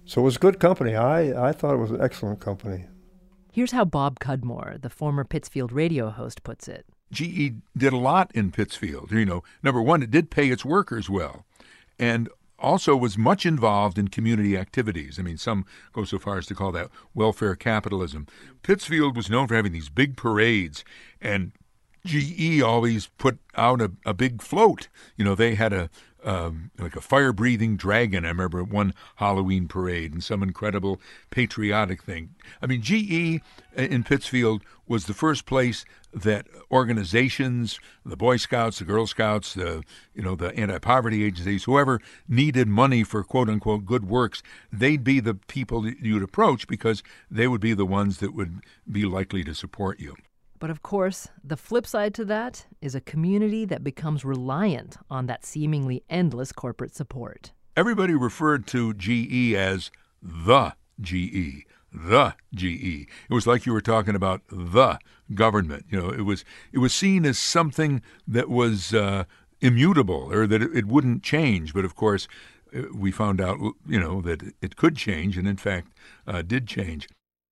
so 0.04 0.20
it 0.20 0.24
was 0.24 0.38
good 0.38 0.58
company. 0.60 0.94
I, 0.94 1.48
I 1.48 1.52
thought 1.52 1.74
it 1.74 1.78
was 1.78 1.90
an 1.90 2.00
excellent 2.00 2.40
company. 2.40 2.86
Here's 3.52 3.72
how 3.72 3.84
Bob 3.84 4.18
Cudmore, 4.18 4.80
the 4.80 4.88
former 4.88 5.24
Pittsfield 5.24 5.72
radio 5.72 6.10
host, 6.10 6.42
puts 6.42 6.68
it. 6.68 6.86
GE 7.10 7.52
did 7.76 7.92
a 7.92 7.98
lot 7.98 8.30
in 8.34 8.50
Pittsfield. 8.50 9.12
You 9.12 9.26
know, 9.26 9.42
number 9.62 9.82
one, 9.82 10.02
it 10.02 10.10
did 10.10 10.30
pay 10.30 10.48
its 10.48 10.64
workers 10.64 11.10
well, 11.10 11.44
and 11.98 12.30
also 12.58 12.96
was 12.96 13.18
much 13.18 13.44
involved 13.44 13.98
in 13.98 14.08
community 14.08 14.56
activities. 14.56 15.18
I 15.18 15.22
mean, 15.22 15.36
some 15.36 15.66
go 15.92 16.04
so 16.04 16.18
far 16.18 16.38
as 16.38 16.46
to 16.46 16.54
call 16.54 16.72
that 16.72 16.90
welfare 17.12 17.54
capitalism. 17.54 18.26
Pittsfield 18.62 19.16
was 19.16 19.28
known 19.28 19.48
for 19.48 19.56
having 19.56 19.72
these 19.72 19.90
big 19.90 20.16
parades, 20.16 20.84
and 21.20 21.52
GE 22.04 22.60
always 22.62 23.06
put 23.18 23.38
out 23.56 23.80
a, 23.80 23.92
a 24.04 24.14
big 24.14 24.42
float. 24.42 24.88
You 25.16 25.24
know, 25.24 25.34
they 25.34 25.54
had 25.54 25.72
a 25.72 25.90
um, 26.24 26.70
like 26.78 26.96
a 26.96 27.00
fire 27.00 27.32
breathing 27.32 27.76
dragon. 27.76 28.24
I 28.24 28.28
remember 28.28 28.62
one 28.62 28.94
Halloween 29.16 29.68
parade 29.68 30.12
and 30.12 30.22
some 30.22 30.42
incredible 30.42 31.00
patriotic 31.30 32.02
thing. 32.02 32.34
I 32.60 32.66
mean, 32.66 32.82
GE 32.82 33.40
in 33.76 34.04
Pittsfield 34.04 34.62
was 34.86 35.06
the 35.06 35.14
first 35.14 35.46
place 35.46 35.84
that 36.12 36.46
organizations, 36.70 37.80
the 38.04 38.16
Boy 38.16 38.36
Scouts, 38.36 38.78
the 38.78 38.84
Girl 38.84 39.06
Scouts, 39.06 39.54
the 39.54 39.82
you 40.14 40.22
know 40.22 40.34
the 40.34 40.54
anti-poverty 40.56 41.24
agencies, 41.24 41.64
whoever 41.64 42.00
needed 42.28 42.68
money 42.68 43.02
for 43.02 43.24
quote 43.24 43.48
unquote 43.48 43.86
good 43.86 44.08
works, 44.08 44.42
they'd 44.72 45.04
be 45.04 45.20
the 45.20 45.34
people 45.34 45.88
you'd 45.88 46.22
approach 46.22 46.66
because 46.68 47.02
they 47.30 47.48
would 47.48 47.60
be 47.60 47.74
the 47.74 47.86
ones 47.86 48.18
that 48.18 48.34
would 48.34 48.60
be 48.90 49.04
likely 49.04 49.42
to 49.44 49.54
support 49.54 49.98
you. 49.98 50.14
But 50.62 50.70
of 50.70 50.80
course, 50.80 51.26
the 51.42 51.56
flip 51.56 51.88
side 51.88 52.14
to 52.14 52.24
that 52.26 52.66
is 52.80 52.94
a 52.94 53.00
community 53.00 53.64
that 53.64 53.82
becomes 53.82 54.24
reliant 54.24 54.96
on 55.10 55.26
that 55.26 55.44
seemingly 55.44 56.04
endless 56.08 56.52
corporate 56.52 56.94
support. 56.94 57.50
Everybody 57.76 58.14
referred 58.14 58.68
to 58.68 58.94
GE 58.94 59.54
as 59.54 59.90
the 60.22 60.74
GE, 61.00 61.66
the 61.92 62.36
GE. 62.54 63.08
It 63.28 63.34
was 63.34 63.44
like 63.44 63.66
you 63.66 63.72
were 63.72 63.80
talking 63.80 64.14
about 64.14 64.42
the 64.48 65.00
government. 65.34 65.86
You 65.90 66.00
know, 66.00 66.10
it 66.10 66.22
was 66.22 66.44
it 66.70 66.78
was 66.78 66.94
seen 66.94 67.26
as 67.26 67.40
something 67.40 68.00
that 68.28 68.48
was 68.48 68.94
uh, 68.94 69.24
immutable 69.60 70.32
or 70.32 70.46
that 70.46 70.62
it, 70.62 70.70
it 70.72 70.86
wouldn't 70.86 71.24
change. 71.24 71.74
But 71.74 71.84
of 71.84 71.96
course, 71.96 72.28
uh, 72.72 72.82
we 72.94 73.10
found 73.10 73.40
out, 73.40 73.58
you 73.84 73.98
know, 73.98 74.20
that 74.20 74.54
it 74.60 74.76
could 74.76 74.94
change, 74.94 75.36
and 75.36 75.48
in 75.48 75.56
fact, 75.56 75.88
uh, 76.24 76.42
did 76.42 76.68
change. 76.68 77.08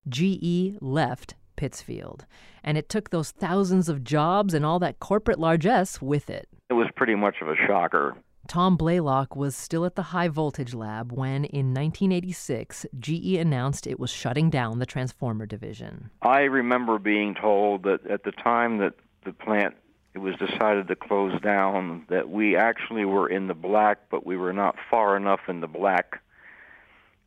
GE 0.08 0.76
left 0.80 1.34
Pittsfield, 1.60 2.24
and 2.64 2.78
it 2.78 2.88
took 2.88 3.10
those 3.10 3.32
thousands 3.32 3.90
of 3.90 4.02
jobs 4.02 4.54
and 4.54 4.64
all 4.64 4.78
that 4.78 4.98
corporate 4.98 5.38
largesse 5.38 6.00
with 6.00 6.30
it. 6.30 6.48
It 6.70 6.72
was 6.72 6.88
pretty 6.96 7.14
much 7.14 7.36
of 7.42 7.50
a 7.50 7.54
shocker. 7.66 8.16
Tom 8.48 8.78
Blaylock 8.78 9.36
was 9.36 9.54
still 9.54 9.84
at 9.84 9.94
the 9.94 10.04
high 10.04 10.28
voltage 10.28 10.72
lab 10.72 11.12
when, 11.12 11.44
in 11.44 11.74
1986, 11.74 12.86
GE 12.98 13.34
announced 13.34 13.86
it 13.86 14.00
was 14.00 14.08
shutting 14.08 14.48
down 14.48 14.78
the 14.78 14.86
transformer 14.86 15.44
division. 15.44 16.08
I 16.22 16.44
remember 16.44 16.98
being 16.98 17.34
told 17.34 17.82
that 17.82 18.06
at 18.06 18.24
the 18.24 18.32
time 18.32 18.78
that 18.78 18.94
the 19.26 19.34
plant 19.34 19.74
it 20.14 20.18
was 20.20 20.34
decided 20.36 20.88
to 20.88 20.96
close 20.96 21.38
down 21.42 22.06
that 22.08 22.30
we 22.30 22.56
actually 22.56 23.04
were 23.04 23.28
in 23.28 23.48
the 23.48 23.54
black, 23.54 23.98
but 24.10 24.24
we 24.24 24.38
were 24.38 24.54
not 24.54 24.76
far 24.90 25.14
enough 25.14 25.40
in 25.46 25.60
the 25.60 25.68
black 25.68 26.22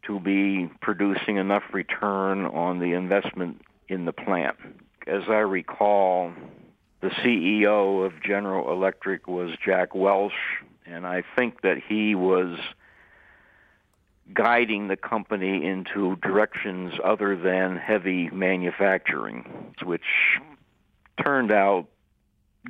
to 0.08 0.20
be 0.20 0.72
producing 0.82 1.38
enough 1.38 1.64
return 1.72 2.46
on 2.46 2.80
the 2.80 2.94
investment 2.94 3.62
in 3.88 4.06
the 4.06 4.14
plant. 4.14 4.58
As 5.08 5.24
I 5.28 5.40
recall, 5.40 6.32
the 7.02 7.10
CEO 7.10 8.06
of 8.06 8.14
General 8.24 8.72
Electric 8.72 9.28
was 9.28 9.52
Jack 9.64 9.94
Welch, 9.94 10.32
and 10.86 11.06
I 11.06 11.24
think 11.36 11.62
that 11.62 11.78
he 11.88 12.16
was 12.16 12.58
guiding 14.34 14.88
the 14.88 14.96
company 14.96 15.66
into 15.66 16.16
directions 16.18 16.94
other 17.04 17.36
than 17.36 17.76
heavy 17.76 18.30
manufacturing, 18.30 19.74
which 19.84 20.02
turned 21.22 21.52
out 21.52 21.88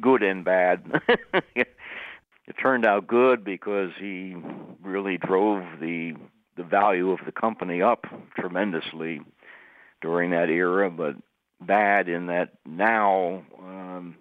good 0.02 0.24
and 0.24 0.44
bad. 0.44 0.84
it 1.56 1.68
turned 2.60 2.86
out 2.86 3.08
good 3.08 3.44
because 3.44 3.92
he 4.00 4.36
really 4.82 5.18
drove 5.18 5.64
the 5.80 6.16
the 6.56 6.64
value 6.64 7.12
of 7.12 7.20
the 7.26 7.32
company 7.32 7.82
up 7.82 8.06
tremendously 8.38 9.20
during 10.04 10.30
that 10.32 10.50
era, 10.50 10.92
but 10.92 11.16
bad 11.60 12.08
in 12.08 12.28
that 12.28 12.50
now 12.66 13.42
um, 13.58 14.16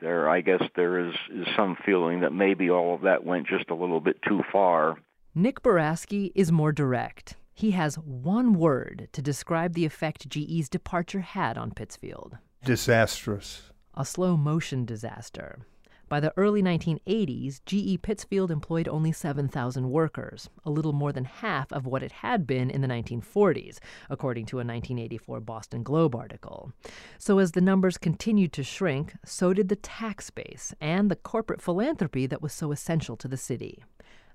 there 0.00 0.28
I 0.28 0.40
guess 0.40 0.62
there 0.74 0.98
is, 0.98 1.14
is 1.32 1.46
some 1.56 1.76
feeling 1.84 2.20
that 2.20 2.32
maybe 2.32 2.70
all 2.70 2.94
of 2.94 3.02
that 3.02 3.24
went 3.24 3.46
just 3.46 3.70
a 3.70 3.74
little 3.74 4.00
bit 4.00 4.16
too 4.26 4.42
far. 4.50 4.96
Nick 5.34 5.62
Boraski 5.62 6.32
is 6.34 6.50
more 6.50 6.72
direct. 6.72 7.36
He 7.52 7.72
has 7.72 7.96
one 7.96 8.54
word 8.54 9.08
to 9.12 9.22
describe 9.22 9.74
the 9.74 9.84
effect 9.84 10.28
GE's 10.28 10.68
departure 10.68 11.20
had 11.20 11.56
on 11.56 11.70
Pittsfield. 11.70 12.38
Disastrous. 12.64 13.70
A 13.94 14.04
slow 14.04 14.36
motion 14.36 14.84
disaster. 14.84 15.66
By 16.14 16.20
the 16.20 16.32
early 16.36 16.62
1980s, 16.62 17.60
GE 17.66 18.00
Pittsfield 18.00 18.52
employed 18.52 18.86
only 18.86 19.10
7,000 19.10 19.90
workers, 19.90 20.48
a 20.64 20.70
little 20.70 20.92
more 20.92 21.10
than 21.10 21.24
half 21.24 21.72
of 21.72 21.86
what 21.86 22.04
it 22.04 22.12
had 22.12 22.46
been 22.46 22.70
in 22.70 22.82
the 22.82 22.86
1940s, 22.86 23.80
according 24.08 24.46
to 24.46 24.58
a 24.58 24.62
1984 24.62 25.40
Boston 25.40 25.82
Globe 25.82 26.14
article. 26.14 26.70
So, 27.18 27.40
as 27.40 27.50
the 27.50 27.60
numbers 27.60 27.98
continued 27.98 28.52
to 28.52 28.62
shrink, 28.62 29.14
so 29.24 29.52
did 29.52 29.68
the 29.68 29.74
tax 29.74 30.30
base 30.30 30.72
and 30.80 31.10
the 31.10 31.16
corporate 31.16 31.60
philanthropy 31.60 32.26
that 32.26 32.40
was 32.40 32.52
so 32.52 32.70
essential 32.70 33.16
to 33.16 33.26
the 33.26 33.36
city. 33.36 33.82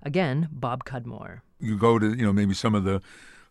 Again, 0.02 0.50
Bob 0.52 0.84
Cudmore. 0.84 1.40
You 1.60 1.78
go 1.78 1.98
to, 1.98 2.10
you 2.10 2.26
know, 2.26 2.34
maybe 2.34 2.52
some 2.52 2.74
of 2.74 2.84
the 2.84 3.00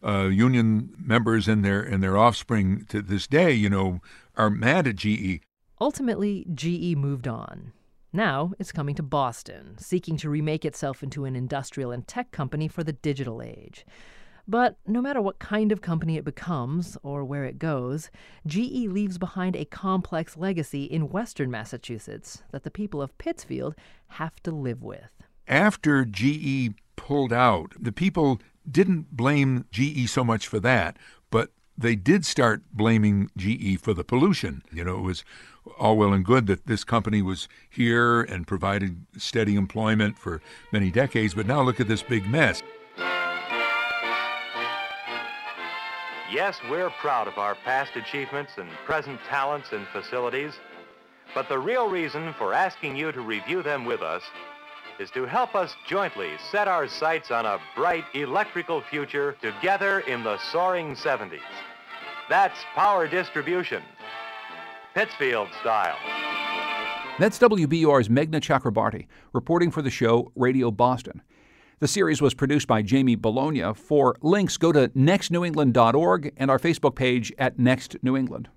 uh, 0.06 0.28
union 0.28 0.94
members 1.00 1.48
and 1.48 1.66
their 1.66 1.82
and 1.82 2.04
their 2.04 2.16
offspring 2.16 2.86
to 2.90 3.02
this 3.02 3.26
day, 3.26 3.54
you 3.54 3.72
know, 3.72 4.02
are 4.38 4.52
mad 4.52 4.86
at 4.86 4.98
GE. 4.98 5.42
Ultimately, 5.82 6.46
GE 6.54 6.96
moved 6.96 7.28
on. 7.28 7.72
Now 8.12 8.54
it's 8.58 8.72
coming 8.72 8.96
to 8.96 9.04
Boston, 9.04 9.78
seeking 9.78 10.18
to 10.18 10.30
remake 10.30 10.66
itself 10.66 11.04
into 11.04 11.26
an 11.26 11.36
industrial 11.36 11.92
and 11.92 12.08
tech 12.08 12.32
company 12.32 12.68
for 12.68 12.84
the 12.84 12.94
digital 12.94 13.42
age. 13.42 13.86
But 14.48 14.78
no 14.88 15.00
matter 15.00 15.22
what 15.22 15.38
kind 15.38 15.72
of 15.72 15.82
company 15.82 16.18
it 16.18 16.26
becomes 16.26 16.98
or 17.04 17.24
where 17.24 17.46
it 17.46 17.60
goes, 17.60 18.10
GE 18.48 18.88
leaves 18.88 19.20
behind 19.20 19.56
a 19.56 19.66
complex 19.66 20.36
legacy 20.36 20.86
in 20.86 21.10
western 21.10 21.52
Massachusetts 21.52 22.42
that 22.52 22.64
the 22.64 22.72
people 22.72 23.00
of 23.00 23.16
Pittsfield 23.20 23.76
have 24.08 24.42
to 24.42 24.50
live 24.50 24.82
with. 24.82 25.12
After 25.48 26.04
GE 26.04 26.74
pulled 26.96 27.32
out, 27.32 27.74
the 27.80 27.92
people 27.92 28.42
didn't 28.70 29.16
blame 29.16 29.66
GE 29.72 30.10
so 30.10 30.24
much 30.24 30.48
for 30.48 30.60
that, 30.62 30.98
but 31.30 31.52
they 31.78 31.96
did 31.96 32.26
start 32.26 32.64
blaming 32.74 33.30
GE 33.38 33.80
for 33.80 33.94
the 33.94 34.04
pollution. 34.04 34.64
You 34.72 34.84
know, 34.84 34.98
it 34.98 35.04
was 35.04 35.24
all 35.78 35.98
well 35.98 36.14
and 36.14 36.26
good 36.26 36.48
that 36.48 36.66
this 36.66 36.84
company 36.84 37.22
was 37.22 37.48
here 37.70 38.22
and 38.22 38.48
provided 38.48 39.06
steady 39.18 39.56
employment 39.56 40.18
for 40.18 40.42
many 40.72 40.90
decades, 40.92 41.34
but 41.34 41.46
now 41.46 41.62
look 41.62 41.80
at 41.80 41.88
this 41.88 42.02
big 42.02 42.28
mess. 42.28 42.64
Yes, 46.32 46.60
we're 46.70 46.92
proud 46.92 47.28
of 47.28 47.38
our 47.38 47.56
past 47.56 47.96
achievements 47.96 48.54
and 48.58 48.70
present 48.86 49.20
talents 49.28 49.72
and 49.72 49.88
facilities, 49.88 50.54
but 51.34 51.50
the 51.50 51.58
real 51.58 51.90
reason 51.90 52.34
for 52.34 52.54
asking 52.54 52.96
you 52.96 53.12
to 53.12 53.22
review 53.22 53.64
them 53.64 53.84
with 53.84 54.02
us 54.02 54.22
is 55.00 55.10
to 55.12 55.26
help 55.26 55.56
us 55.56 55.76
jointly 55.88 56.32
set 56.52 56.68
our 56.68 56.88
sights 56.88 57.32
on 57.32 57.46
a 57.46 57.60
bright 57.76 58.04
electrical 58.14 58.82
future 58.82 59.36
together 59.42 60.02
in 60.02 60.24
the 60.24 60.38
soaring 60.52 60.96
70s. 60.96 61.40
That's 62.30 62.60
power 62.76 63.08
distribution, 63.08 63.82
Pittsfield 64.94 65.50
style. 65.62 65.98
That's 67.20 67.38
WBUR's 67.38 68.10
Meghna 68.10 68.42
Chakrabarti 68.42 69.06
reporting 69.34 69.72
for 69.72 69.82
the 69.82 69.90
show 69.92 70.32
Radio 70.36 70.72
Boston. 70.72 71.22
The 71.80 71.88
series 71.88 72.22
was 72.22 72.34
produced 72.34 72.68
by 72.68 72.82
Jamie 72.82 73.16
Bologna. 73.16 73.74
For 73.74 74.16
links, 74.22 74.58
go 74.58 74.72
to 74.72 74.90
nextnewengland.org 74.90 76.34
and 76.38 76.50
our 76.50 76.60
Facebook 76.60 76.96
page 76.96 77.32
at 77.38 77.60
Next 77.60 77.98
New 78.02 78.18
England. 78.18 78.50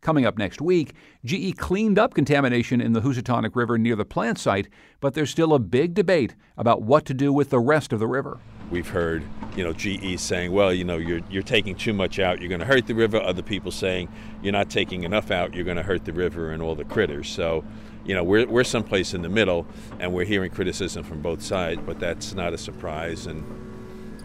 Coming 0.00 0.24
up 0.24 0.38
next 0.38 0.60
week, 0.60 0.94
GE 1.24 1.56
cleaned 1.56 1.98
up 1.98 2.14
contamination 2.14 2.80
in 2.80 2.92
the 2.92 3.00
Housatonic 3.00 3.54
River 3.54 3.78
near 3.78 3.96
the 3.96 4.04
plant 4.04 4.38
site, 4.38 4.68
but 5.00 5.14
there's 5.14 5.30
still 5.30 5.54
a 5.54 5.58
big 5.58 5.94
debate 5.94 6.34
about 6.56 6.82
what 6.82 7.04
to 7.06 7.14
do 7.14 7.32
with 7.32 7.50
the 7.50 7.60
rest 7.60 7.92
of 7.92 8.00
the 8.00 8.06
river. 8.06 8.38
We've 8.70 8.88
heard, 8.88 9.22
you 9.56 9.62
know, 9.62 9.72
GE 9.72 10.18
saying, 10.18 10.52
well, 10.52 10.72
you 10.72 10.84
know, 10.84 10.96
you're, 10.96 11.20
you're 11.30 11.42
taking 11.42 11.74
too 11.74 11.92
much 11.92 12.18
out, 12.18 12.40
you're 12.40 12.48
going 12.48 12.60
to 12.60 12.66
hurt 12.66 12.86
the 12.86 12.94
river. 12.94 13.20
Other 13.20 13.42
people 13.42 13.70
saying, 13.70 14.08
you're 14.42 14.52
not 14.52 14.70
taking 14.70 15.04
enough 15.04 15.30
out, 15.30 15.54
you're 15.54 15.64
going 15.64 15.76
to 15.76 15.82
hurt 15.82 16.04
the 16.04 16.12
river 16.12 16.50
and 16.50 16.62
all 16.62 16.74
the 16.74 16.84
critters. 16.84 17.28
So, 17.28 17.64
you 18.04 18.14
know, 18.14 18.24
we're, 18.24 18.46
we're 18.46 18.64
someplace 18.64 19.14
in 19.14 19.22
the 19.22 19.28
middle, 19.28 19.66
and 20.00 20.12
we're 20.12 20.24
hearing 20.24 20.50
criticism 20.50 21.04
from 21.04 21.22
both 21.22 21.42
sides, 21.42 21.80
but 21.84 21.98
that's 21.98 22.34
not 22.34 22.52
a 22.52 22.58
surprise. 22.58 23.26
And, 23.26 23.44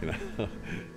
you 0.00 0.08
know. 0.08 0.48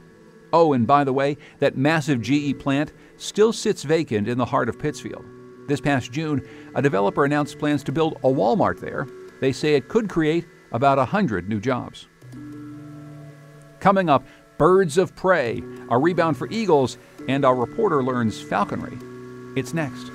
oh, 0.54 0.74
and 0.74 0.88
by 0.88 1.04
the 1.04 1.14
way, 1.14 1.38
that 1.60 1.78
massive 1.78 2.22
GE 2.22 2.60
plant 2.60 2.94
still 3.18 3.54
sits 3.54 3.84
vacant 3.84 4.28
in 4.28 4.38
the 4.38 4.46
heart 4.46 4.70
of 4.70 4.80
Pittsfield. 4.80 5.26
This 5.68 5.80
past 5.80 6.12
June, 6.12 6.46
a 6.76 6.82
developer 6.82 7.24
announced 7.24 7.58
plans 7.58 7.84
to 7.84 7.92
build 7.92 8.14
a 8.18 8.28
Walmart 8.28 8.80
there. 8.80 9.08
They 9.40 9.54
say 9.54 9.76
it 9.76 9.88
could 9.88 10.10
create 10.10 10.46
about 10.74 10.98
100 10.98 11.48
new 11.48 11.62
jobs. 11.62 12.08
Coming 13.84 14.10
up, 14.10 14.24
birds 14.58 14.98
of 14.98 15.14
prey, 15.14 15.62
a 15.90 15.98
rebound 15.98 16.38
for 16.38 16.48
eagles, 16.50 16.98
and 17.28 17.44
our 17.44 17.54
reporter 17.54 18.02
learns 18.02 18.42
falconry. 18.42 18.98
It's 19.58 19.74
next. 19.74 20.10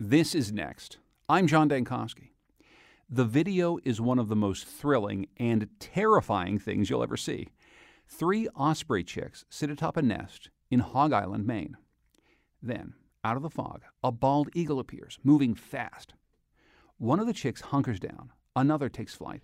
This 0.00 0.34
is 0.34 0.50
next. 0.50 0.96
I'm 1.28 1.46
John 1.46 1.68
Dankosky. 1.68 2.30
The 3.10 3.26
video 3.26 3.76
is 3.84 4.00
one 4.00 4.18
of 4.18 4.28
the 4.28 4.34
most 4.34 4.66
thrilling 4.66 5.26
and 5.36 5.68
terrifying 5.78 6.58
things 6.58 6.88
you'll 6.88 7.02
ever 7.02 7.18
see. 7.18 7.48
Three 8.08 8.48
osprey 8.56 9.04
chicks 9.04 9.44
sit 9.50 9.68
atop 9.68 9.98
a 9.98 10.02
nest 10.02 10.48
in 10.70 10.80
Hog 10.80 11.12
Island, 11.12 11.46
Maine. 11.46 11.76
Then, 12.62 12.94
out 13.22 13.36
of 13.36 13.42
the 13.42 13.50
fog, 13.50 13.82
a 14.02 14.10
bald 14.10 14.48
eagle 14.54 14.80
appears, 14.80 15.18
moving 15.22 15.54
fast. 15.54 16.14
One 17.00 17.20
of 17.20 17.28
the 17.28 17.32
chicks 17.32 17.60
hunkers 17.60 18.00
down, 18.00 18.32
another 18.56 18.88
takes 18.88 19.14
flight, 19.14 19.42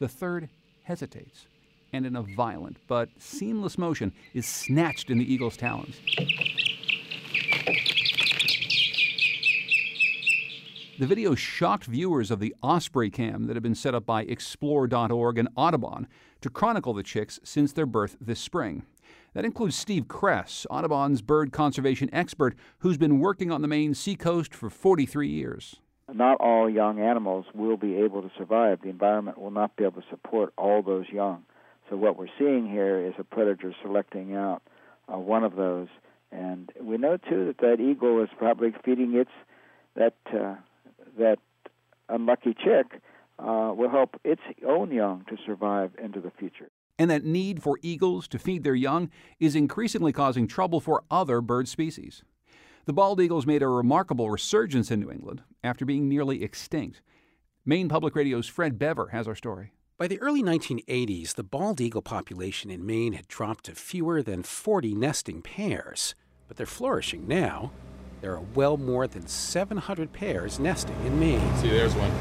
the 0.00 0.08
third 0.08 0.48
hesitates, 0.82 1.46
and 1.92 2.04
in 2.04 2.16
a 2.16 2.22
violent 2.22 2.78
but 2.88 3.10
seamless 3.16 3.78
motion 3.78 4.12
is 4.34 4.44
snatched 4.44 5.08
in 5.08 5.18
the 5.18 5.32
eagle's 5.32 5.56
talons. 5.56 6.00
The 10.98 11.06
video 11.06 11.36
shocked 11.36 11.84
viewers 11.84 12.32
of 12.32 12.40
the 12.40 12.52
Osprey 12.60 13.08
Cam 13.08 13.46
that 13.46 13.54
had 13.54 13.62
been 13.62 13.76
set 13.76 13.94
up 13.94 14.04
by 14.04 14.24
Explore.org 14.24 15.38
and 15.38 15.48
Audubon 15.54 16.08
to 16.40 16.50
chronicle 16.50 16.92
the 16.92 17.04
chicks 17.04 17.38
since 17.44 17.72
their 17.72 17.86
birth 17.86 18.16
this 18.20 18.40
spring. 18.40 18.82
That 19.32 19.44
includes 19.44 19.76
Steve 19.76 20.08
Kress, 20.08 20.66
Audubon's 20.70 21.22
bird 21.22 21.52
conservation 21.52 22.10
expert, 22.12 22.56
who's 22.80 22.98
been 22.98 23.20
working 23.20 23.52
on 23.52 23.62
the 23.62 23.68
Maine 23.68 23.94
seacoast 23.94 24.52
for 24.52 24.70
43 24.70 25.28
years. 25.28 25.76
Not 26.12 26.40
all 26.40 26.70
young 26.70 27.00
animals 27.00 27.46
will 27.52 27.76
be 27.76 27.96
able 27.96 28.22
to 28.22 28.30
survive. 28.38 28.80
The 28.82 28.88
environment 28.88 29.38
will 29.38 29.50
not 29.50 29.74
be 29.76 29.84
able 29.84 30.02
to 30.02 30.08
support 30.08 30.52
all 30.56 30.82
those 30.82 31.06
young. 31.10 31.44
So, 31.90 31.96
what 31.96 32.16
we're 32.16 32.28
seeing 32.38 32.68
here 32.68 33.04
is 33.04 33.14
a 33.18 33.24
predator 33.24 33.74
selecting 33.82 34.34
out 34.34 34.62
uh, 35.12 35.18
one 35.18 35.42
of 35.44 35.56
those. 35.56 35.88
And 36.30 36.70
we 36.80 36.96
know, 36.96 37.16
too, 37.16 37.46
that 37.46 37.58
that 37.58 37.80
eagle 37.80 38.22
is 38.22 38.28
probably 38.38 38.72
feeding 38.84 39.14
its 39.14 39.30
that 39.94 40.14
uh, 40.32 40.54
that 41.18 41.38
unlucky 42.08 42.54
chick 42.54 43.00
uh, 43.38 43.72
will 43.76 43.90
help 43.90 44.20
its 44.24 44.42
own 44.66 44.92
young 44.92 45.24
to 45.28 45.36
survive 45.44 45.92
into 46.02 46.20
the 46.20 46.30
future. 46.30 46.70
And 46.98 47.10
that 47.10 47.24
need 47.24 47.62
for 47.62 47.78
eagles 47.82 48.26
to 48.28 48.38
feed 48.38 48.64
their 48.64 48.74
young 48.74 49.10
is 49.38 49.54
increasingly 49.54 50.12
causing 50.12 50.46
trouble 50.46 50.80
for 50.80 51.02
other 51.10 51.40
bird 51.40 51.68
species. 51.68 52.22
The 52.86 52.92
bald 52.92 53.20
eagles 53.20 53.46
made 53.46 53.62
a 53.62 53.68
remarkable 53.68 54.30
resurgence 54.30 54.92
in 54.92 55.00
New 55.00 55.10
England 55.10 55.42
after 55.64 55.84
being 55.84 56.08
nearly 56.08 56.44
extinct. 56.44 57.02
Maine 57.64 57.88
Public 57.88 58.14
Radio's 58.14 58.46
Fred 58.46 58.78
Bever 58.78 59.08
has 59.08 59.26
our 59.26 59.34
story. 59.34 59.72
By 59.98 60.06
the 60.06 60.20
early 60.20 60.40
1980s, 60.40 61.34
the 61.34 61.42
bald 61.42 61.80
eagle 61.80 62.00
population 62.00 62.70
in 62.70 62.86
Maine 62.86 63.14
had 63.14 63.26
dropped 63.26 63.64
to 63.64 63.74
fewer 63.74 64.22
than 64.22 64.44
40 64.44 64.94
nesting 64.94 65.42
pairs, 65.42 66.14
but 66.46 66.56
they're 66.56 66.64
flourishing 66.64 67.26
now. 67.26 67.72
There 68.20 68.34
are 68.34 68.44
well 68.54 68.76
more 68.76 69.08
than 69.08 69.26
700 69.26 70.12
pairs 70.12 70.60
nesting 70.60 70.94
in 71.04 71.18
Maine. 71.18 71.56
See, 71.56 71.70
there's 71.70 71.96
one. 71.96 72.12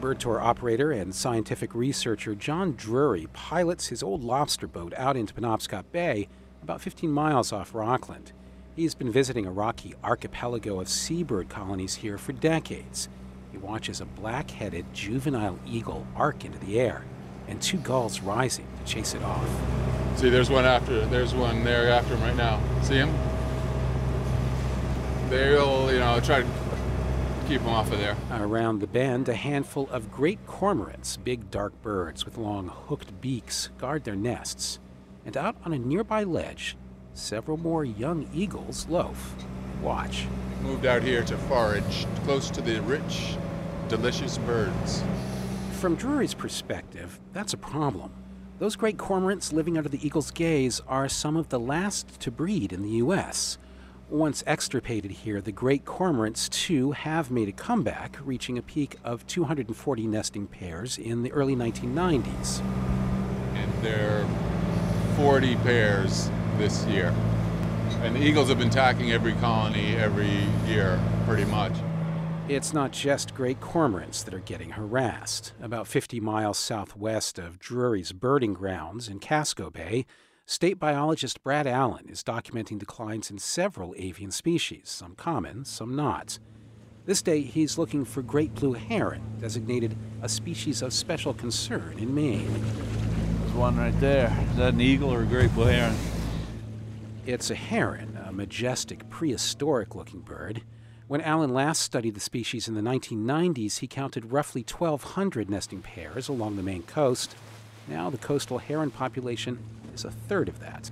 Bird 0.00 0.20
tour 0.20 0.40
operator 0.40 0.90
and 0.90 1.14
scientific 1.14 1.74
researcher 1.74 2.34
John 2.34 2.76
Drury 2.76 3.26
pilots 3.34 3.88
his 3.88 4.02
old 4.02 4.24
lobster 4.24 4.66
boat 4.66 4.94
out 4.96 5.18
into 5.18 5.34
Penobscot 5.34 5.84
Bay, 5.92 6.28
about 6.62 6.80
15 6.80 7.12
miles 7.12 7.52
off 7.52 7.74
Rockland. 7.74 8.32
He's 8.80 8.94
been 8.94 9.12
visiting 9.12 9.44
a 9.44 9.50
rocky 9.50 9.94
archipelago 10.02 10.80
of 10.80 10.88
seabird 10.88 11.50
colonies 11.50 11.96
here 11.96 12.16
for 12.16 12.32
decades. 12.32 13.10
He 13.52 13.58
watches 13.58 14.00
a 14.00 14.06
black 14.06 14.50
headed 14.50 14.86
juvenile 14.94 15.58
eagle 15.66 16.06
arc 16.16 16.46
into 16.46 16.58
the 16.60 16.80
air 16.80 17.04
and 17.46 17.60
two 17.60 17.76
gulls 17.76 18.22
rising 18.22 18.66
to 18.78 18.90
chase 18.90 19.12
it 19.12 19.22
off. 19.22 19.46
See, 20.16 20.30
there's 20.30 20.48
one 20.48 20.64
after. 20.64 21.04
There's 21.04 21.34
one 21.34 21.62
there 21.62 21.90
after 21.90 22.16
him 22.16 22.22
right 22.22 22.34
now. 22.34 22.58
See 22.80 22.94
him? 22.94 23.12
They'll, 25.28 25.92
you 25.92 25.98
know, 25.98 26.18
try 26.20 26.40
to 26.40 26.48
keep 27.48 27.60
them 27.60 27.68
off 27.68 27.92
of 27.92 27.98
there. 27.98 28.16
Around 28.30 28.78
the 28.78 28.86
bend, 28.86 29.28
a 29.28 29.34
handful 29.34 29.90
of 29.90 30.10
great 30.10 30.46
cormorants, 30.46 31.22
big 31.22 31.50
dark 31.50 31.74
birds 31.82 32.24
with 32.24 32.38
long 32.38 32.68
hooked 32.68 33.20
beaks, 33.20 33.68
guard 33.76 34.04
their 34.04 34.16
nests. 34.16 34.80
And 35.26 35.36
out 35.36 35.56
on 35.66 35.74
a 35.74 35.78
nearby 35.78 36.22
ledge, 36.24 36.78
several 37.14 37.56
more 37.56 37.84
young 37.84 38.28
eagles 38.32 38.86
loaf. 38.88 39.34
Watch. 39.82 40.26
Moved 40.62 40.86
out 40.86 41.02
here 41.02 41.22
to 41.24 41.36
forage 41.36 42.06
close 42.24 42.50
to 42.50 42.60
the 42.60 42.80
rich, 42.82 43.36
delicious 43.88 44.38
birds. 44.38 45.02
From 45.80 45.96
Drury's 45.96 46.34
perspective, 46.34 47.18
that's 47.32 47.54
a 47.54 47.58
problem. 47.58 48.12
Those 48.58 48.76
great 48.76 48.98
cormorants 48.98 49.52
living 49.52 49.78
under 49.78 49.88
the 49.88 50.04
eagle's 50.06 50.30
gaze 50.30 50.82
are 50.86 51.08
some 51.08 51.36
of 51.36 51.48
the 51.48 51.58
last 51.58 52.20
to 52.20 52.30
breed 52.30 52.74
in 52.74 52.82
the 52.82 52.90
U.S. 52.90 53.56
Once 54.10 54.42
extirpated 54.46 55.10
here, 55.10 55.40
the 55.40 55.52
great 55.52 55.84
cormorants, 55.84 56.48
too, 56.50 56.90
have 56.90 57.30
made 57.30 57.48
a 57.48 57.52
comeback, 57.52 58.18
reaching 58.24 58.58
a 58.58 58.62
peak 58.62 58.96
of 59.04 59.26
240 59.28 60.06
nesting 60.08 60.46
pairs 60.46 60.98
in 60.98 61.22
the 61.22 61.32
early 61.32 61.56
1990s. 61.56 62.60
And 63.54 63.72
there 63.82 64.22
are 64.22 65.16
40 65.16 65.54
pairs 65.56 66.28
this 66.60 66.84
year. 66.86 67.14
And 68.02 68.14
the 68.14 68.20
eagles 68.20 68.48
have 68.50 68.58
been 68.58 68.68
attacking 68.68 69.10
every 69.10 69.32
colony 69.34 69.96
every 69.96 70.30
year, 70.70 71.00
pretty 71.26 71.44
much. 71.46 71.72
It's 72.48 72.72
not 72.72 72.92
just 72.92 73.34
great 73.34 73.60
cormorants 73.60 74.24
that 74.24 74.34
are 74.34 74.40
getting 74.40 74.70
harassed. 74.70 75.52
About 75.62 75.86
50 75.86 76.20
miles 76.20 76.58
southwest 76.58 77.38
of 77.38 77.58
Drury's 77.58 78.12
birding 78.12 78.54
grounds 78.54 79.08
in 79.08 79.20
Casco 79.20 79.70
Bay, 79.70 80.04
State 80.50 80.80
biologist 80.80 81.44
Brad 81.44 81.68
Allen 81.68 82.08
is 82.08 82.24
documenting 82.24 82.76
declines 82.76 83.30
in 83.30 83.38
several 83.38 83.94
avian 83.96 84.32
species, 84.32 84.88
some 84.88 85.14
common, 85.14 85.64
some 85.64 85.94
not. 85.94 86.40
This 87.06 87.22
day, 87.22 87.42
he's 87.42 87.78
looking 87.78 88.04
for 88.04 88.20
great 88.20 88.52
blue 88.56 88.72
heron, 88.72 89.22
designated 89.40 89.96
a 90.22 90.28
species 90.28 90.82
of 90.82 90.92
special 90.92 91.34
concern 91.34 91.94
in 92.00 92.12
Maine. 92.12 92.52
There's 93.38 93.52
one 93.52 93.76
right 93.76 93.98
there. 94.00 94.36
Is 94.50 94.56
that 94.56 94.74
an 94.74 94.80
eagle 94.80 95.14
or 95.14 95.22
a 95.22 95.24
great 95.24 95.54
blue 95.54 95.66
heron? 95.66 95.94
It's 97.30 97.48
a 97.48 97.54
heron, 97.54 98.18
a 98.26 98.32
majestic, 98.32 99.08
prehistoric 99.08 99.94
looking 99.94 100.18
bird. 100.18 100.62
When 101.06 101.20
Allen 101.20 101.54
last 101.54 101.80
studied 101.80 102.16
the 102.16 102.20
species 102.20 102.66
in 102.66 102.74
the 102.74 102.80
1990s, 102.80 103.78
he 103.78 103.86
counted 103.86 104.32
roughly 104.32 104.66
1,200 104.68 105.48
nesting 105.48 105.80
pairs 105.80 106.26
along 106.26 106.56
the 106.56 106.64
Maine 106.64 106.82
coast. 106.82 107.36
Now, 107.86 108.10
the 108.10 108.18
coastal 108.18 108.58
heron 108.58 108.90
population 108.90 109.60
is 109.94 110.04
a 110.04 110.10
third 110.10 110.48
of 110.48 110.58
that. 110.58 110.90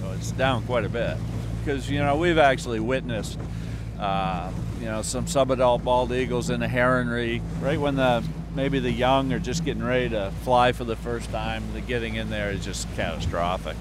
So 0.00 0.12
it's 0.12 0.30
down 0.30 0.64
quite 0.66 0.84
a 0.84 0.88
bit. 0.88 1.16
Because, 1.64 1.90
you 1.90 1.98
know, 1.98 2.16
we've 2.16 2.38
actually 2.38 2.78
witnessed, 2.78 3.36
uh, 3.98 4.52
you 4.78 4.86
know, 4.86 5.02
some 5.02 5.24
subadult 5.24 5.82
bald 5.82 6.12
eagles 6.12 6.48
in 6.48 6.60
the 6.60 6.68
heronry 6.68 7.42
right 7.60 7.80
when 7.80 7.96
the 7.96 8.22
maybe 8.54 8.78
the 8.78 8.92
young 8.92 9.32
are 9.32 9.40
just 9.40 9.64
getting 9.64 9.82
ready 9.82 10.10
to 10.10 10.30
fly 10.44 10.70
for 10.70 10.84
the 10.84 10.96
first 10.96 11.28
time. 11.32 11.64
The 11.74 11.80
getting 11.80 12.14
in 12.14 12.30
there 12.30 12.52
is 12.52 12.64
just 12.64 12.86
catastrophic. 12.94 13.76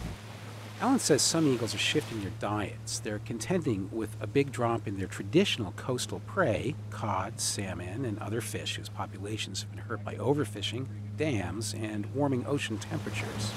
Allen 0.86 0.99
says 0.99 1.23
some 1.23 1.47
eagles 1.47 1.73
are 1.73 1.79
shifting 1.79 2.21
their 2.21 2.29
diets. 2.39 2.99
They're 2.99 3.17
contending 3.17 3.89
with 3.91 4.15
a 4.21 4.27
big 4.27 4.51
drop 4.51 4.88
in 4.88 4.99
their 4.99 5.07
traditional 5.07 5.71
coastal 5.71 6.19
prey, 6.27 6.75
cod, 6.91 7.41
salmon, 7.41 8.05
and 8.05 8.19
other 8.19 8.39
fish 8.39 8.75
whose 8.75 8.88
populations 8.88 9.61
have 9.61 9.71
been 9.71 9.79
hurt 9.79 10.05
by 10.05 10.13
overfishing, 10.17 10.86
dams, 11.17 11.73
and 11.73 12.05
warming 12.13 12.45
ocean 12.45 12.77
temperatures. 12.77 13.51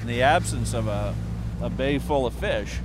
In 0.00 0.06
the 0.06 0.22
absence 0.22 0.74
of 0.74 0.86
a, 0.86 1.12
a 1.60 1.68
bay 1.68 1.98
full 1.98 2.24
of 2.24 2.34
fish, 2.34 2.78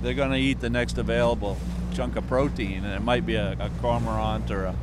they're 0.00 0.14
going 0.14 0.30
to 0.30 0.38
eat 0.38 0.60
the 0.60 0.70
next 0.70 0.96
available 0.96 1.56
chunk 1.92 2.14
of 2.14 2.24
protein, 2.28 2.84
and 2.84 2.94
it 2.94 3.02
might 3.02 3.26
be 3.26 3.34
a, 3.34 3.56
a 3.58 3.68
cormorant 3.80 4.48
or 4.48 4.66
a, 4.66 4.76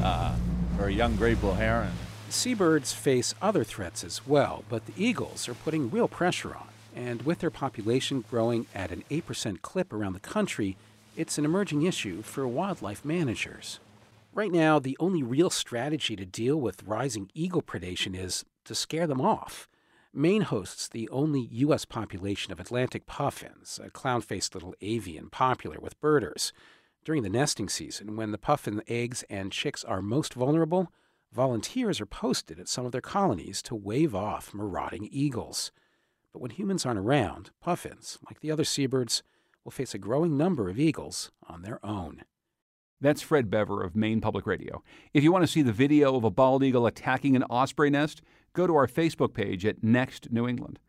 uh, 0.00 0.36
or 0.78 0.86
a 0.86 0.92
young 0.92 1.16
great 1.16 1.40
blue 1.40 1.54
heron. 1.54 1.90
Seabirds 2.28 2.92
face 2.92 3.34
other 3.42 3.64
threats 3.64 4.04
as 4.04 4.24
well, 4.28 4.62
but 4.68 4.86
the 4.86 4.92
eagles 4.96 5.48
are 5.48 5.54
putting 5.54 5.90
real 5.90 6.06
pressure 6.06 6.54
on. 6.54 6.68
And 6.98 7.22
with 7.22 7.38
their 7.38 7.50
population 7.50 8.24
growing 8.28 8.66
at 8.74 8.90
an 8.90 9.04
8% 9.08 9.62
clip 9.62 9.92
around 9.92 10.14
the 10.14 10.20
country, 10.20 10.76
it's 11.16 11.38
an 11.38 11.44
emerging 11.44 11.82
issue 11.82 12.22
for 12.22 12.46
wildlife 12.48 13.04
managers. 13.04 13.78
Right 14.34 14.50
now, 14.50 14.80
the 14.80 14.96
only 14.98 15.22
real 15.22 15.48
strategy 15.48 16.16
to 16.16 16.26
deal 16.26 16.60
with 16.60 16.82
rising 16.82 17.30
eagle 17.34 17.62
predation 17.62 18.18
is 18.18 18.44
to 18.64 18.74
scare 18.74 19.06
them 19.06 19.20
off. 19.20 19.68
Maine 20.12 20.42
hosts 20.42 20.88
the 20.88 21.08
only 21.10 21.42
U.S. 21.52 21.84
population 21.84 22.50
of 22.50 22.58
Atlantic 22.58 23.06
puffins, 23.06 23.78
a 23.80 23.90
clown 23.90 24.20
faced 24.20 24.54
little 24.54 24.74
avian 24.80 25.30
popular 25.30 25.78
with 25.80 26.00
birders. 26.00 26.52
During 27.04 27.22
the 27.22 27.30
nesting 27.30 27.68
season, 27.68 28.16
when 28.16 28.32
the 28.32 28.38
puffin 28.38 28.82
eggs 28.88 29.22
and 29.30 29.52
chicks 29.52 29.84
are 29.84 30.02
most 30.02 30.34
vulnerable, 30.34 30.92
volunteers 31.32 32.00
are 32.00 32.06
posted 32.06 32.58
at 32.58 32.68
some 32.68 32.84
of 32.84 32.90
their 32.90 33.00
colonies 33.00 33.62
to 33.62 33.76
wave 33.76 34.16
off 34.16 34.52
marauding 34.52 35.08
eagles. 35.12 35.70
But 36.32 36.42
when 36.42 36.50
humans 36.50 36.84
aren't 36.84 36.98
around, 36.98 37.50
puffins, 37.60 38.18
like 38.28 38.40
the 38.40 38.50
other 38.50 38.64
seabirds, 38.64 39.22
will 39.64 39.72
face 39.72 39.94
a 39.94 39.98
growing 39.98 40.36
number 40.36 40.68
of 40.68 40.78
eagles 40.78 41.30
on 41.46 41.62
their 41.62 41.84
own. 41.84 42.22
That's 43.00 43.22
Fred 43.22 43.50
Bever 43.50 43.82
of 43.82 43.94
Maine 43.94 44.20
Public 44.20 44.46
Radio. 44.46 44.82
If 45.14 45.22
you 45.22 45.30
want 45.30 45.44
to 45.44 45.50
see 45.50 45.62
the 45.62 45.72
video 45.72 46.16
of 46.16 46.24
a 46.24 46.30
bald 46.30 46.64
eagle 46.64 46.86
attacking 46.86 47.36
an 47.36 47.44
osprey 47.44 47.90
nest, 47.90 48.22
go 48.52 48.66
to 48.66 48.74
our 48.74 48.88
Facebook 48.88 49.34
page 49.34 49.64
at 49.64 49.84
Next 49.84 50.32
New 50.32 50.48
England. 50.48 50.80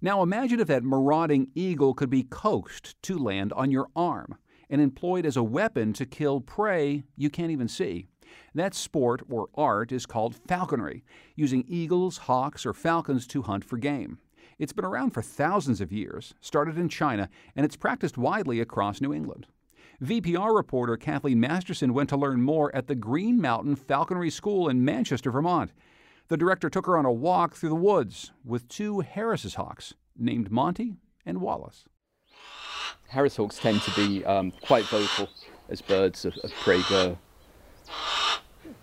Now 0.00 0.22
imagine 0.22 0.60
if 0.60 0.68
that 0.68 0.84
marauding 0.84 1.48
eagle 1.54 1.94
could 1.94 2.10
be 2.10 2.22
coaxed 2.22 3.00
to 3.02 3.18
land 3.18 3.52
on 3.54 3.70
your 3.70 3.88
arm 3.94 4.36
and 4.70 4.80
employed 4.80 5.26
as 5.26 5.36
a 5.36 5.42
weapon 5.42 5.92
to 5.94 6.06
kill 6.06 6.40
prey 6.40 7.04
you 7.16 7.28
can't 7.28 7.50
even 7.50 7.68
see. 7.68 8.06
That 8.54 8.74
sport 8.74 9.22
or 9.28 9.48
art 9.54 9.92
is 9.92 10.06
called 10.06 10.34
falconry, 10.34 11.04
using 11.36 11.64
eagles, 11.68 12.18
hawks, 12.18 12.64
or 12.64 12.72
falcons 12.72 13.26
to 13.28 13.42
hunt 13.42 13.64
for 13.64 13.76
game. 13.76 14.18
It's 14.62 14.72
been 14.72 14.84
around 14.84 15.10
for 15.10 15.22
thousands 15.22 15.80
of 15.80 15.90
years, 15.90 16.34
started 16.40 16.78
in 16.78 16.88
China, 16.88 17.28
and 17.56 17.66
it's 17.66 17.74
practiced 17.74 18.16
widely 18.16 18.60
across 18.60 19.00
New 19.00 19.12
England. 19.12 19.48
VPR 20.00 20.54
reporter 20.54 20.96
Kathleen 20.96 21.40
Masterson 21.40 21.92
went 21.92 22.08
to 22.10 22.16
learn 22.16 22.42
more 22.42 22.72
at 22.72 22.86
the 22.86 22.94
Green 22.94 23.40
Mountain 23.40 23.74
Falconry 23.74 24.30
School 24.30 24.68
in 24.68 24.84
Manchester, 24.84 25.32
Vermont. 25.32 25.72
The 26.28 26.36
director 26.36 26.70
took 26.70 26.86
her 26.86 26.96
on 26.96 27.04
a 27.04 27.10
walk 27.10 27.56
through 27.56 27.70
the 27.70 27.74
woods 27.74 28.30
with 28.44 28.68
two 28.68 29.00
Harris's 29.00 29.56
hawks 29.56 29.94
named 30.16 30.52
Monty 30.52 30.94
and 31.26 31.40
Wallace. 31.40 31.84
Harris 33.08 33.34
hawks 33.34 33.58
tend 33.58 33.82
to 33.82 33.90
be 33.96 34.24
um, 34.24 34.52
quite 34.52 34.84
vocal 34.84 35.28
as 35.70 35.82
birds 35.82 36.24
of, 36.24 36.36
of 36.44 36.52
prey 36.60 36.82
go. 36.88 37.18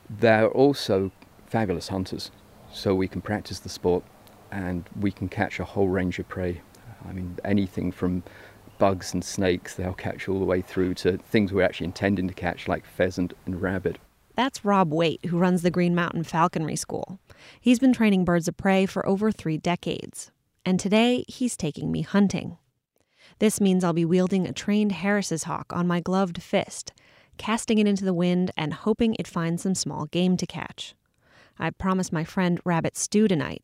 They're 0.10 0.50
also 0.50 1.14
fabulous 1.48 1.88
hunters, 1.88 2.32
so 2.70 2.94
we 2.94 3.08
can 3.08 3.22
practice 3.22 3.60
the 3.60 3.70
sport 3.70 4.04
and 4.52 4.84
we 5.00 5.12
can 5.12 5.30
catch 5.30 5.60
a 5.60 5.66
whole 5.66 5.89
range 5.89 6.20
of 6.20 6.28
prey. 6.28 6.62
I 7.08 7.14
mean, 7.14 7.38
anything 7.45 7.91
from 7.91 8.24
bugs 8.78 9.14
and 9.14 9.24
snakes 9.24 9.76
they'll 9.76 9.93
catch 9.93 10.28
all 10.28 10.39
the 10.39 10.45
way 10.45 10.62
through 10.62 10.93
to 10.95 11.18
things 11.18 11.52
we're 11.52 11.64
actually 11.64 11.86
intending 11.86 12.28
to 12.28 12.34
catch, 12.34 12.68
like 12.68 12.86
pheasant 12.86 13.34
and 13.45 13.62
rabbit. 13.62 13.97
That's 14.36 14.64
Rob 14.64 14.93
Waite, 14.93 15.26
who 15.26 15.38
runs 15.38 15.62
the 15.62 15.72
Green 15.72 15.93
Mountain 15.93 16.24
Falconry 16.24 16.78
School. 16.78 17.20
He's 17.60 17.80
been 17.80 17.91
training 17.91 18.24
birds 18.24 18.47
of 18.47 18.56
prey 18.56 18.86
for 18.86 19.06
over 19.06 19.32
three 19.32 19.58
decades. 19.58 20.32
And 20.66 20.80
today, 20.80 21.26
he's 21.28 21.58
taking 21.58 21.91
me 21.91 22.02
hunting. 22.02 22.58
This 23.39 23.60
means 23.60 23.84
I'll 23.84 23.93
be 23.93 24.06
wielding 24.06 24.47
a 24.47 24.54
trained 24.54 24.93
Harris's 24.93 25.43
hawk 25.43 25.74
on 25.74 25.88
my 25.88 26.00
gloved 26.00 26.41
fist, 26.41 26.93
casting 27.38 27.80
it 27.80 27.88
into 27.88 28.06
the 28.06 28.14
wind 28.14 28.52
and 28.58 28.74
hoping 28.74 29.16
it 29.16 29.28
finds 29.28 29.64
some 29.64 29.76
small 29.76 30.06
game 30.06 30.38
to 30.38 30.45
catch. 30.45 30.95
I 31.58 31.70
promised 31.72 32.14
my 32.14 32.24
friend 32.24 32.62
rabbit 32.64 32.95
stew 32.95 33.28
tonight, 33.28 33.64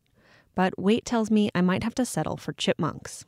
but 0.56 0.76
Waite 0.76 1.04
tells 1.04 1.30
me 1.30 1.50
I 1.54 1.60
might 1.60 1.84
have 1.84 1.94
to 1.94 2.04
settle 2.04 2.36
for 2.36 2.52
chipmunks. 2.52 3.24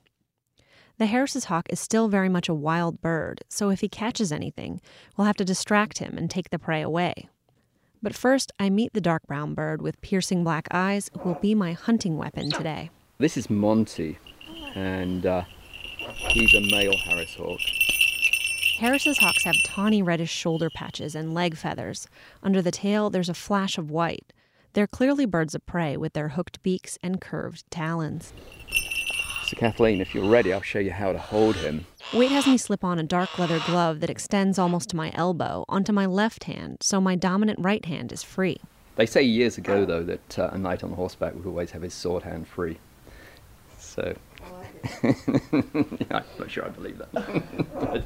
The 0.98 1.06
Harris's 1.06 1.44
hawk 1.44 1.68
is 1.70 1.78
still 1.78 2.08
very 2.08 2.28
much 2.28 2.48
a 2.48 2.54
wild 2.54 3.00
bird, 3.00 3.42
so 3.48 3.70
if 3.70 3.82
he 3.82 3.88
catches 3.88 4.32
anything, 4.32 4.80
we'll 5.16 5.28
have 5.28 5.36
to 5.36 5.44
distract 5.44 5.98
him 5.98 6.18
and 6.18 6.28
take 6.28 6.50
the 6.50 6.58
prey 6.58 6.82
away. 6.82 7.28
But 8.02 8.16
first, 8.16 8.50
I 8.58 8.68
meet 8.70 8.94
the 8.94 9.00
dark 9.00 9.24
brown 9.28 9.54
bird 9.54 9.80
with 9.80 10.00
piercing 10.00 10.42
black 10.42 10.66
eyes 10.72 11.08
who 11.20 11.28
will 11.28 11.38
be 11.40 11.54
my 11.54 11.72
hunting 11.72 12.16
weapon 12.16 12.50
today. 12.50 12.90
This 13.18 13.36
is 13.36 13.48
Monty, 13.48 14.18
and 14.74 15.24
uh, 15.24 15.42
he's 16.32 16.54
a 16.54 16.60
male 16.60 16.96
Harris 16.96 17.34
hawk. 17.34 17.60
Harris's 18.78 19.18
hawks 19.18 19.44
have 19.44 19.56
tawny 19.64 20.02
reddish 20.02 20.30
shoulder 20.30 20.70
patches 20.70 21.14
and 21.16 21.34
leg 21.34 21.56
feathers. 21.56 22.06
Under 22.42 22.62
the 22.62 22.70
tail, 22.70 23.10
there's 23.10 23.28
a 23.28 23.34
flash 23.34 23.76
of 23.76 23.90
white. 23.90 24.32
They're 24.78 24.86
clearly 24.86 25.26
birds 25.26 25.56
of 25.56 25.66
prey 25.66 25.96
with 25.96 26.12
their 26.12 26.28
hooked 26.28 26.62
beaks 26.62 27.00
and 27.02 27.20
curved 27.20 27.68
talons. 27.68 28.32
So, 29.46 29.56
Kathleen, 29.56 30.00
if 30.00 30.14
you're 30.14 30.30
ready, 30.30 30.52
I'll 30.52 30.62
show 30.62 30.78
you 30.78 30.92
how 30.92 31.12
to 31.12 31.18
hold 31.18 31.56
him. 31.56 31.84
Waite 32.14 32.30
has 32.30 32.46
me 32.46 32.56
slip 32.56 32.84
on 32.84 32.96
a 32.96 33.02
dark 33.02 33.40
leather 33.40 33.58
glove 33.66 33.98
that 33.98 34.08
extends 34.08 34.56
almost 34.56 34.90
to 34.90 34.96
my 34.96 35.10
elbow 35.16 35.64
onto 35.68 35.90
my 35.90 36.06
left 36.06 36.44
hand, 36.44 36.78
so 36.80 37.00
my 37.00 37.16
dominant 37.16 37.58
right 37.60 37.84
hand 37.86 38.12
is 38.12 38.22
free. 38.22 38.60
They 38.94 39.04
say 39.04 39.20
years 39.20 39.58
ago, 39.58 39.84
though, 39.84 40.04
that 40.04 40.38
uh, 40.38 40.50
a 40.52 40.58
knight 40.58 40.84
on 40.84 40.92
horseback 40.92 41.34
would 41.34 41.46
always 41.46 41.72
have 41.72 41.82
his 41.82 41.92
sword 41.92 42.22
hand 42.22 42.46
free. 42.46 42.78
So, 43.80 44.14
yeah, 45.02 45.12
I'm 46.12 46.24
not 46.38 46.52
sure 46.52 46.64
I 46.64 46.68
believe 46.68 46.98
that. 46.98 48.04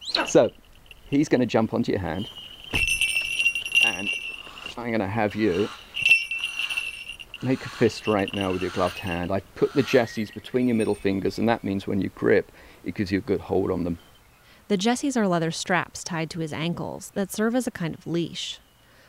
so, 0.26 0.50
he's 1.08 1.28
going 1.28 1.42
to 1.42 1.46
jump 1.46 1.72
onto 1.72 1.92
your 1.92 2.00
hand, 2.00 2.28
and 2.28 2.45
I'm 4.78 4.88
going 4.88 5.00
to 5.00 5.06
have 5.06 5.34
you 5.34 5.68
make 7.42 7.64
a 7.64 7.68
fist 7.68 8.06
right 8.06 8.32
now 8.34 8.52
with 8.52 8.62
your 8.62 8.70
gloved 8.70 8.98
hand. 8.98 9.30
I 9.30 9.40
put 9.54 9.72
the 9.72 9.82
jesses 9.82 10.30
between 10.30 10.68
your 10.68 10.76
middle 10.76 10.94
fingers, 10.94 11.38
and 11.38 11.48
that 11.48 11.64
means 11.64 11.86
when 11.86 12.00
you 12.00 12.10
grip, 12.10 12.52
it 12.84 12.94
gives 12.94 13.10
you 13.10 13.18
a 13.18 13.22
good 13.22 13.40
hold 13.40 13.70
on 13.70 13.84
them. 13.84 13.98
The 14.68 14.76
jesses 14.76 15.16
are 15.16 15.28
leather 15.28 15.50
straps 15.50 16.02
tied 16.02 16.28
to 16.30 16.40
his 16.40 16.52
ankles 16.52 17.10
that 17.14 17.32
serve 17.32 17.54
as 17.54 17.66
a 17.66 17.70
kind 17.70 17.94
of 17.94 18.06
leash. 18.06 18.58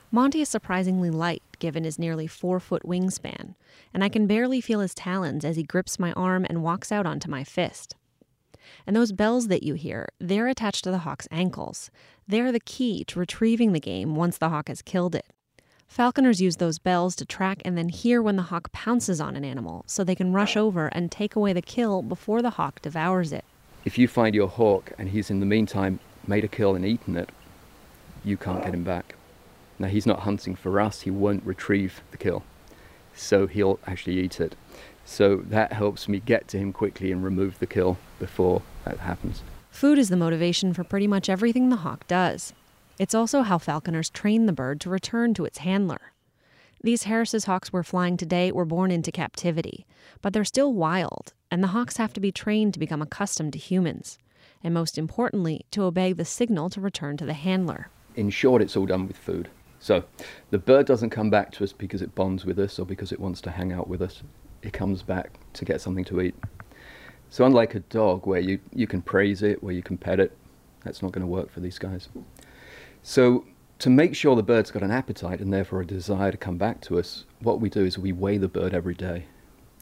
Monty 0.09 0.39
is 0.39 0.49
surprisingly 0.49 1.09
light 1.09 1.43
given 1.59 1.83
his 1.83 1.99
nearly 1.99 2.27
four 2.27 2.59
foot 2.59 2.83
wingspan, 2.83 3.55
and 3.93 4.03
I 4.03 4.09
can 4.09 4.27
barely 4.27 4.61
feel 4.61 4.79
his 4.79 4.93
talons 4.95 5.43
as 5.43 5.57
he 5.57 5.63
grips 5.63 5.99
my 5.99 6.13
arm 6.13 6.45
and 6.47 6.63
walks 6.63 6.91
out 6.91 7.05
onto 7.05 7.29
my 7.29 7.43
fist. 7.43 7.95
And 8.85 8.95
those 8.95 9.11
bells 9.11 9.47
that 9.47 9.63
you 9.63 9.73
hear, 9.73 10.07
they're 10.19 10.47
attached 10.47 10.83
to 10.85 10.91
the 10.91 10.99
hawk's 10.99 11.27
ankles. 11.31 11.91
They're 12.27 12.51
the 12.51 12.59
key 12.59 13.03
to 13.05 13.19
retrieving 13.19 13.73
the 13.73 13.79
game 13.79 14.15
once 14.15 14.37
the 14.37 14.49
hawk 14.49 14.69
has 14.69 14.81
killed 14.81 15.15
it. 15.15 15.25
Falconers 15.87 16.39
use 16.39 16.57
those 16.57 16.77
bells 16.77 17.15
to 17.15 17.25
track 17.25 17.61
and 17.65 17.75
then 17.75 17.89
hear 17.89 18.21
when 18.21 18.35
the 18.35 18.43
hawk 18.43 18.71
pounces 18.71 19.19
on 19.19 19.35
an 19.35 19.43
animal 19.43 19.83
so 19.87 20.03
they 20.03 20.13
can 20.13 20.31
rush 20.31 20.55
over 20.55 20.87
and 20.87 21.11
take 21.11 21.35
away 21.35 21.53
the 21.53 21.61
kill 21.61 22.03
before 22.03 22.41
the 22.43 22.51
hawk 22.51 22.81
devours 22.83 23.33
it. 23.33 23.43
If 23.83 23.97
you 23.97 24.07
find 24.07 24.35
your 24.35 24.47
hawk 24.47 24.91
and 24.99 25.09
he's 25.09 25.31
in 25.31 25.39
the 25.39 25.45
meantime 25.45 25.99
made 26.27 26.43
a 26.43 26.47
kill 26.47 26.75
and 26.75 26.85
eaten 26.85 27.15
it, 27.17 27.29
you 28.23 28.37
can't 28.37 28.63
get 28.63 28.75
him 28.75 28.83
back. 28.83 29.15
Now, 29.79 29.87
he's 29.87 30.05
not 30.05 30.19
hunting 30.19 30.55
for 30.55 30.79
us, 30.79 31.01
he 31.01 31.11
won't 31.11 31.43
retrieve 31.45 32.01
the 32.11 32.17
kill. 32.17 32.43
So 33.15 33.47
he'll 33.47 33.79
actually 33.87 34.19
eat 34.19 34.39
it. 34.39 34.55
So 35.05 35.37
that 35.37 35.73
helps 35.73 36.07
me 36.07 36.19
get 36.19 36.47
to 36.49 36.57
him 36.57 36.73
quickly 36.73 37.11
and 37.11 37.23
remove 37.23 37.57
the 37.59 37.65
kill 37.65 37.97
before 38.19 38.61
that 38.85 38.99
happens. 38.99 39.41
Food 39.71 39.97
is 39.97 40.09
the 40.09 40.17
motivation 40.17 40.73
for 40.73 40.83
pretty 40.83 41.07
much 41.07 41.29
everything 41.29 41.69
the 41.69 41.77
hawk 41.77 42.05
does. 42.07 42.53
It's 42.99 43.13
also 43.13 43.43
how 43.43 43.59
falconers 43.59 44.09
train 44.09 44.47
the 44.47 44.53
bird 44.53 44.81
to 44.81 44.89
return 44.89 45.35
to 45.35 45.45
its 45.45 45.59
handler. 45.59 46.13
These 46.81 47.03
Harris's 47.03 47.45
hawks 47.45 47.71
we're 47.71 47.83
flying 47.83 48.17
today 48.17 48.51
were 48.51 48.65
born 48.65 48.89
into 48.89 49.11
captivity, 49.11 49.85
but 50.21 50.33
they're 50.33 50.43
still 50.43 50.73
wild, 50.73 51.33
and 51.51 51.63
the 51.63 51.67
hawks 51.67 51.97
have 51.97 52.13
to 52.13 52.19
be 52.19 52.31
trained 52.31 52.73
to 52.73 52.79
become 52.79 53.01
accustomed 53.01 53.53
to 53.53 53.59
humans, 53.59 54.17
and 54.63 54.73
most 54.73 54.97
importantly, 54.97 55.65
to 55.71 55.83
obey 55.83 56.11
the 56.11 56.25
signal 56.25 56.71
to 56.71 56.81
return 56.81 57.17
to 57.17 57.25
the 57.25 57.33
handler. 57.33 57.89
In 58.15 58.31
short, 58.31 58.63
it's 58.63 58.75
all 58.75 58.87
done 58.87 59.07
with 59.07 59.17
food. 59.17 59.49
So 59.79 60.03
the 60.49 60.57
bird 60.57 60.87
doesn't 60.87 61.11
come 61.11 61.29
back 61.29 61.51
to 61.53 61.63
us 61.63 61.73
because 61.73 62.01
it 62.01 62.15
bonds 62.15 62.45
with 62.45 62.57
us 62.57 62.79
or 62.79 62.85
because 62.85 63.11
it 63.11 63.19
wants 63.19 63.41
to 63.41 63.51
hang 63.51 63.71
out 63.71 63.87
with 63.87 64.01
us. 64.01 64.23
It 64.63 64.73
comes 64.73 65.03
back 65.03 65.39
to 65.53 65.65
get 65.65 65.81
something 65.81 66.05
to 66.05 66.21
eat. 66.21 66.35
So 67.29 67.45
unlike 67.45 67.75
a 67.75 67.79
dog 67.81 68.25
where 68.25 68.39
you, 68.39 68.59
you 68.73 68.87
can 68.87 69.03
praise 69.03 69.43
it, 69.43 69.61
where 69.61 69.73
you 69.73 69.83
can 69.83 69.97
pet 69.97 70.19
it, 70.19 70.35
that's 70.83 71.03
not 71.03 71.11
going 71.11 71.21
to 71.21 71.27
work 71.27 71.51
for 71.51 71.59
these 71.59 71.77
guys. 71.77 72.09
So 73.09 73.45
to 73.79 73.89
make 73.89 74.17
sure 74.17 74.35
the 74.35 74.43
bird's 74.43 74.69
got 74.69 74.83
an 74.83 74.91
appetite 74.91 75.39
and 75.39 75.53
therefore 75.53 75.79
a 75.79 75.87
desire 75.87 76.29
to 76.29 76.37
come 76.37 76.57
back 76.57 76.81
to 76.81 76.99
us, 76.99 77.23
what 77.39 77.61
we 77.61 77.69
do 77.69 77.85
is 77.85 77.97
we 77.97 78.11
weigh 78.11 78.37
the 78.37 78.49
bird 78.49 78.73
every 78.73 78.95
day. 78.95 79.27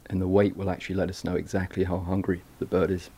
And 0.05 0.21
the 0.21 0.27
weight 0.27 0.55
will 0.55 0.69
actually 0.69 0.97
let 0.97 1.09
us 1.09 1.23
know 1.23 1.33
exactly 1.33 1.85
how 1.85 1.97
hungry 1.97 2.43
the 2.59 2.67
bird 2.67 2.91
is. 2.91 3.09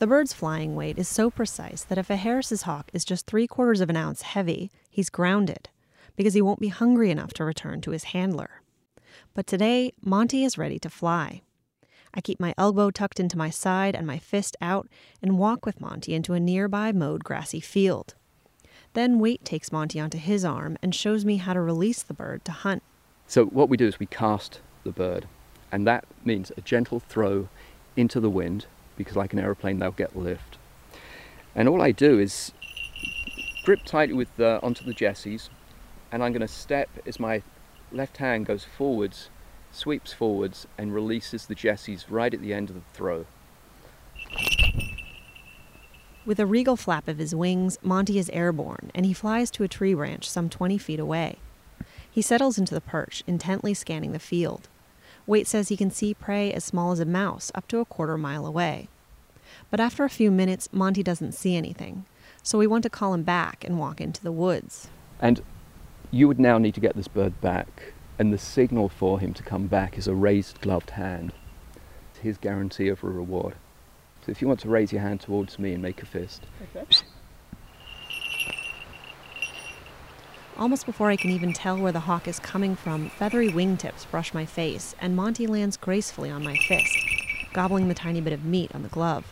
The 0.00 0.08
bird's 0.08 0.32
flying 0.32 0.74
weight 0.74 0.98
is 0.98 1.06
so 1.06 1.30
precise 1.30 1.84
that 1.84 1.98
if 1.98 2.10
a 2.10 2.16
Harris's 2.16 2.62
hawk 2.62 2.90
is 2.92 3.04
just 3.04 3.28
three 3.28 3.46
quarters 3.46 3.80
of 3.80 3.88
an 3.88 3.96
ounce 3.96 4.22
heavy, 4.22 4.72
he's 4.90 5.08
grounded 5.08 5.68
because 6.16 6.34
he 6.34 6.42
won't 6.42 6.58
be 6.58 6.66
hungry 6.66 7.12
enough 7.12 7.32
to 7.34 7.44
return 7.44 7.80
to 7.82 7.92
his 7.92 8.04
handler. 8.04 8.60
But 9.34 9.46
today, 9.46 9.92
Monty 10.04 10.42
is 10.42 10.58
ready 10.58 10.80
to 10.80 10.90
fly. 10.90 11.42
I 12.12 12.20
keep 12.20 12.40
my 12.40 12.54
elbow 12.58 12.90
tucked 12.90 13.20
into 13.20 13.38
my 13.38 13.50
side 13.50 13.94
and 13.94 14.04
my 14.04 14.18
fist 14.18 14.56
out 14.60 14.88
and 15.22 15.38
walk 15.38 15.64
with 15.64 15.80
Monty 15.80 16.12
into 16.12 16.32
a 16.32 16.40
nearby 16.40 16.90
mowed 16.90 17.22
grassy 17.22 17.60
field. 17.60 18.16
Then 18.94 19.18
Waite 19.18 19.44
takes 19.44 19.72
Monty 19.72 19.98
onto 19.98 20.18
his 20.18 20.44
arm 20.44 20.78
and 20.80 20.94
shows 20.94 21.24
me 21.24 21.36
how 21.36 21.52
to 21.52 21.60
release 21.60 22.02
the 22.02 22.14
bird 22.14 22.44
to 22.44 22.52
hunt. 22.52 22.82
So 23.26 23.44
what 23.46 23.68
we 23.68 23.76
do 23.76 23.86
is 23.86 23.98
we 23.98 24.06
cast 24.06 24.60
the 24.84 24.92
bird, 24.92 25.26
and 25.72 25.86
that 25.86 26.04
means 26.24 26.52
a 26.56 26.60
gentle 26.60 27.00
throw 27.00 27.48
into 27.96 28.20
the 28.20 28.30
wind, 28.30 28.66
because 28.96 29.16
like 29.16 29.32
an 29.32 29.40
aeroplane, 29.40 29.80
they'll 29.80 29.90
get 29.90 30.16
lift. 30.16 30.58
And 31.56 31.68
all 31.68 31.82
I 31.82 31.90
do 31.90 32.18
is 32.20 32.52
grip 33.64 33.80
tightly 33.84 34.14
with 34.14 34.34
the, 34.36 34.60
onto 34.62 34.84
the 34.84 34.94
jesses, 34.94 35.50
and 36.12 36.22
I'm 36.22 36.32
going 36.32 36.42
to 36.42 36.48
step 36.48 36.88
as 37.04 37.18
my 37.18 37.42
left 37.90 38.18
hand 38.18 38.46
goes 38.46 38.64
forwards, 38.64 39.28
sweeps 39.72 40.12
forwards, 40.12 40.68
and 40.78 40.94
releases 40.94 41.46
the 41.46 41.54
jesses 41.56 42.10
right 42.10 42.32
at 42.32 42.40
the 42.40 42.54
end 42.54 42.68
of 42.70 42.76
the 42.76 42.82
throw. 42.92 43.26
With 46.26 46.40
a 46.40 46.46
regal 46.46 46.76
flap 46.76 47.06
of 47.06 47.18
his 47.18 47.34
wings, 47.34 47.76
Monty 47.82 48.18
is 48.18 48.30
airborne, 48.30 48.90
and 48.94 49.04
he 49.04 49.12
flies 49.12 49.50
to 49.50 49.62
a 49.62 49.68
tree 49.68 49.92
branch 49.92 50.28
some 50.28 50.48
20 50.48 50.78
feet 50.78 50.98
away. 50.98 51.36
He 52.10 52.22
settles 52.22 52.56
into 52.56 52.72
the 52.72 52.80
perch, 52.80 53.22
intently 53.26 53.74
scanning 53.74 54.12
the 54.12 54.18
field. 54.18 54.68
Waite 55.26 55.46
says 55.46 55.68
he 55.68 55.76
can 55.76 55.90
see 55.90 56.14
prey 56.14 56.50
as 56.50 56.64
small 56.64 56.92
as 56.92 57.00
a 57.00 57.04
mouse 57.04 57.52
up 57.54 57.68
to 57.68 57.78
a 57.78 57.84
quarter 57.84 58.16
mile 58.16 58.46
away. 58.46 58.88
But 59.70 59.80
after 59.80 60.02
a 60.02 60.10
few 60.10 60.30
minutes, 60.30 60.70
Monty 60.72 61.02
doesn't 61.02 61.32
see 61.32 61.56
anything, 61.56 62.06
so 62.42 62.56
we 62.58 62.66
want 62.66 62.84
to 62.84 62.90
call 62.90 63.12
him 63.12 63.22
back 63.22 63.62
and 63.62 63.78
walk 63.78 64.00
into 64.00 64.22
the 64.22 64.32
woods. 64.32 64.88
And 65.20 65.42
you 66.10 66.26
would 66.26 66.40
now 66.40 66.56
need 66.56 66.74
to 66.74 66.80
get 66.80 66.96
this 66.96 67.08
bird 67.08 67.38
back, 67.42 67.92
and 68.18 68.32
the 68.32 68.38
signal 68.38 68.88
for 68.88 69.20
him 69.20 69.34
to 69.34 69.42
come 69.42 69.66
back 69.66 69.98
is 69.98 70.08
a 70.08 70.14
raised 70.14 70.62
gloved 70.62 70.90
hand. 70.90 71.34
It's 72.10 72.20
his 72.20 72.38
guarantee 72.38 72.88
of 72.88 73.04
a 73.04 73.08
reward. 73.08 73.56
So 74.24 74.30
if 74.30 74.40
you 74.40 74.48
want 74.48 74.60
to 74.60 74.70
raise 74.70 74.90
your 74.90 75.02
hand 75.02 75.20
towards 75.20 75.58
me 75.58 75.74
and 75.74 75.82
make 75.82 76.02
a 76.02 76.06
fist. 76.06 76.44
Okay. 76.74 76.86
Almost 80.56 80.86
before 80.86 81.10
I 81.10 81.16
can 81.16 81.30
even 81.30 81.52
tell 81.52 81.76
where 81.76 81.92
the 81.92 82.00
hawk 82.00 82.26
is 82.26 82.38
coming 82.38 82.74
from, 82.74 83.10
feathery 83.10 83.50
wingtips 83.50 84.08
brush 84.10 84.32
my 84.32 84.46
face, 84.46 84.94
and 85.00 85.14
Monty 85.14 85.46
lands 85.46 85.76
gracefully 85.76 86.30
on 86.30 86.42
my 86.42 86.56
fist, 86.56 86.96
gobbling 87.52 87.88
the 87.88 87.94
tiny 87.94 88.20
bit 88.20 88.32
of 88.32 88.44
meat 88.44 88.70
on 88.74 88.82
the 88.82 88.88
glove. 88.88 89.26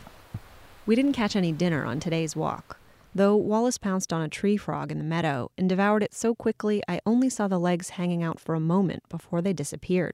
We 0.85 0.95
didn't 0.95 1.13
catch 1.13 1.35
any 1.35 1.53
dinner 1.53 1.85
on 1.85 1.99
today's 1.99 2.35
walk, 2.35 2.77
though 3.15 3.35
Wallace 3.35 3.77
pounced 3.77 4.13
on 4.13 4.21
a 4.21 4.29
tree 4.29 4.57
frog 4.57 4.91
in 4.91 4.97
the 4.99 5.03
meadow 5.03 5.49
and 5.57 5.69
devoured 5.69 6.03
it 6.03 6.13
so 6.13 6.35
quickly 6.35 6.83
I 6.87 6.99
only 7.05 7.29
saw 7.29 7.47
the 7.47 7.59
legs 7.59 7.91
hanging 7.91 8.21
out 8.21 8.39
for 8.39 8.53
a 8.53 8.59
moment 8.59 9.07
before 9.09 9.41
they 9.41 9.53
disappeared. 9.53 10.13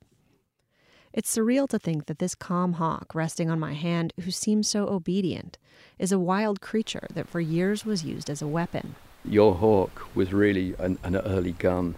It's 1.12 1.36
surreal 1.36 1.68
to 1.70 1.80
think 1.80 2.06
that 2.06 2.20
this 2.20 2.36
calm 2.36 2.74
hawk 2.74 3.16
resting 3.16 3.50
on 3.50 3.60
my 3.60 3.74
hand, 3.74 4.14
who 4.22 4.30
seems 4.30 4.68
so 4.68 4.88
obedient, 4.88 5.58
is 5.98 6.12
a 6.12 6.20
wild 6.20 6.62
creature 6.62 7.08
that 7.14 7.28
for 7.28 7.40
years 7.40 7.84
was 7.84 8.04
used 8.04 8.30
as 8.30 8.44
a 8.44 8.48
weapon. 8.48 8.96
Your 9.26 9.56
hawk 9.56 10.08
was 10.14 10.32
really 10.32 10.76
an, 10.78 11.00
an 11.04 11.16
early 11.16 11.54
gun, 11.54 11.96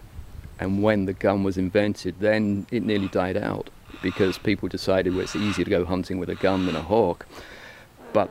and 0.60 0.82
when 0.82 1.06
the 1.06 1.14
gun 1.14 1.44
was 1.44 1.58
invented, 1.58 2.16
then 2.22 2.66
it 2.72 2.84
nearly 2.84 3.10
died 3.10 3.36
out 3.36 3.70
because 4.02 4.38
people 4.38 4.70
decided 4.70 5.14
well, 5.14 5.24
it's 5.24 5.36
easier 5.36 5.66
to 5.66 5.72
go 5.72 5.84
hunting 5.84 6.18
with 6.18 6.30
a 6.30 6.36
gun 6.36 6.66
than 6.66 6.76
a 6.78 6.82
hawk. 6.82 7.28
But 8.14 8.30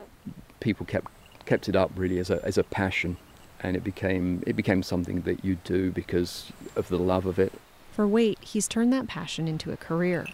people 0.61 0.87
kept 0.87 1.11
kept 1.45 1.69
it 1.69 1.75
up 1.75 1.91
really 1.95 2.17
as 2.17 2.31
a 2.31 2.43
as 2.43 2.57
a 2.57 2.63
passion, 2.63 3.17
and 3.59 3.77
it 3.77 3.83
became 3.83 4.41
it 4.47 4.55
became 4.55 4.81
something 4.81 5.21
that 5.21 5.45
you 5.45 5.57
do 5.63 5.91
because 5.91 6.51
of 6.75 6.89
the 6.89 6.97
love 6.97 7.27
of 7.27 7.37
it. 7.37 7.53
For 7.91 8.07
Waite, 8.07 8.39
he's 8.41 8.67
turned 8.67 8.91
that 8.93 9.07
passion 9.07 9.47
into 9.47 9.71
a 9.71 9.77
career. 9.77 10.25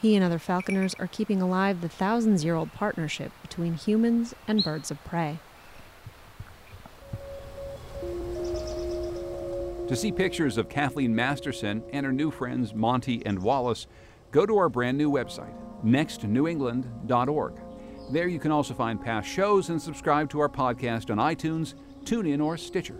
He 0.00 0.14
and 0.16 0.24
other 0.24 0.38
falconers 0.38 0.94
are 0.94 1.06
keeping 1.06 1.42
alive 1.42 1.80
the 1.80 1.88
thousands 1.88 2.44
year 2.44 2.54
old 2.54 2.72
partnership 2.72 3.32
between 3.42 3.74
humans 3.74 4.34
and 4.48 4.64
birds 4.64 4.90
of 4.90 5.02
prey. 5.04 5.38
To 9.88 9.96
see 9.96 10.12
pictures 10.12 10.56
of 10.56 10.68
Kathleen 10.68 11.14
Masterson 11.14 11.82
and 11.92 12.06
her 12.06 12.12
new 12.12 12.30
friends 12.30 12.72
Monty 12.72 13.26
and 13.26 13.42
Wallace, 13.42 13.88
go 14.30 14.46
to 14.46 14.56
our 14.56 14.68
brand 14.68 14.96
new 14.96 15.10
website, 15.10 15.52
nextnewengland.org. 15.84 17.54
There 18.12 18.28
you 18.28 18.38
can 18.38 18.52
also 18.52 18.72
find 18.72 19.02
past 19.02 19.28
shows 19.28 19.68
and 19.68 19.82
subscribe 19.82 20.30
to 20.30 20.40
our 20.40 20.48
podcast 20.48 21.10
on 21.10 21.18
iTunes, 21.18 21.74
TuneIn, 22.04 22.42
or 22.42 22.56
Stitcher. 22.56 22.96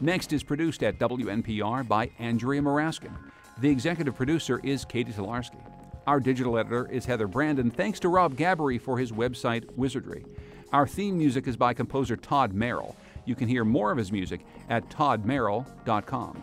Next 0.00 0.32
is 0.32 0.42
produced 0.42 0.82
at 0.82 0.98
WNPR 0.98 1.86
by 1.86 2.10
Andrea 2.18 2.62
Muraskin. 2.62 3.31
The 3.62 3.70
executive 3.70 4.16
producer 4.16 4.60
is 4.64 4.84
Catie 4.84 5.12
Talarski. 5.12 5.60
Our 6.08 6.18
digital 6.18 6.58
editor 6.58 6.88
is 6.90 7.06
Heather 7.06 7.28
Brandon. 7.28 7.70
Thanks 7.70 8.00
to 8.00 8.08
Rob 8.08 8.34
Gabbery 8.34 8.80
for 8.80 8.98
his 8.98 9.12
website, 9.12 9.70
Wizardry. 9.76 10.24
Our 10.72 10.84
theme 10.84 11.16
music 11.16 11.46
is 11.46 11.56
by 11.56 11.72
composer 11.72 12.16
Todd 12.16 12.54
Merrill. 12.54 12.96
You 13.24 13.36
can 13.36 13.46
hear 13.46 13.64
more 13.64 13.92
of 13.92 13.98
his 13.98 14.10
music 14.10 14.40
at 14.68 14.88
toddmerrill.com. 14.88 16.42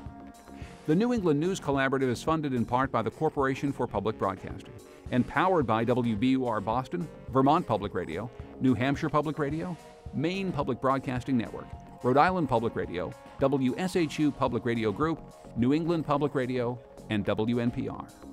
The 0.88 0.96
New 0.96 1.12
England 1.12 1.42
News 1.42 1.60
Collaborative 1.60 2.10
is 2.10 2.24
funded 2.24 2.54
in 2.54 2.64
part 2.64 2.90
by 2.90 3.02
the 3.02 3.12
Corporation 3.12 3.74
for 3.74 3.86
Public 3.86 4.18
Broadcasting 4.18 4.72
and 5.12 5.28
powered 5.28 5.68
by 5.68 5.84
WBUR 5.84 6.64
Boston, 6.64 7.06
Vermont 7.34 7.68
Public 7.68 7.94
Radio, 7.96 8.32
New 8.62 8.74
Hampshire 8.74 9.10
Public 9.10 9.38
Radio, 9.40 9.76
Maine 10.14 10.54
Public 10.54 10.80
Broadcasting 10.80 11.38
Network, 11.38 11.68
Rhode 12.02 12.16
Island 12.16 12.48
Public 12.48 12.78
Radio, 12.78 13.14
WSHU 13.42 14.34
Public 14.38 14.64
Radio 14.64 14.94
Group, 14.94 15.22
New 15.58 15.74
England 15.74 16.06
Public 16.06 16.34
Radio, 16.34 16.80
and 17.10 17.26
WNPR. 17.26 18.29